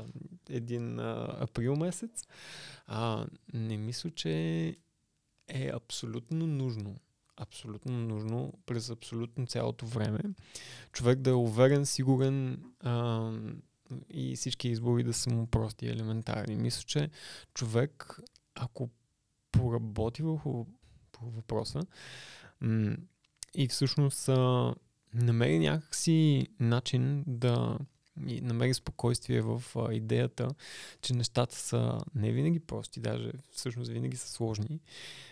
един 0.50 1.00
а, 1.00 1.38
април 1.40 1.76
месец, 1.76 2.24
а, 2.88 3.26
не 3.54 3.78
мисля, 3.78 4.10
че 4.10 4.32
е 5.48 5.72
абсолютно 5.74 6.48
нужно, 6.48 6.96
абсолютно 7.42 7.98
нужно 7.98 8.54
през 8.66 8.90
абсолютно 8.90 9.48
цялото 9.48 9.86
време 9.86 10.20
човек 10.92 11.20
да 11.20 11.30
е 11.30 11.34
уверен, 11.34 11.86
сигурен 11.86 12.64
а, 12.80 13.32
и 14.10 14.36
всички 14.36 14.70
избори 14.70 15.04
да 15.04 15.14
са 15.14 15.30
му 15.30 15.48
прости 15.48 15.86
и 15.86 15.90
елементарни. 15.90 16.56
Мисля, 16.56 16.84
че 16.84 17.10
човек, 17.54 18.20
ако 18.56 18.90
поработи 19.52 20.24
върху 20.24 20.66
по 21.12 21.26
въпроса 21.26 21.82
м- 22.62 22.96
и 23.56 23.68
всъщност 23.68 24.30
а, 24.30 24.74
намери 25.14 25.60
някакси 25.60 26.48
начин 26.60 27.24
да 27.28 27.78
и 28.28 28.42
намери 28.42 28.74
спокойствие 28.74 29.42
в 29.42 29.64
а, 29.76 29.94
идеята, 29.94 30.50
че 31.02 31.14
нещата 31.14 31.56
са 31.56 32.00
не 32.16 32.32
винаги 32.32 32.60
прости, 32.60 33.00
даже 33.00 33.32
всъщност 33.52 33.92
винаги 33.92 34.18
са 34.18 34.30
сложни. 34.30 34.80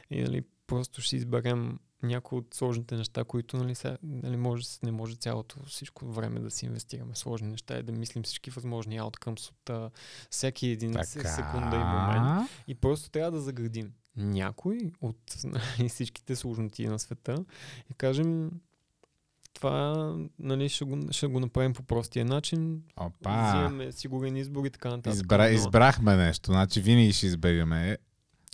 И 0.10 0.22
нали, 0.22 0.44
просто 0.68 1.02
ще 1.02 1.16
изберем 1.16 1.80
някои 2.04 2.38
от 2.38 2.54
сложните 2.54 2.96
неща, 2.96 3.24
които 3.24 3.58
нали, 3.58 3.76
сега, 3.76 3.98
нали, 4.04 4.38
може, 4.38 4.66
не 4.84 4.92
може 4.92 5.16
цялото 5.16 5.64
всичко 5.66 6.06
време 6.06 6.40
да 6.40 6.52
си 6.52 6.66
инвестираме 6.66 7.16
сложни 7.16 7.48
неща 7.48 7.78
и 7.78 7.84
да 7.84 7.92
мислим 7.92 8.24
всички 8.24 8.50
възможни 8.50 9.02
outcomes 9.02 9.52
от 9.52 9.70
а, 9.70 9.92
всеки 10.30 10.68
един 10.68 10.94
Така. 10.94 11.06
секунда 11.06 11.76
и 11.76 11.80
момент. 11.80 12.50
И 12.68 12.76
просто 12.76 13.10
трябва 13.10 13.32
да 13.32 13.42
заградим 13.42 13.94
някой 14.16 14.92
от 15.02 15.36
нали, 15.44 15.90
всичките 15.90 16.36
сложности 16.36 16.88
на 16.88 17.00
света 17.00 17.46
и 17.92 17.94
кажем 17.94 18.52
това 19.54 20.16
нали, 20.40 20.70
ще, 20.70 20.86
го, 20.86 21.00
ще 21.12 21.28
го 21.28 21.40
направим 21.40 21.74
по 21.74 21.84
простия 21.84 22.26
начин. 22.26 22.84
Опа. 22.98 23.48
Взимаме 23.48 23.92
сигурен 23.92 24.36
избор 24.36 24.66
и 24.66 24.70
така 24.70 24.90
нататък. 24.90 25.14
Избра, 25.14 25.50
избрахме 25.50 26.16
нещо. 26.16 26.52
Значи 26.52 26.82
винаги 26.82 27.14
ще 27.14 27.26
изберем. 27.26 27.96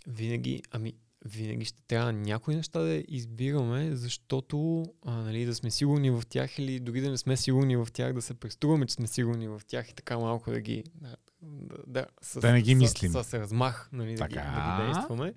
Винаги, 0.06 0.62
ами, 0.70 0.92
винаги 1.26 1.64
ще 1.64 1.82
трябва 1.82 2.12
някои 2.12 2.56
неща 2.56 2.80
да 2.80 3.04
избираме, 3.08 3.96
защото 3.96 4.84
а, 5.04 5.12
нали, 5.12 5.44
да 5.44 5.54
сме 5.54 5.70
сигурни 5.70 6.10
в 6.10 6.22
тях 6.28 6.58
или 6.58 6.80
дори 6.80 7.00
да 7.00 7.10
не 7.10 7.18
сме 7.18 7.36
сигурни 7.36 7.76
в 7.76 7.88
тях, 7.92 8.12
да 8.12 8.22
се 8.22 8.34
преструваме, 8.34 8.86
че 8.86 8.94
сме 8.94 9.06
сигурни 9.06 9.48
в 9.48 9.62
тях 9.66 9.90
и 9.90 9.94
така 9.94 10.18
малко 10.18 10.50
да 10.50 10.60
ги 10.60 10.84
да, 10.94 11.16
да, 11.42 11.76
да, 11.86 12.06
с, 12.22 12.40
Да 12.40 12.52
не 12.52 12.62
ги 12.62 12.74
с, 12.74 12.78
мислим. 12.78 13.12
С, 13.12 13.24
с 13.24 13.34
размах 13.34 13.88
нали, 13.92 14.14
да, 14.14 14.28
ги, 14.28 14.34
да 14.34 14.40
Така. 14.40 14.78
ги 14.78 14.92
действаме. 14.92 15.34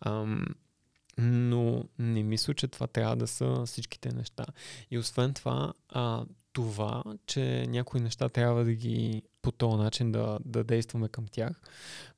Ам, 0.00 0.46
но 1.18 1.84
не 1.98 2.22
мисля, 2.22 2.54
че 2.54 2.68
това 2.68 2.86
трябва 2.86 3.16
да 3.16 3.26
са 3.26 3.62
всичките 3.66 4.12
неща. 4.12 4.44
И 4.90 4.98
освен 4.98 5.34
това, 5.34 5.72
а, 5.88 6.24
това, 6.52 7.02
че 7.26 7.66
някои 7.68 8.00
неща 8.00 8.28
трябва 8.28 8.64
да 8.64 8.72
ги 8.72 9.22
по 9.42 9.52
този 9.52 9.76
начин 9.76 10.12
да, 10.12 10.38
да 10.44 10.64
действаме 10.64 11.08
към 11.08 11.24
тях, 11.30 11.60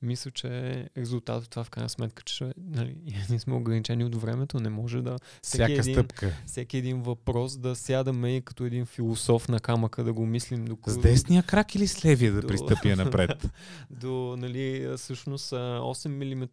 мисля, 0.03 0.31
че 0.31 0.49
резултат 0.97 1.45
от 1.45 1.51
това 1.51 1.65
в 1.65 1.71
крайна 1.71 1.89
сметка, 1.89 2.23
че 2.23 2.53
нали, 2.71 2.97
ние 3.31 3.39
сме 3.39 3.55
ограничени 3.55 4.05
от 4.05 4.15
времето, 4.15 4.61
не 4.61 4.69
може 4.69 5.03
да 5.03 5.17
Всяка 5.43 5.73
един, 5.73 5.95
стъпка. 5.95 6.33
всеки 6.47 6.77
един 6.77 7.03
въпрос 7.03 7.57
да 7.57 7.77
сядаме 7.77 8.37
и 8.37 8.41
като 8.41 8.65
един 8.65 8.87
философ 8.87 9.49
на 9.49 9.61
камъка 9.61 10.05
да 10.05 10.13
го 10.13 10.27
мислим 10.27 10.65
до 10.65 10.79
С 10.87 10.99
десния 10.99 11.43
крак 11.43 11.75
или 11.75 11.87
с 11.87 12.05
левия 12.05 12.33
да 12.33 12.41
До- 12.41 12.47
пристъпя 12.49 12.97
напред? 12.97 13.49
до 13.91 14.37
нали, 14.39 14.89
всъщност 14.97 15.53
а, 15.53 15.57
8 15.81 16.09
мм 16.09 16.47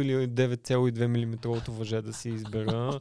или 0.00 0.28
9,2 0.28 1.06
мм 1.06 1.60
въже 1.68 2.02
да 2.02 2.12
си 2.12 2.28
избера. 2.28 3.00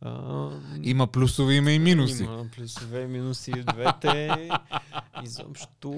А, 0.00 0.50
Има 0.82 1.06
плюсове, 1.06 1.54
има 1.54 1.72
и 1.72 1.78
минуси. 1.78 2.22
Има 2.22 2.46
плюсове 2.56 3.02
и 3.02 3.06
минуси 3.06 3.52
в 3.52 3.64
двете. 3.64 4.48
Изобщо. 5.24 5.90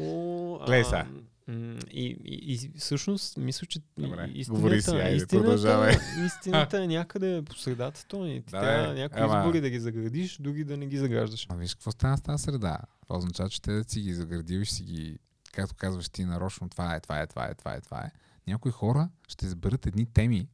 Гледай 0.67 0.81
а, 0.81 0.85
сега. 0.85 1.07
м, 1.49 1.79
И, 1.91 2.19
и, 2.25 2.55
и 2.55 2.79
всъщност 2.79 3.37
мисля, 3.37 3.67
че 3.67 3.79
Добре, 3.99 4.25
истината, 4.27 4.51
говори 4.53 4.83
си, 4.83 4.91
айде, 4.91 5.17
истината, 5.17 5.31
продължавай. 5.39 5.95
истината 6.27 6.83
е 6.83 6.87
някъде 6.87 7.43
по 7.43 7.55
средата, 7.55 8.05
Тони. 8.07 8.43
Ти 8.43 8.51
Да, 8.51 8.61
бе, 8.61 8.95
някои 8.95 9.23
ама- 9.23 9.39
избори 9.39 9.61
да 9.61 9.71
ги 9.71 9.81
заградиш, 9.81 10.39
други 10.39 10.65
да 10.65 10.77
не 10.77 10.87
ги 10.87 10.99
заграждаш. 10.99 11.47
А 11.49 11.57
виж 11.57 11.75
какво 11.75 11.91
стана 11.91 12.19
с 12.19 12.23
тази 12.23 12.43
среда. 12.43 12.79
Това 13.03 13.19
означава, 13.19 13.49
че 13.51 13.63
те 13.63 13.73
да 13.73 13.85
си 13.85 14.01
ги 14.01 14.15
заградил 14.15 14.59
и 14.59 14.67
си 14.67 14.83
ги, 14.83 15.19
както 15.53 15.75
казваш 15.75 16.09
ти 16.09 16.25
нарочно, 16.25 16.69
това 16.69 16.95
е, 16.95 17.01
това 17.01 17.21
е, 17.21 17.27
това 17.27 17.45
е, 17.45 17.55
това 17.55 17.75
е, 17.75 17.81
това 17.81 18.01
е. 18.01 18.11
Някои 18.47 18.71
хора 18.73 19.09
ще 19.29 19.47
изберат 19.47 19.87
едни 19.87 20.07
теми, 20.07 20.49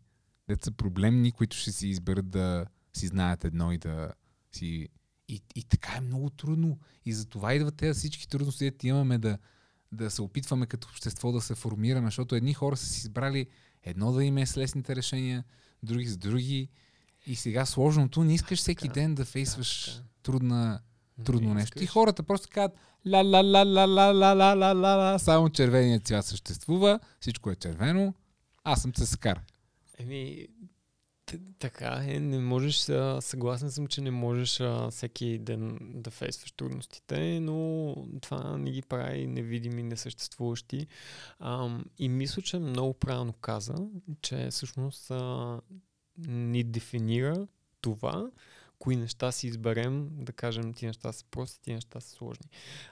дето 0.49 0.65
са 0.65 0.73
проблемни, 0.73 1.33
които 1.33 1.57
ще 1.57 1.73
си 1.73 1.89
изберат 1.89 2.31
да 2.31 2.67
си 2.93 3.07
знаят 3.07 3.45
едно 3.45 3.73
и 3.73 3.79
да 3.79 4.13
си... 4.53 4.89
И, 5.29 5.43
и 5.55 5.65
така 5.65 5.93
е 5.97 6.01
много 6.01 6.31
трудно. 6.31 6.79
И 7.05 7.13
за 7.13 7.27
това 7.27 7.55
идват 7.55 7.77
тези 7.77 7.99
всички 7.99 8.29
трудности, 8.29 8.65
дето 8.65 8.87
имаме 8.87 9.19
да, 9.19 9.39
да 9.93 10.11
се 10.11 10.23
опитваме 10.23 10.67
като 10.67 10.89
общество 10.91 11.33
да 11.33 11.41
се 11.41 11.55
формираме, 11.55 12.07
защото 12.07 12.35
едни 12.35 12.55
хора 12.55 12.77
са 12.77 12.87
си 12.87 12.99
избрали 12.99 13.47
едно 13.83 14.13
да 14.13 14.25
им 14.25 14.39
е 14.39 14.47
с 14.47 14.57
лесните 14.57 14.97
решения, 14.97 15.45
други 15.83 16.07
с 16.07 16.17
други. 16.17 16.69
И 17.27 17.37
сега 17.37 17.67
сложното, 17.67 18.25
не 18.25 18.35
искаш 18.35 18.59
всеки 18.59 18.89
Така, 18.89 18.95
ден 18.95 19.15
да 19.15 19.25
фейсваш 19.25 19.85
така. 19.87 20.07
трудна, 20.23 20.81
трудно 21.25 21.49
Не 21.49 21.55
нещо. 21.55 21.83
И 21.83 21.87
хората 21.87 22.23
просто 22.23 22.49
казват 22.51 22.79
ла 23.07 23.23
ла 23.25 23.43
ла 23.43 23.65
ла 23.65 23.87
ла 23.87 24.13
ла 24.13 24.35
ла 24.35 24.55
ла 24.55 24.75
ла 24.75 24.95
ла 24.97 25.19
само 25.19 25.51
червеният 25.51 26.07
цвят 26.07 26.27
съществува, 26.27 27.01
всичко 27.21 27.51
е 27.51 27.57
червено, 27.57 28.15
аз 28.65 28.83
съм 28.83 28.93
цескар. 28.93 29.41
Еми, 29.99 30.47
така 31.59 32.03
е, 32.07 32.21
не 32.21 32.39
можеш, 32.39 32.77
съгласен 33.21 33.71
съм, 33.71 33.87
че 33.87 34.01
не 34.01 34.11
можеш 34.11 34.61
всеки 34.91 35.39
ден 35.39 35.79
да 35.95 36.11
фейсваш 36.11 36.53
трудностите, 36.53 37.41
но 37.41 37.95
това 38.21 38.57
не 38.59 38.71
ги 38.71 38.83
прави 38.83 39.27
невидими, 39.27 39.83
несъществуващи. 39.83 40.87
И 41.99 42.09
мисля, 42.09 42.43
че 42.43 42.59
много 42.59 42.95
правилно 42.95 43.33
каза, 43.33 43.75
че 44.23 44.49
всъщност 44.51 45.13
ни 46.29 46.65
дефинира 46.65 47.47
това, 47.81 48.31
кои 48.79 48.97
неща 48.97 49.33
си 49.33 49.47
изберем, 49.47 50.09
да 50.13 50.33
кажем, 50.33 50.75
ти 50.75 50.87
неща 50.87 51.13
са 51.13 51.25
прости, 51.31 51.61
ти 51.61 51.75
неща 51.75 52.01
са 52.01 52.11
сложни. 52.11 52.47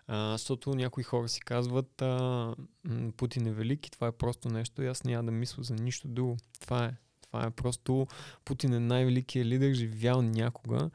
А, 0.07 0.33
защото 0.33 0.75
някои 0.75 1.03
хора 1.03 1.29
си 1.29 1.41
казват, 1.41 2.03
а, 2.03 2.55
Путин 3.17 3.47
е 3.47 3.53
велик 3.53 3.87
и 3.87 3.91
това 3.91 4.07
е 4.07 4.13
просто 4.13 4.49
нещо 4.49 4.83
и 4.83 4.87
аз 4.87 5.05
няма 5.05 5.25
да 5.25 5.31
мисля 5.31 5.63
за 5.63 5.75
нищо 5.75 6.09
друго. 6.09 6.37
Това 6.61 6.85
е. 6.85 6.97
Това 7.33 7.47
е 7.47 7.51
просто 7.51 8.07
Путин 8.45 8.73
е 8.73 8.81
най-великият 8.81 9.47
лидер, 9.47 9.75
живял 9.75 10.23
някога. 10.23 10.91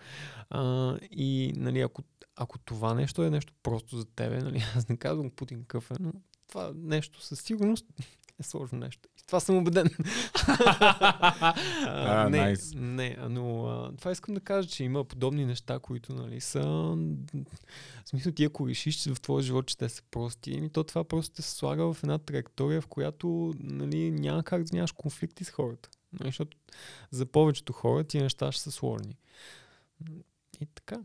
А, 0.49 0.95
и 1.11 1.53
нали, 1.55 1.81
ако, 1.81 2.03
ако 2.35 2.59
това 2.59 2.93
нещо 2.93 3.23
е 3.23 3.29
нещо 3.29 3.53
просто 3.63 3.97
за 3.97 4.05
тебе, 4.05 4.37
нали, 4.37 4.63
аз 4.75 4.89
не 4.89 4.97
казвам 4.97 5.29
Путин 5.29 5.59
какъв 5.59 5.91
е, 5.91 5.95
но 5.99 6.11
това 6.47 6.71
нещо 6.75 7.21
със 7.21 7.41
сигурност 7.41 7.85
е 8.39 8.43
сложно 8.43 8.79
нещо. 8.79 9.09
И 9.19 9.25
това 9.27 9.39
съм 9.39 9.57
убеден. 9.57 9.89
А, 11.87 12.29
не, 12.29 12.37
nice. 12.37 12.75
не, 12.75 13.17
но 13.29 13.65
а, 13.65 13.91
това 13.97 14.11
искам 14.11 14.33
да 14.33 14.39
кажа, 14.39 14.69
че 14.69 14.83
има 14.83 15.03
подобни 15.03 15.45
неща, 15.45 15.79
които 15.79 16.13
нали, 16.13 16.41
са... 16.41 16.61
В 18.05 18.09
смисъл 18.09 18.31
ти 18.31 18.43
ако 18.43 18.67
решиш 18.67 18.95
че 18.95 19.13
в 19.13 19.21
твоя 19.21 19.43
живот, 19.43 19.67
че 19.67 19.77
те 19.77 19.89
са 19.89 20.01
прости, 20.11 20.55
ами 20.57 20.69
то 20.69 20.83
това 20.83 21.03
просто 21.03 21.35
те 21.35 21.41
се 21.41 21.51
слага 21.51 21.93
в 21.93 22.03
една 22.03 22.17
траектория, 22.17 22.81
в 22.81 22.87
която 22.87 23.53
нали, 23.59 24.11
няма 24.11 24.43
как 24.43 24.63
да 24.63 24.75
нямаш 24.75 24.91
конфликти 24.91 25.43
с 25.43 25.49
хората. 25.49 25.89
Нали, 26.19 26.27
защото 26.27 26.57
за 27.11 27.25
повечето 27.25 27.73
хора 27.73 28.03
тия 28.03 28.23
неща 28.23 28.51
ще 28.51 28.63
са 28.63 28.71
сложни. 28.71 29.17
И 30.61 30.65
така. 30.65 30.99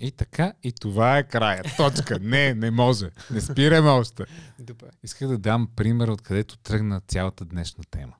И 0.00 0.12
така, 0.12 0.52
и 0.62 0.72
това 0.72 1.18
е 1.18 1.28
края. 1.28 1.62
Точка. 1.76 2.18
Не, 2.18 2.54
не 2.54 2.70
може. 2.70 3.10
Не 3.30 3.40
спираме 3.40 3.88
още. 3.88 4.24
Добре. 4.58 4.90
Исках 5.02 5.28
да 5.28 5.38
дам 5.38 5.68
пример, 5.76 6.08
откъдето 6.08 6.56
тръгна 6.56 7.00
цялата 7.00 7.44
днешна 7.44 7.84
тема. 7.90 8.14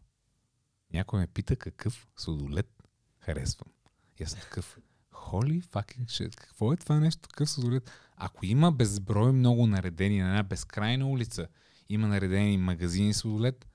Някой 0.92 1.20
ме 1.20 1.26
пита 1.26 1.56
какъв 1.56 2.08
сладолет 2.16 2.82
харесвам. 3.18 3.72
И 4.20 4.22
аз 4.22 4.30
съм 4.30 4.40
такъв, 4.40 4.78
holy 5.12 5.64
fucking 5.64 6.04
shit, 6.04 6.36
какво 6.36 6.72
е 6.72 6.76
това 6.76 7.00
нещо, 7.00 7.28
такъв 7.28 7.50
сладолет? 7.50 7.90
Ако 8.16 8.46
има 8.46 8.72
безброй 8.72 9.32
много 9.32 9.66
наредени 9.66 10.20
на 10.20 10.28
една 10.28 10.42
безкрайна 10.42 11.06
улица, 11.06 11.48
има 11.88 12.08
наредени 12.08 12.58
магазини 12.58 13.14
сладолет, 13.14 13.66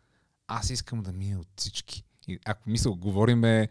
аз 0.49 0.69
искам 0.69 1.01
да 1.03 1.11
мина 1.11 1.39
от 1.39 1.47
всички. 1.57 2.03
И 2.27 2.39
ако 2.45 2.69
мисъл, 2.69 2.95
говориме 2.95 3.67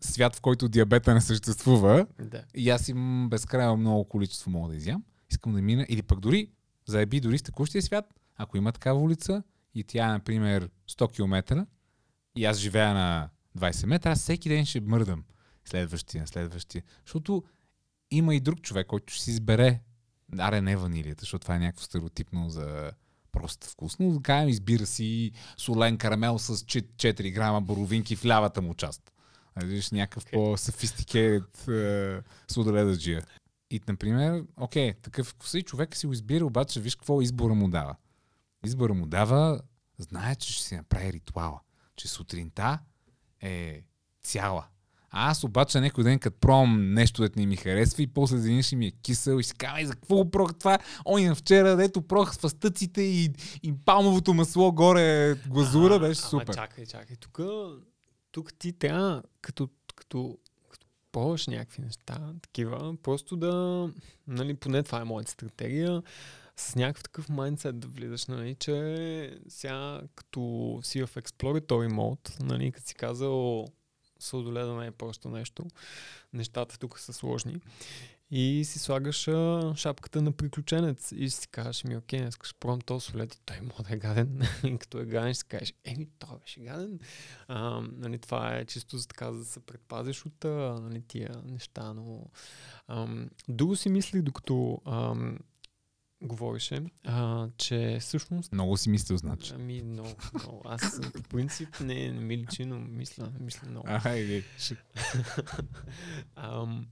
свят, 0.00 0.36
в 0.36 0.40
който 0.40 0.68
диабета 0.68 1.14
не 1.14 1.20
съществува, 1.20 2.06
Да. 2.18 2.44
и 2.54 2.70
аз 2.70 2.88
имам 2.88 3.28
безкрайно 3.28 3.76
много 3.76 4.04
количество 4.04 4.50
мога 4.50 4.68
да 4.70 4.76
изям, 4.76 5.04
искам 5.30 5.52
да 5.52 5.62
мина, 5.62 5.86
или 5.88 6.02
пък 6.02 6.20
дори, 6.20 6.50
заеби 6.86 7.20
дори 7.20 7.38
в 7.38 7.42
текущия 7.42 7.82
свят, 7.82 8.14
ако 8.36 8.56
има 8.56 8.72
такава 8.72 9.00
улица 9.00 9.42
и 9.74 9.84
тя 9.84 10.08
е, 10.08 10.12
например, 10.12 10.70
100 10.90 11.12
км 11.12 11.66
и 12.36 12.44
аз 12.44 12.56
живея 12.58 12.94
на 12.94 13.28
20 13.58 13.86
метра, 13.86 14.10
аз 14.10 14.18
всеки 14.20 14.48
ден 14.48 14.66
ще 14.66 14.80
мърдам 14.80 15.24
следващия, 15.64 16.26
следващия. 16.26 16.82
Защото 17.06 17.42
има 18.10 18.34
и 18.34 18.40
друг 18.40 18.60
човек, 18.60 18.86
който 18.86 19.12
ще 19.12 19.22
си 19.24 19.30
избере, 19.30 19.80
аре 20.38 20.60
не 20.60 20.76
ванилията, 20.76 21.20
защото 21.20 21.42
това 21.42 21.56
е 21.56 21.58
някакво 21.58 21.84
стереотипно 21.84 22.50
за 22.50 22.92
просто 23.32 23.66
вкусно. 23.66 24.12
Да 24.12 24.22
кажем, 24.22 24.48
избира 24.48 24.86
си 24.86 25.32
солен 25.56 25.98
карамел 25.98 26.38
с 26.38 26.56
4 26.56 27.32
грама 27.32 27.60
боровинки 27.60 28.16
в 28.16 28.24
лявата 28.24 28.62
му 28.62 28.74
част. 28.74 29.12
А 29.54 29.64
видиш 29.64 29.90
някакъв 29.90 30.24
Окей. 30.24 30.38
okay. 30.40 30.50
по-софистикейт 30.50 31.68
е, 31.68 32.20
сладоледаджия. 32.48 33.22
И, 33.70 33.80
например, 33.88 34.44
окей, 34.56 34.94
такъв 34.94 35.26
вкус 35.26 35.54
и 35.54 35.62
човек 35.62 35.96
си 35.96 36.06
го 36.06 36.12
избира, 36.12 36.46
обаче 36.46 36.80
виж 36.80 36.96
какво 36.96 37.22
избора 37.22 37.54
му 37.54 37.68
дава. 37.68 37.96
Избора 38.64 38.94
му 38.94 39.06
дава, 39.06 39.60
знае, 39.98 40.34
че 40.34 40.52
ще 40.52 40.62
си 40.64 40.76
направи 40.76 41.12
ритуала. 41.12 41.60
Че 41.96 42.08
сутринта 42.08 42.78
е 43.40 43.82
цяла. 44.22 44.66
А 45.10 45.30
аз 45.30 45.44
обаче 45.44 45.80
някой 45.80 46.04
ден, 46.04 46.18
като 46.18 46.38
пробвам 46.40 46.94
нещо, 46.94 47.22
дето 47.22 47.38
не 47.38 47.46
ми 47.46 47.56
харесва 47.56 48.02
и 48.02 48.06
после 48.06 48.36
един 48.36 48.62
ще 48.62 48.76
ми 48.76 48.86
е 48.86 48.90
кисел 48.90 49.38
и 49.40 49.42
си 49.44 49.54
казвам, 49.54 49.86
за 49.86 49.92
какво 49.92 50.16
го 50.16 50.30
прох 50.30 50.54
това? 50.54 50.78
Ой, 51.04 51.22
на 51.24 51.34
вчера, 51.34 51.76
дето 51.76 52.02
прох 52.02 52.34
с 52.34 52.38
фастъците 52.38 53.02
и, 53.02 53.30
и 53.62 53.74
палмовото 53.84 54.34
масло 54.34 54.72
горе, 54.72 55.34
глазура, 55.46 55.94
А, 55.94 55.98
беше 55.98 56.20
ама 56.20 56.30
супер. 56.30 56.54
чакай, 56.54 56.86
чакай. 56.86 57.16
Тук, 57.16 57.40
тук 58.32 58.54
ти 58.54 58.72
трябва, 58.72 59.22
като, 59.40 59.68
като, 59.94 60.38
като 60.70 60.86
пробваш 61.12 61.46
някакви 61.46 61.82
неща, 61.82 62.18
такива, 62.42 62.94
просто 63.02 63.36
да, 63.36 63.88
нали, 64.26 64.54
поне 64.54 64.82
това 64.82 65.00
е 65.00 65.04
моята 65.04 65.30
стратегия, 65.30 66.02
с 66.56 66.74
някакъв 66.74 67.02
такъв 67.02 67.28
майндсет 67.28 67.80
да 67.80 67.88
влизаш, 67.88 68.26
нали, 68.26 68.54
че 68.54 69.38
сега 69.48 70.00
като 70.14 70.78
си 70.82 71.02
в 71.02 71.10
exploratory 71.14 71.92
mode, 71.92 72.42
нали, 72.42 72.72
като 72.72 72.86
си 72.86 72.94
казал 72.94 73.66
сладоледа 74.24 74.74
не 74.74 74.86
е 74.86 74.90
просто 74.90 75.28
нещо, 75.28 75.66
нещата 76.32 76.78
тук 76.78 76.98
са 76.98 77.12
сложни, 77.12 77.60
и 78.30 78.64
си 78.64 78.78
слагаш 78.78 79.28
а, 79.28 79.72
шапката 79.76 80.22
на 80.22 80.32
приключенец 80.32 81.12
и 81.16 81.30
си 81.30 81.48
кажеш 81.48 81.84
ми, 81.84 81.96
окей, 81.96 82.20
днес 82.20 82.34
ще 82.42 82.58
пробвам 82.60 82.80
този 82.80 83.06
солет 83.06 83.34
и 83.34 83.40
той 83.46 83.60
може 83.60 83.82
да 83.88 83.94
е 83.94 83.98
гаден. 83.98 84.42
и 84.64 84.78
като 84.78 84.98
е 84.98 85.04
гаден, 85.04 85.34
ще 85.34 85.44
кажеш, 85.44 85.74
еми, 85.84 86.08
той 86.18 86.38
беше 86.38 86.60
гаден. 86.60 87.00
А, 87.48 87.80
нали, 87.80 88.18
това 88.18 88.56
е 88.56 88.64
чисто 88.64 88.98
за 88.98 89.08
така, 89.08 89.32
за 89.32 89.38
да 89.38 89.44
се 89.44 89.60
предпазиш 89.60 90.26
от 90.26 90.44
нали, 90.82 91.02
тия 91.08 91.42
неща, 91.44 91.92
но 91.92 92.26
ам, 92.88 93.30
друго 93.48 93.76
си 93.76 93.88
мислих, 93.88 94.22
докато 94.22 94.82
ам, 94.86 95.38
говореше, 96.22 96.84
а, 97.04 97.48
че 97.56 97.98
всъщност 98.00 98.52
Много 98.52 98.76
си 98.76 98.90
мислил, 98.90 99.16
значи. 99.16 99.52
Ами, 99.54 99.82
много, 99.82 100.08
много. 100.34 100.62
Аз 100.64 101.00
по 101.12 101.22
принцип 101.22 101.80
не, 101.80 102.12
не 102.12 102.20
ми 102.20 102.38
личи, 102.38 102.64
но 102.64 102.78
мисля, 102.78 103.32
мисля 103.40 103.68
много. 103.70 103.86
Айде. 103.88 104.44
Ам, 106.36 106.86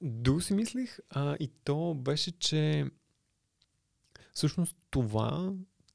друго 0.00 0.40
си 0.40 0.54
мислих 0.54 0.98
а, 1.10 1.36
и 1.40 1.50
то 1.64 1.94
беше, 1.94 2.38
че 2.38 2.86
всъщност 4.34 4.76
това 4.90 5.52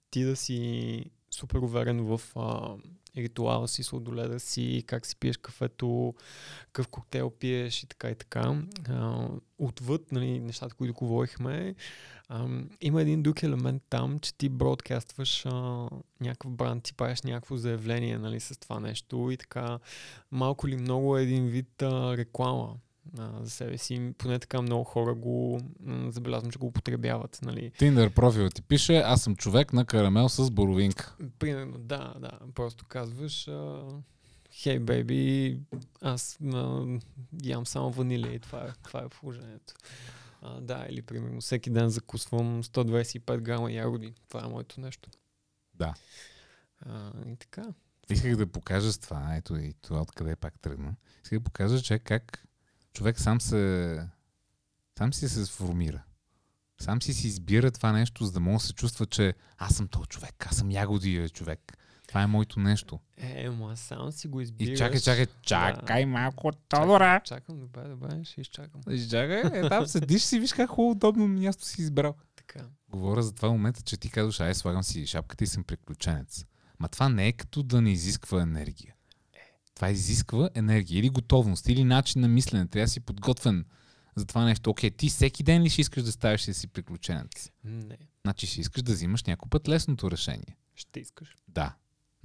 ти 0.09 0.23
да 0.23 0.35
си 0.35 1.03
супер 1.29 1.59
уверен 1.59 2.01
в 2.05 2.21
а, 2.35 2.75
ритуала 3.17 3.67
си, 3.67 3.83
сладоледа 3.83 4.39
си, 4.39 4.83
как 4.87 5.05
си 5.05 5.15
пиеш 5.15 5.37
кафето, 5.37 6.13
какъв 6.65 6.87
коктейл 6.87 7.29
пиеш 7.29 7.83
и 7.83 7.87
така 7.87 8.09
и 8.09 8.15
така. 8.15 8.61
А, 8.89 9.27
отвъд 9.57 10.11
нали, 10.11 10.39
нещата, 10.39 10.75
които 10.75 10.93
говорихме, 10.93 11.75
ам, 12.29 12.69
има 12.81 13.01
един 13.01 13.23
друг 13.23 13.43
елемент 13.43 13.83
там, 13.89 14.19
че 14.19 14.33
ти 14.33 14.49
бродкастваш 14.49 15.45
а, 15.45 15.89
някакъв 16.21 16.51
бранд, 16.51 16.83
ти 16.83 16.93
правиш 16.93 17.21
някакво 17.21 17.57
заявление 17.57 18.17
нали, 18.17 18.39
с 18.39 18.59
това 18.59 18.79
нещо 18.79 19.31
и 19.31 19.37
така 19.37 19.79
малко 20.31 20.67
ли 20.67 20.75
много 20.75 21.17
е 21.17 21.23
един 21.23 21.47
вид 21.47 21.81
а, 21.81 22.17
реклама 22.17 22.75
а, 23.17 23.43
за 23.43 23.49
себе 23.49 23.77
си. 23.77 24.13
Поне 24.17 24.39
така 24.39 24.61
много 24.61 24.83
хора 24.83 25.15
го 25.15 25.61
м, 25.79 26.11
забелязвам, 26.11 26.51
че 26.51 26.59
го 26.59 26.67
употребяват. 26.67 27.39
Нали. 27.41 27.71
Тиндър 27.77 28.09
профил 28.09 28.49
ти 28.49 28.61
пише, 28.61 28.97
аз 28.97 29.21
съм 29.21 29.35
човек 29.35 29.73
на 29.73 29.85
карамел 29.85 30.29
с 30.29 30.51
боровинка. 30.51 31.15
Примерно, 31.39 31.77
да, 31.77 32.13
да. 32.19 32.31
Просто 32.55 32.85
казваш, 32.85 33.49
хей, 34.51 34.79
бейби, 34.79 35.59
аз 36.01 36.37
а, 36.53 36.85
ям 37.43 37.65
само 37.65 37.91
ванилия 37.91 38.33
и 38.33 38.39
това 38.39 38.59
е, 38.59 38.71
това 38.83 38.99
е 38.99 39.09
положението. 39.09 39.73
А, 40.41 40.61
да, 40.61 40.85
или 40.89 41.01
примерно 41.01 41.41
всеки 41.41 41.69
ден 41.69 41.89
закусвам 41.89 42.63
125 42.63 43.39
грама 43.39 43.71
ягоди. 43.71 44.13
Това 44.29 44.45
е 44.45 44.49
моето 44.49 44.81
нещо. 44.81 45.09
Да. 45.73 45.93
А, 46.79 47.11
и 47.27 47.35
така. 47.35 47.63
Исках 48.09 48.35
да 48.35 48.47
покажа 48.47 48.91
с 48.91 48.97
това, 48.97 49.35
ето 49.35 49.55
и 49.55 49.73
това 49.81 50.01
откъде 50.01 50.35
пак 50.35 50.59
тръгна. 50.59 50.95
Исках 51.23 51.39
да 51.39 51.43
покажа, 51.43 51.81
че 51.81 51.99
как 51.99 52.47
човек 52.97 53.19
сам 53.19 53.41
се 53.41 53.99
сам 54.97 55.13
си 55.13 55.29
се 55.29 55.45
сформира. 55.45 56.03
Сам 56.81 57.01
си 57.01 57.13
си 57.13 57.27
избира 57.27 57.71
това 57.71 57.91
нещо, 57.91 58.25
за 58.25 58.31
да 58.31 58.39
може 58.39 58.61
да 58.61 58.67
се 58.67 58.73
чувства, 58.73 59.05
че 59.05 59.33
аз 59.57 59.75
съм 59.75 59.87
този 59.87 60.07
човек, 60.07 60.47
аз 60.49 60.55
съм 60.57 60.71
ягодия 60.71 61.29
човек. 61.29 61.77
Това 62.07 62.21
е 62.21 62.27
моето 62.27 62.59
нещо. 62.59 62.99
Е, 63.17 63.49
ма 63.49 63.77
сам 63.77 64.11
си 64.11 64.27
го 64.27 64.41
избираш. 64.41 64.73
И 64.73 64.77
чакай, 64.77 64.99
чакай, 64.99 65.25
чакай 65.41 66.05
Да. 66.05 66.11
малко, 66.11 66.51
Тодора. 66.69 67.21
Чакам, 67.23 67.59
добре, 67.59 67.83
добре, 67.83 68.23
ще 68.23 68.41
изчакам. 68.41 68.81
Чакай, 69.09 69.41
е, 69.59 69.69
там 69.69 69.87
седиш 69.87 70.21
си, 70.21 70.39
виж 70.39 70.53
как 70.53 70.69
хубаво 70.69 70.91
удобно 70.91 71.27
място 71.27 71.65
си 71.65 71.81
избрал. 71.81 72.15
Така. 72.35 72.65
Говоря 72.89 73.23
за 73.23 73.33
това 73.33 73.49
момента, 73.49 73.81
че 73.81 73.97
ти 73.97 74.09
казваш, 74.09 74.39
ай, 74.39 74.55
слагам 74.55 74.83
си 74.83 75.07
шапката 75.07 75.43
и 75.43 75.47
съм 75.47 75.63
приключенец. 75.63 76.45
Ма 76.79 76.87
това 76.87 77.09
не 77.09 77.27
е 77.27 77.31
като 77.33 77.63
да 77.63 77.81
не 77.81 77.91
изисква 77.91 78.41
енергия. 78.41 78.93
Това 79.77 79.89
изисква 79.89 80.49
енергия 80.55 80.99
или 80.99 81.09
готовност, 81.09 81.69
или 81.69 81.83
начин 81.83 82.21
на 82.21 82.27
мислене. 82.27 82.67
Трябва 82.67 82.85
да 82.85 82.89
си 82.89 82.99
подготвен 82.99 83.65
за 84.15 84.25
това 84.25 84.45
нещо. 84.45 84.69
Окей, 84.69 84.91
ти 84.91 85.09
всеки 85.09 85.43
ден 85.43 85.63
ли 85.63 85.69
ще 85.69 85.81
искаш 85.81 86.03
да 86.03 86.11
ставиш 86.11 86.45
да 86.45 86.53
си 86.53 86.67
приключенец? 86.67 87.51
Не, 87.63 87.97
Значи 88.25 88.47
ще 88.47 88.61
искаш 88.61 88.83
да 88.83 88.93
взимаш 88.93 89.23
някой 89.23 89.49
път 89.49 89.67
лесното 89.67 90.11
решение. 90.11 90.57
ще 90.75 90.99
искаш. 90.99 91.35
Да. 91.47 91.75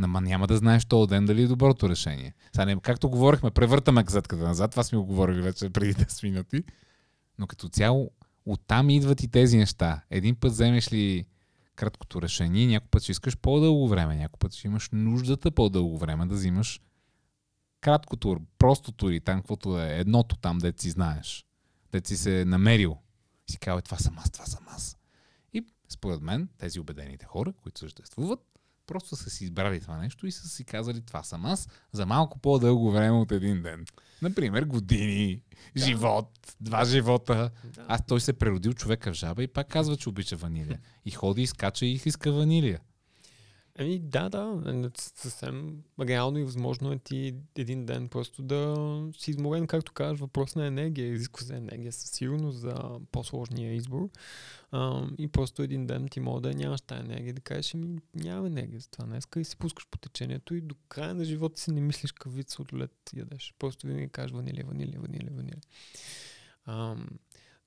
Ама 0.03 0.21
няма 0.21 0.47
да 0.47 0.57
знаеш 0.57 0.85
този 0.85 1.09
ден 1.09 1.27
дали 1.27 1.43
е 1.43 1.47
доброто 1.47 1.89
решение. 1.89 2.35
Сега, 2.53 2.65
не, 2.65 2.81
както 2.81 3.11
говорихме, 3.11 3.51
превъртаме 3.51 4.03
газетката 4.03 4.43
назад, 4.43 4.71
това 4.71 4.83
сме 4.83 4.99
го 4.99 5.05
говорили 5.05 5.41
вече 5.41 5.71
преди 5.71 5.95
10 6.05 6.23
минути. 6.23 6.65
Но 7.39 7.47
като 7.47 7.69
цяло, 7.69 8.11
оттам 8.47 8.91
идват 8.91 9.23
и 9.23 9.29
тези 9.29 9.59
неща. 9.59 10.03
Един 10.11 10.37
път 10.37 10.53
вземеш 10.53 10.93
ли 10.93 11.27
краткото 11.75 12.23
решение, 12.23 12.67
някой 12.67 12.89
път 12.91 13.03
ще 13.03 13.13
искаш 13.13 13.37
по-дълго 13.37 13.89
време, 13.89 14.17
някой 14.17 14.39
път 14.39 14.55
ще 14.55 14.67
имаш 14.67 14.89
нуждата 14.93 15.51
по-дълго 15.51 15.99
време 15.99 16.27
да 16.27 16.35
взимаш 16.35 16.81
краткото, 17.83 18.41
простото 18.59 19.11
или 19.11 19.21
там, 19.21 19.39
каквото 19.41 19.81
е 19.81 19.99
едното 19.99 20.37
там, 20.37 20.59
дет 20.59 20.81
си 20.81 20.91
знаеш. 20.91 21.47
Дет 21.93 22.07
си 22.07 22.17
се 22.17 22.45
намерил. 22.45 22.99
И 23.49 23.53
си 23.53 23.59
казва, 23.59 23.83
това 23.83 23.97
съм 23.97 24.19
аз, 24.19 24.31
това 24.31 24.47
съм 24.47 24.65
аз. 24.69 24.97
И 25.53 25.65
според 25.89 26.21
мен, 26.21 26.49
тези 26.59 26.81
убедените 26.81 27.27
хора, 27.27 27.53
които 27.63 27.79
съществуват, 27.79 28.41
просто 28.87 29.17
са 29.17 29.31
си 29.31 29.45
избрали 29.45 29.81
това 29.81 29.97
нещо 29.99 30.27
и 30.27 30.33
са 30.33 30.49
си 30.49 30.65
казали, 30.65 31.01
това 31.01 31.23
съм 31.23 31.47
аз, 31.47 31.69
за 31.93 32.07
малко 32.07 32.39
по-дълго 32.39 32.91
време 32.91 33.19
от 33.19 33.33
един 33.33 33.63
ден. 33.63 33.85
Например, 34.23 34.65
години, 34.65 35.43
Да. 35.77 35.85
живот, 35.85 36.57
два 36.61 36.85
живота. 36.85 37.51
Да. 37.65 37.85
Аз 37.89 38.07
той 38.07 38.21
се 38.21 38.31
е 38.31 38.35
преродил 38.35 38.73
човека 38.73 39.13
в 39.13 39.17
жаба 39.17 39.43
и 39.43 39.49
пак 39.49 39.69
казва, 39.69 39.97
че 39.97 40.09
обича 40.09 40.37
ванилия. 40.37 40.81
И 41.05 41.11
ходи, 41.11 41.43
и 41.43 41.47
скача 41.47 41.87
и 41.87 42.01
иска 42.05 42.33
ванилия. 42.33 42.81
Еми, 43.79 43.99
да, 43.99 44.29
да. 44.29 44.63
е, 44.67 44.91
Съвсем 44.99 45.83
реално 46.01 46.39
и 46.39 46.45
възможно 46.45 46.93
е 46.93 46.99
ти 46.99 47.35
един 47.57 47.87
ден 47.87 48.09
просто 48.09 48.43
да 48.43 48.77
си 49.19 49.31
изморен, 49.31 49.67
както 49.67 49.93
казваш, 49.93 50.21
въпрос 50.21 50.55
на 50.55 50.67
енергия. 50.67 51.07
Изисква 51.13 51.47
се 51.47 51.57
енергия 51.57 51.93
със 51.93 52.11
сигурност 52.11 52.59
за 52.59 53.01
по-сложния 53.13 53.75
избор. 53.75 54.09
А, 54.71 55.07
и 55.19 55.29
просто 55.29 55.63
един 55.63 55.87
ден 55.87 56.09
ти 56.09 56.21
може 56.21 56.43
да 56.43 56.55
нямаш 56.55 56.81
тази 56.81 57.01
енергия, 57.01 57.35
да 57.35 57.41
кажеш, 57.41 57.75
ми 57.75 57.99
нямам 58.15 58.47
енергия 58.47 58.81
за 58.81 58.91
това 58.91 59.05
днеска 59.05 59.41
и 59.41 59.45
се 59.45 59.57
пускаш 59.57 59.87
по 59.91 59.99
течението 59.99 60.55
и 60.55 60.61
до 60.61 60.75
края 60.89 61.15
на 61.15 61.25
живота 61.25 61.61
си 61.61 61.73
не 61.73 61.81
мислиш 61.81 62.13
какъв 62.13 62.35
вид 62.35 62.51
сладолет 62.51 63.11
ядеш. 63.17 63.55
Просто 63.59 63.87
винаги 63.87 64.09
кажеш 64.09 64.33
ванилия, 64.33 64.65
ванилия, 64.67 65.01
ванилия, 65.01 65.33
ванилия. 65.37 65.61
А, 66.65 66.97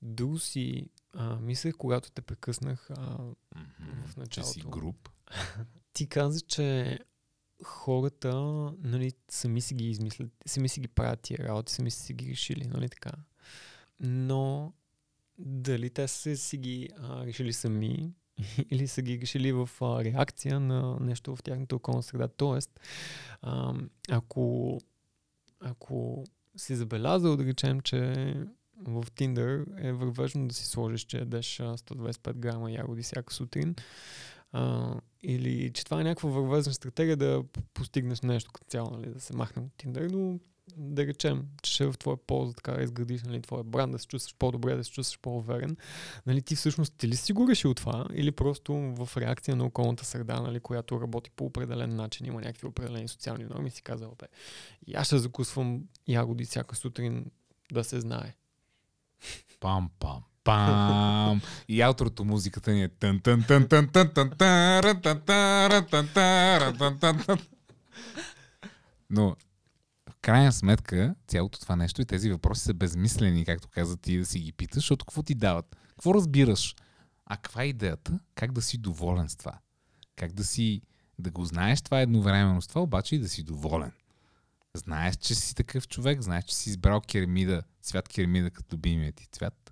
друго 0.01 0.39
си 0.39 0.89
а, 1.13 1.35
мислех, 1.35 1.75
когато 1.77 2.11
те 2.11 2.21
прекъснах 2.21 2.89
а, 2.89 3.17
в 4.05 4.27
Че 4.29 4.43
си 4.43 4.59
началото. 4.59 4.69
груп. 4.69 5.09
Ти 5.95 6.07
каза, 6.07 6.41
че 6.41 6.99
хората 7.63 8.35
нали, 8.83 9.11
сами 9.29 9.61
си 9.61 9.73
ги 9.73 9.89
измислят, 9.89 10.29
сами 10.45 10.69
си 10.69 10.79
ги 10.79 10.87
правят 10.87 11.19
тия 11.21 11.39
работи, 11.39 11.73
сами 11.73 11.91
си 11.91 12.13
ги 12.13 12.31
решили, 12.31 12.67
нали 12.67 12.89
така? 12.89 13.11
Но 13.99 14.73
дали 15.37 15.89
те 15.89 16.07
са 16.07 16.37
си 16.37 16.57
ги 16.57 16.89
а, 16.97 17.25
решили 17.25 17.53
сами 17.53 18.13
или 18.69 18.87
са 18.87 19.01
ги 19.01 19.21
решили 19.21 19.51
в 19.51 19.69
а, 19.81 20.03
реакция 20.03 20.59
на 20.59 20.97
нещо 20.99 21.35
в 21.35 21.43
тяхната 21.43 21.75
околна 21.75 22.03
среда. 22.03 22.27
Тоест, 22.27 22.79
а, 23.41 23.73
ако, 24.09 24.79
ако 25.59 26.23
си 26.57 26.75
забелязал, 26.75 27.37
да 27.37 27.45
речем, 27.45 27.81
че 27.81 27.97
в 28.77 29.03
Tinder 29.03 29.65
е 29.87 29.93
вървежно 29.93 30.47
да 30.47 30.53
си 30.53 30.65
сложиш, 30.65 31.01
че 31.01 31.17
ядеш 31.17 31.59
а, 31.59 31.77
125 31.77 32.33
грама 32.33 32.71
ягоди 32.71 33.03
всяка 33.03 33.33
сутрин, 33.33 33.75
а, 34.51 34.93
или 35.23 35.71
че 35.73 35.85
това 35.85 36.01
е 36.01 36.03
някаква 36.03 36.29
вървезна 36.29 36.73
стратегия 36.73 37.17
да 37.17 37.43
постигнеш 37.73 38.21
нещо 38.21 38.51
като 38.53 38.67
цяло, 38.67 38.89
нали, 38.89 39.09
да 39.09 39.19
се 39.19 39.35
махне 39.35 39.61
от 39.61 39.83
Tinder, 39.83 40.11
но 40.11 40.39
да 40.77 41.07
речем, 41.07 41.47
че 41.61 41.73
ще 41.73 41.83
е 41.83 41.87
в 41.87 41.97
твоя 41.97 42.17
полза 42.17 42.53
така 42.53 42.71
да 42.71 42.83
изградиш 42.83 43.23
нали, 43.23 43.41
твоя 43.41 43.63
бранд, 43.63 43.91
да 43.91 43.99
се 43.99 44.07
чувстваш 44.07 44.35
по-добре, 44.39 44.75
да 44.75 44.83
се 44.83 44.91
чувстваш 44.91 45.19
по-уверен. 45.21 45.77
Нали, 46.25 46.41
ти 46.41 46.55
всъщност 46.55 46.93
ти 46.97 47.07
ли 47.07 47.15
си 47.15 47.33
го 47.33 47.47
решил 47.47 47.73
това 47.73 48.07
или 48.13 48.31
просто 48.31 48.73
в 48.73 49.09
реакция 49.17 49.55
на 49.55 49.65
околната 49.65 50.05
среда, 50.05 50.41
нали, 50.41 50.59
която 50.59 51.01
работи 51.01 51.31
по 51.31 51.45
определен 51.45 51.95
начин, 51.95 52.25
има 52.25 52.41
някакви 52.41 52.67
определени 52.67 53.07
социални 53.07 53.43
норми, 53.43 53.69
си 53.69 53.81
казал, 53.81 54.15
бе, 54.19 54.25
и 54.87 54.95
аз 54.95 55.07
ще 55.07 55.17
закусвам 55.17 55.83
ягоди 56.07 56.45
всяка 56.45 56.75
сутрин 56.75 57.25
да 57.71 57.83
се 57.83 57.99
знае. 57.99 58.35
Пам, 59.99 60.25
пам. 60.45 61.41
И 61.67 61.81
аутрото 61.81 62.25
музиката 62.25 62.71
ни 62.71 62.83
е 62.83 62.89
тън 62.89 63.19
тън 63.19 63.43
тън 63.43 63.67
тън 63.67 63.87
тън 63.89 64.09
тън 64.13 64.29
тън 64.29 65.01
тън 65.01 65.17
тън 66.77 66.99
тън 66.99 67.23
тън. 67.25 67.37
Но 69.09 69.35
в 70.09 70.15
крайна 70.21 70.51
сметка 70.51 71.15
цялото 71.27 71.59
това 71.59 71.75
нещо 71.75 72.01
и 72.01 72.05
тези 72.05 72.31
въпроси 72.31 72.63
са 72.63 72.73
безмислени, 72.73 73.45
както 73.45 73.67
каза 73.67 73.97
ти 73.97 74.17
да 74.17 74.25
си 74.25 74.39
ги 74.39 74.51
питаш, 74.51 74.75
защото 74.75 75.05
какво 75.05 75.23
ти 75.23 75.35
дават? 75.35 75.75
Какво 75.89 76.13
разбираш? 76.13 76.75
А 77.25 77.37
каква 77.37 77.63
е 77.63 77.67
идеята? 77.67 78.19
Как 78.35 78.51
да 78.51 78.61
си 78.61 78.77
доволен 78.77 79.29
с 79.29 79.35
това? 79.35 79.59
Как 80.15 80.33
да 80.33 80.43
си, 80.43 80.81
да 81.19 81.31
го 81.31 81.45
знаеш 81.45 81.81
това 81.81 82.01
едновременно 82.01 82.61
с 82.61 82.67
това, 82.67 82.81
обаче 82.81 83.15
и 83.15 83.19
да 83.19 83.29
си 83.29 83.43
доволен. 83.43 83.91
Знаеш, 84.73 85.15
че 85.15 85.35
си 85.35 85.55
такъв 85.55 85.87
човек, 85.87 86.21
знаеш, 86.21 86.43
че 86.43 86.55
си 86.55 86.69
избрал 86.69 87.01
керамида, 87.01 87.63
цвят 87.81 88.07
керамида 88.07 88.51
като 88.51 88.75
любимия 88.75 89.11
ти 89.11 89.27
цвят. 89.31 89.64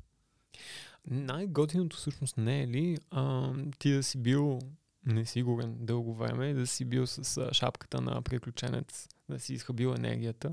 Най-готиното 1.08 1.98
всъщност 1.98 2.38
не 2.38 2.62
е 2.62 2.68
ли 2.68 2.98
а, 3.12 3.54
ти 3.80 3.92
да 3.92 4.04
си 4.04 4.18
бил 4.18 4.60
несигурен 5.06 5.76
дълго 5.80 6.16
време 6.16 6.54
да 6.54 6.68
си 6.68 6.86
бил 6.86 7.08
с 7.08 7.38
а, 7.38 7.54
шапката 7.54 8.02
на 8.02 8.22
приключенец, 8.22 9.08
да 9.30 9.40
си 9.40 9.54
изхабил 9.54 9.94
енергията, 9.98 10.52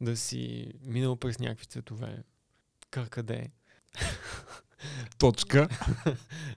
да 0.00 0.16
си 0.16 0.72
минал 0.82 1.16
през 1.16 1.38
някакви 1.38 1.66
цветове. 1.66 2.22
Каркаде. 2.90 3.50
Точка. 5.18 5.68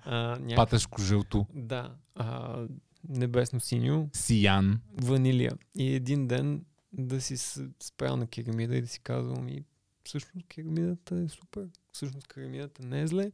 А, 0.09 0.39
няк... 0.39 0.55
Патешко 0.55 1.01
жълто. 1.01 1.45
Да. 1.53 1.95
А, 2.15 2.61
небесно-синьо, 3.09 4.09
Сиян. 4.13 4.81
ванилия. 5.01 5.51
И 5.75 5.93
един 5.93 6.27
ден 6.27 6.65
да 6.93 7.21
си 7.21 7.37
спрял 7.83 8.17
на 8.17 8.27
керамида 8.27 8.75
и 8.75 8.81
да 8.81 8.87
си 8.87 8.99
казвал 8.99 9.41
ми, 9.41 9.63
всъщност 10.03 10.47
керамидата 10.47 11.15
е 11.15 11.27
супер, 11.27 11.67
всъщност 11.97 12.27
керамидата 12.27 12.83
не 12.83 13.01
е 13.01 13.07
зле. 13.07 13.31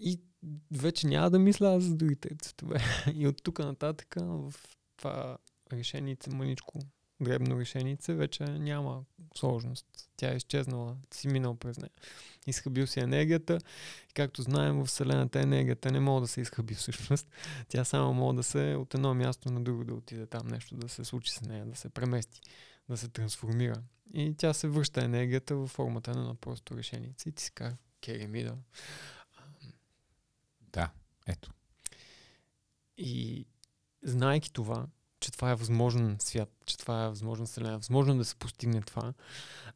И 0.00 0.20
вече 0.70 1.06
няма 1.06 1.30
да 1.30 1.38
мисля 1.38 1.74
аз 1.74 1.82
за 1.82 1.94
другите 1.94 2.28
цветове. 2.42 2.80
И 3.14 3.26
от 3.26 3.42
тук 3.42 3.58
нататък 3.58 4.14
в 4.18 4.54
това 4.96 5.38
решенице, 5.72 6.30
мъничко 6.30 6.78
дребно 7.20 7.60
решенице, 7.60 8.14
вече 8.14 8.44
няма 8.44 9.04
сложност. 9.36 9.86
Тя 10.16 10.32
е 10.32 10.36
изчезнала, 10.36 10.96
си 11.14 11.28
минал 11.28 11.54
през 11.54 11.78
нея. 11.78 11.90
Изхабил 12.46 12.86
си 12.86 13.00
енергията. 13.00 13.58
Както 14.14 14.42
знаем, 14.42 14.76
в 14.76 14.84
Вселената 14.84 15.40
енергията 15.40 15.90
не 15.90 16.00
може 16.00 16.20
да 16.20 16.28
се 16.28 16.40
изхаби 16.40 16.74
всъщност. 16.74 17.28
Тя 17.68 17.84
само 17.84 18.14
може 18.14 18.36
да 18.36 18.42
се 18.42 18.74
от 18.74 18.94
едно 18.94 19.14
място 19.14 19.52
на 19.52 19.60
друго 19.60 19.84
да 19.84 19.94
отиде 19.94 20.26
там 20.26 20.48
нещо, 20.48 20.76
да 20.76 20.88
се 20.88 21.04
случи 21.04 21.32
с 21.32 21.40
нея, 21.40 21.66
да 21.66 21.76
се 21.76 21.88
премести, 21.88 22.40
да 22.88 22.96
се 22.96 23.08
трансформира. 23.08 23.82
И 24.14 24.34
тя 24.38 24.52
се 24.52 24.68
връща 24.68 25.04
енергията 25.04 25.56
в 25.56 25.66
формата 25.66 26.14
на 26.14 26.34
просто 26.34 26.76
решенице. 26.76 27.28
И 27.28 27.32
ти 27.32 27.42
си 27.42 27.52
казва, 27.52 27.76
керамида. 28.00 28.56
Да, 30.72 30.90
ето. 31.26 31.52
И 32.96 33.46
знайки 34.02 34.52
това, 34.52 34.86
че 35.20 35.32
това 35.32 35.50
е 35.50 35.54
възможен 35.54 36.16
свят, 36.20 36.52
че 36.66 36.78
това 36.78 37.04
е 37.04 37.08
възможна 37.08 37.46
вселена, 37.46 37.78
възможно 37.78 38.16
да 38.16 38.24
се 38.24 38.36
постигне 38.36 38.80
това, 38.80 39.12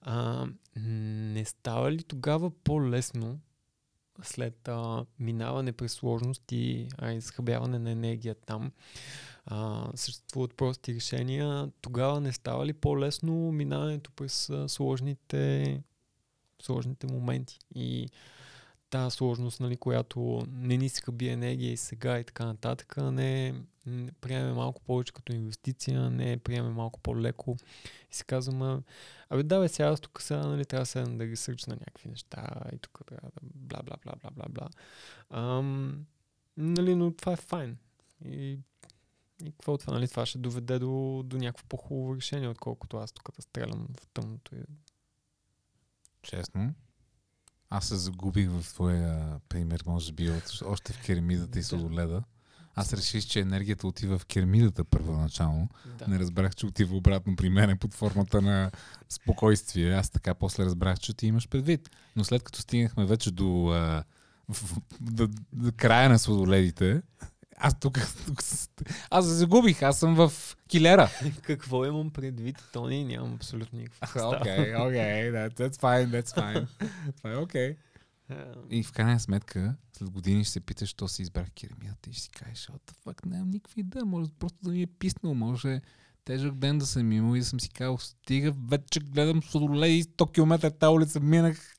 а, 0.00 0.46
не 0.76 1.44
става 1.44 1.92
ли 1.92 2.02
тогава 2.02 2.50
по-лесно 2.50 3.40
след 4.22 4.68
а, 4.68 5.06
минаване 5.18 5.72
през 5.72 5.92
сложности, 5.92 6.88
а 6.98 7.12
изхъбяване 7.12 7.78
на 7.78 7.90
енергия 7.90 8.34
там, 8.34 8.72
а, 9.46 9.88
съществуват 9.94 10.54
прости 10.54 10.94
решения, 10.94 11.70
тогава 11.80 12.20
не 12.20 12.32
става 12.32 12.66
ли 12.66 12.72
по-лесно 12.72 13.52
минаването 13.52 14.10
през 14.10 14.50
а, 14.50 14.68
сложните, 14.68 15.82
сложните 16.62 17.06
моменти? 17.06 17.58
И 17.74 18.08
тази 18.94 19.16
сложност, 19.16 19.60
нали, 19.60 19.76
която 19.76 20.46
не 20.50 20.76
ни 20.76 20.88
се 20.88 21.02
хаби 21.02 21.28
енергия 21.28 21.72
и 21.72 21.76
сега 21.76 22.18
и 22.18 22.24
така 22.24 22.44
нататък, 22.44 22.96
не 22.96 23.54
приеме 24.20 24.52
малко 24.52 24.82
повече 24.82 25.12
като 25.12 25.32
инвестиция, 25.32 26.10
не 26.10 26.36
приеме 26.36 26.68
малко 26.68 27.00
по-леко 27.00 27.56
и 28.10 28.14
се 28.14 28.24
казваме, 28.24 28.82
абе 29.30 29.42
да 29.42 29.60
бе, 29.60 29.68
сега 29.68 29.88
аз 29.88 30.00
тук 30.00 30.22
сега 30.22 30.46
нали, 30.46 30.64
трябва 30.64 30.86
седна 30.86 31.18
да 31.18 31.26
ги 31.26 31.36
сърчна 31.36 31.74
някакви 31.74 32.08
неща 32.08 32.48
и 32.72 32.78
тук 32.78 33.00
трябва 33.06 33.30
да 33.30 33.40
бла 33.54 33.82
бла 33.82 33.96
бла 34.04 34.14
бла 34.20 34.30
бла 34.30 34.46
бла. 34.48 34.68
Нали, 36.56 36.94
но 36.94 37.12
това 37.12 37.32
е 37.32 37.36
файн. 37.36 37.78
И, 38.24 38.58
и 39.44 39.50
какво 39.50 39.72
от 39.72 39.80
това? 39.80 39.92
Нали, 39.92 40.08
това 40.08 40.26
ще 40.26 40.38
доведе 40.38 40.78
до, 40.78 41.22
до 41.24 41.36
някакво 41.36 41.66
по-хубаво 41.68 42.16
решение, 42.16 42.48
отколкото 42.48 42.96
аз 42.96 43.12
тук 43.12 43.36
да 43.36 43.42
стрелям 43.42 43.88
в 44.00 44.06
тъмното. 44.06 44.54
И... 44.54 44.58
Честно. 46.22 46.74
Аз 47.76 47.84
се 47.88 47.96
загубих 47.96 48.50
в 48.50 48.64
твоя 48.74 49.38
пример, 49.48 49.82
може 49.86 50.12
би, 50.12 50.30
от, 50.30 50.62
още 50.64 50.92
в 50.92 51.00
керамидата 51.00 51.58
и 51.58 51.62
Да. 51.62 51.66
сладоледа. 51.66 52.22
Аз 52.74 52.92
реших, 52.92 53.26
че 53.26 53.40
енергията 53.40 53.86
отива 53.86 54.18
в 54.18 54.26
керамидата 54.26 54.84
първоначално. 54.84 55.68
Да. 55.98 56.08
Не 56.08 56.18
разбрах, 56.18 56.54
че 56.54 56.66
отива 56.66 56.96
обратно 56.96 57.36
при 57.36 57.48
мен 57.48 57.78
под 57.78 57.94
формата 57.94 58.42
на 58.42 58.70
спокойствие. 59.08 59.92
Аз 59.94 60.10
така 60.10 60.34
после 60.34 60.64
разбрах, 60.64 60.98
че 60.98 61.14
ти 61.14 61.26
имаш 61.26 61.48
предвид. 61.48 61.90
Но 62.16 62.24
след 62.24 62.42
като 62.42 62.60
стигнахме 62.60 63.06
вече 63.06 63.30
до, 63.30 63.68
а, 63.68 64.04
в, 64.48 64.76
до, 65.00 65.28
до 65.52 65.72
края 65.76 66.08
на 66.08 66.18
сладоледите, 66.18 67.02
аз 67.56 67.80
тук, 67.80 67.98
аз 69.10 69.24
се 69.26 69.32
загубих, 69.34 69.82
аз 69.82 69.98
съм 69.98 70.14
в 70.14 70.32
килера. 70.68 71.10
Какво 71.42 71.84
имам 71.84 72.10
предвид, 72.10 72.64
Тони? 72.72 73.04
Нямам 73.04 73.34
абсолютно 73.34 73.78
представа. 74.00 74.36
Окей, 74.40 74.74
окей, 74.76 75.30
that- 75.32 75.54
that's 75.60 75.76
fine, 75.76 76.06
that's 76.22 76.36
fine. 76.36 76.66
Това 77.16 77.32
е 77.32 77.36
окей. 77.36 77.76
Ам, 78.30 78.36
И 78.70 78.82
в 78.82 78.92
крайна 78.92 79.20
сметка, 79.20 79.74
след 79.98 80.10
години 80.10 80.44
ще 80.44 80.52
се 80.52 80.60
питаш, 80.60 80.88
що 80.88 81.08
си 81.08 81.22
избрах 81.22 81.50
керамията 81.50 82.10
и 82.10 82.12
ще 82.12 82.22
си 82.22 82.30
кажеш, 82.30 82.66
what 82.66 82.92
the 82.92 82.94
fuck, 83.06 83.26
нямам 83.26 83.50
никаква 83.50 83.80
идея, 83.80 84.04
може 84.04 84.30
просто 84.38 84.58
да 84.62 84.70
ми 84.70 84.82
е 84.82 84.86
писнал, 84.86 85.34
може 85.34 85.80
тежък 86.24 86.54
ден 86.54 86.78
да 86.78 86.86
съм 86.86 87.12
имал 87.12 87.36
и 87.36 87.38
да 87.38 87.44
съм 87.44 87.60
си 87.60 87.68
казал, 87.68 87.98
стига, 87.98 88.54
вече 88.68 89.00
гледам 89.00 89.42
сладоледи, 89.42 90.04
100 90.04 90.32
км 90.32 90.70
тази 90.70 90.90
улица 90.90 91.20
минах. 91.20 91.76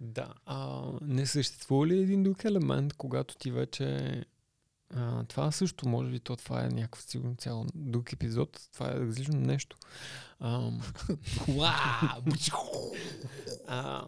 Да. 0.00 0.34
А, 0.46 0.82
не 1.02 1.26
съществува 1.26 1.86
ли 1.86 1.98
един 1.98 2.22
друг 2.22 2.44
елемент, 2.44 2.92
когато 2.92 3.36
ти 3.36 3.50
вече... 3.50 4.24
А, 4.90 5.24
това 5.24 5.52
също, 5.52 5.88
може 5.88 6.10
би, 6.10 6.20
то 6.20 6.36
това 6.36 6.64
е 6.64 6.68
някакъв 6.68 7.02
сигурно 7.02 7.36
цял 7.36 7.66
друг 7.74 8.12
епизод. 8.12 8.68
Това 8.72 8.90
е 8.90 9.00
различно 9.00 9.40
нещо. 9.40 9.76
Ам, 10.40 10.80
а, 13.66 14.06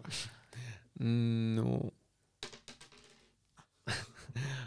но 0.99 1.91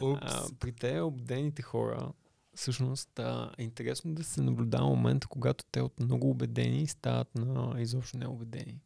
а, 0.02 0.48
при 0.60 0.72
те 0.72 1.00
обдените 1.00 1.62
хора 1.62 2.12
всъщност 2.54 3.18
а, 3.18 3.50
е 3.58 3.62
интересно 3.62 4.14
да 4.14 4.24
се 4.24 4.42
наблюдава 4.42 4.86
момента, 4.86 5.26
когато 5.26 5.64
те 5.72 5.80
от 5.80 6.00
много 6.00 6.30
убедени 6.30 6.86
стават 6.86 7.34
на 7.34 7.80
изобщо 7.80 8.18
неубедени. 8.18 8.80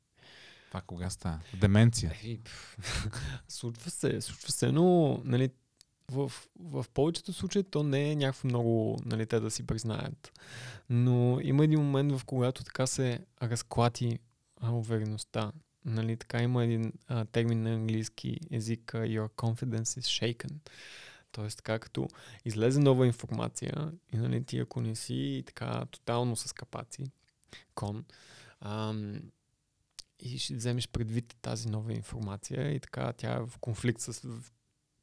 Това 0.69 0.81
кога 0.81 1.11
става? 1.11 1.41
Деменция. 1.61 2.13
Е, 2.25 2.39
случва 3.49 3.91
се, 3.91 4.21
случва 4.21 4.53
се, 4.53 4.73
но 4.73 5.21
нали, 5.25 5.51
в, 6.11 6.33
в 6.61 6.87
повечето 6.95 7.33
случаи 7.33 7.63
то 7.63 7.83
не 7.83 8.11
е 8.11 8.17
някакво 8.17 8.49
много, 8.49 8.99
нали, 9.05 9.27
те 9.27 9.41
да 9.41 9.51
си 9.51 9.67
признаят. 9.67 10.33
Но 10.91 11.41
има 11.43 11.65
един 11.65 11.81
момент, 11.81 12.13
в 12.13 12.25
когато 12.25 12.65
така 12.65 12.87
се 12.87 13.19
разклати 13.43 14.19
а, 14.61 14.73
увереността. 14.73 15.53
Нали, 15.85 16.17
така 16.17 16.43
има 16.43 16.65
един 16.65 16.93
а, 17.09 17.25
термин 17.25 17.63
на 17.63 17.75
английски 17.75 18.39
език, 18.51 18.93
your 18.93 19.29
confidence 19.29 20.01
is 20.01 20.35
shaken. 20.37 20.53
Тоест, 21.33 21.57
така 21.57 21.79
като 21.79 22.09
излезе 22.45 22.81
нова 22.81 23.07
информация 23.07 23.93
и 24.13 24.17
нали, 24.17 24.45
ти 24.45 24.59
ако 24.59 24.81
не 24.81 24.95
си 24.97 25.43
така 25.47 25.85
тотално 25.91 26.37
с 26.37 26.53
капаци, 26.53 27.05
кон, 27.75 28.05
ам, 28.61 29.21
и 30.21 30.39
ще 30.39 30.55
вземеш 30.55 30.89
предвид 30.89 31.37
тази 31.43 31.69
нова 31.69 31.93
информация 31.93 32.73
и 32.75 32.81
така 32.81 33.13
тя 33.13 33.33
е 33.33 33.47
в 33.47 33.59
конфликт 33.61 34.01
с 34.01 34.27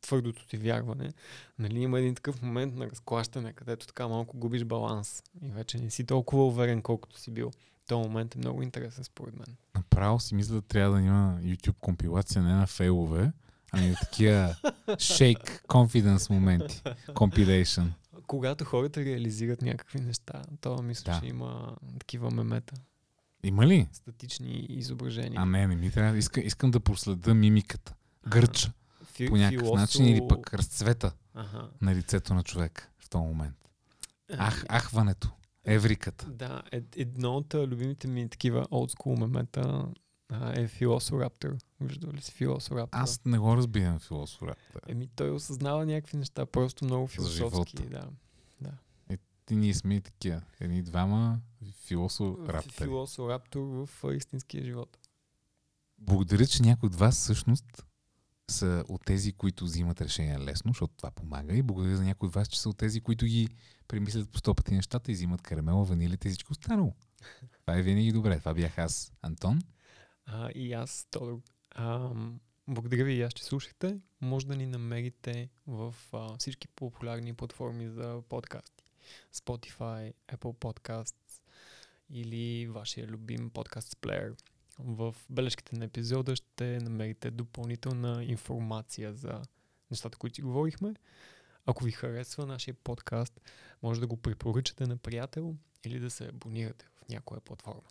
твърдото 0.02 0.47
ти 0.47 0.58
вярване, 0.58 1.14
нали, 1.60 1.80
има 1.80 1.99
един 1.99 2.16
такъв 2.16 2.41
момент 2.41 2.76
на 2.76 2.86
разклащане, 2.89 3.54
където 3.54 3.88
така 3.88 4.08
малко 4.08 4.38
губиш 4.38 4.64
баланс 4.64 5.24
и 5.41 5.49
вече 5.52 5.78
не 5.78 5.89
си 5.89 6.06
толкова 6.06 6.47
уверен, 6.47 6.82
колкото 6.82 7.20
си 7.20 7.32
бил. 7.32 7.52
Този 7.88 8.08
момент 8.08 8.36
е 8.36 8.38
много 8.38 8.62
интересен 8.64 9.04
според 9.04 9.39
мен. 9.39 9.56
Направо 9.76 10.20
си 10.20 10.36
мисля 10.36 10.54
да 10.54 10.62
трябва 10.62 10.95
да 10.95 11.02
има 11.02 11.38
YouTube 11.41 11.80
компилация 11.80 12.43
не 12.43 12.54
на 12.54 12.68
фейлове, 12.68 13.32
ами 13.72 13.89
на 13.89 13.95
такива 13.95 14.56
shake 14.88 15.62
confidence 15.66 16.30
моменти. 16.34 16.82
Compilation. 17.08 17.88
Когато 18.28 18.66
хората 18.66 19.06
реализират 19.06 19.62
някакви 19.62 19.99
неща, 19.99 20.41
то 20.62 20.82
мисля, 20.82 21.12
Да. 21.14 21.20
че 21.20 21.26
има 21.26 21.76
такива 21.99 22.32
мемета. 22.32 22.74
Има 23.43 23.68
ли? 23.68 23.88
Статични 23.91 24.66
изображения. 24.70 25.41
А 25.41 25.45
не, 25.45 25.68
не 25.68 25.76
ми 25.76 25.91
трябва. 25.91 26.18
Иска, 26.18 26.41
искам 26.41 26.72
да 26.72 26.80
проследа 26.80 27.34
мимиката. 27.34 27.93
Гърча. 28.28 28.72
Фи- 29.22 29.30
По 29.30 29.38
някакъв 29.38 29.67
филосо- 29.67 29.76
начин 29.76 30.05
или 30.05 30.28
пък 30.30 30.53
разцвета 30.53 31.11
Ага. 31.34 31.69
на 31.82 31.95
лицето 31.95 32.34
на 32.34 32.43
човек 32.43 32.91
в 32.97 33.09
този 33.09 33.24
момент. 33.24 33.55
Ами, 34.30 34.38
Ах, 34.39 34.65
ахването. 34.72 35.30
Евриката. 35.65 36.26
Да, 36.26 36.61
ед, 36.72 36.97
едно 36.97 37.32
от 37.32 37.53
любимите 37.53 38.07
ми 38.07 38.30
такива 38.30 38.67
олдскул 38.72 39.17
мемета 39.17 39.86
а, 40.30 40.59
е 40.61 40.67
Филосораптор. 40.67 41.49
Виждал 41.80 42.11
ли 42.11 42.22
си 42.22 42.32
Филосораптор? 42.32 42.99
Аз 42.99 43.22
не 43.26 43.38
го 43.39 43.57
разбирам 43.57 43.99
философа. 43.99 44.55
Еми, 44.88 45.07
той 45.07 45.32
осъзнава 45.32 45.86
някакви 45.86 46.17
неща, 46.17 46.45
просто 46.45 46.86
много 46.86 47.07
философски. 47.07 47.78
живота. 47.78 48.09
Да. 48.61 48.72
Ти 49.45 49.55
ние 49.55 49.74
сме 49.74 49.95
и 49.95 50.01
такива. 50.01 50.41
Едни 50.59 50.82
двама 50.82 51.39
философ-раптери. 51.86 52.72
Филосораптор 52.74 53.59
в 53.61 53.89
истинския 54.13 54.63
живот. 54.63 54.97
Благодаря, 55.97 56.45
че 56.45 56.63
някои 56.63 56.88
от 56.88 56.95
вас 56.95 57.15
всъщност 57.15 57.86
са 58.52 58.84
от 58.88 59.06
тези, 59.06 59.34
които 59.34 59.66
взимат 59.66 60.02
решения 60.02 60.39
лесно, 60.39 60.70
защото 60.70 60.93
това 60.97 61.12
помага. 61.12 61.56
И 61.56 61.62
благодаря 61.62 61.97
за 61.97 62.04
някои 62.04 62.28
от 62.28 62.34
вас, 62.34 62.47
че 62.47 62.62
са 62.62 62.70
от 62.70 62.78
тези, 62.78 63.02
които 63.02 63.26
ги 63.26 63.47
премислят 63.88 64.30
по 64.30 64.38
сто 64.38 64.56
пъти 64.56 64.74
нещата 64.74 65.12
и 65.12 65.14
взимат 65.14 65.41
карамела, 65.41 65.86
ванилите 65.86 66.28
и 66.28 66.32
всичко 66.32 66.52
останало. 66.52 66.93
Това 67.62 67.78
е 67.78 67.82
винаги 67.82 68.12
добре. 68.12 68.39
Това 68.39 68.54
бях 68.54 68.78
аз, 68.78 69.14
Антон. 69.22 69.62
А, 70.26 70.49
и 70.56 70.74
аз, 70.74 71.08
Тодор. 71.12 71.41
Благодаря 72.68 73.04
ви 73.04 73.14
и 73.14 73.22
аз, 73.22 73.34
че 73.34 73.43
слушахте. 73.43 73.99
Може 74.22 74.47
да 74.47 74.56
ни 74.56 74.66
намерите 74.66 75.49
в 75.68 75.95
а, 76.14 76.38
всички 76.38 76.68
популярни 76.68 77.34
платформи 77.34 77.89
за 77.89 78.22
подкасти. 78.30 78.84
Spotify, 79.34 80.14
Apple 80.28 80.56
Podcasts 80.56 81.41
или 82.10 82.68
вашия 82.68 83.08
любим 83.08 83.49
подкаст 83.49 83.97
плеер. 84.02 84.34
В 84.86 85.15
бележките 85.29 85.75
на 85.75 85.86
епизода 85.86 86.36
ще 86.36 86.79
намерите 86.79 87.32
допълнителна 87.32 88.23
информация 88.23 89.13
за 89.13 89.41
нещата, 89.91 90.17
които 90.17 90.36
си 90.36 90.41
говорихме. 90.41 90.93
Ако 91.65 91.84
ви 91.84 91.91
харесва 91.91 92.45
нашия 92.45 92.73
подкаст, 92.73 93.41
може 93.84 93.99
да 93.99 94.07
го 94.07 94.17
препоръчате 94.17 94.88
на 94.88 94.97
приятел 94.97 95.55
или 95.84 95.99
да 95.99 96.09
се 96.09 96.27
абонирате 96.27 96.86
в 96.95 97.09
някоя 97.09 97.41
платформа. 97.41 97.82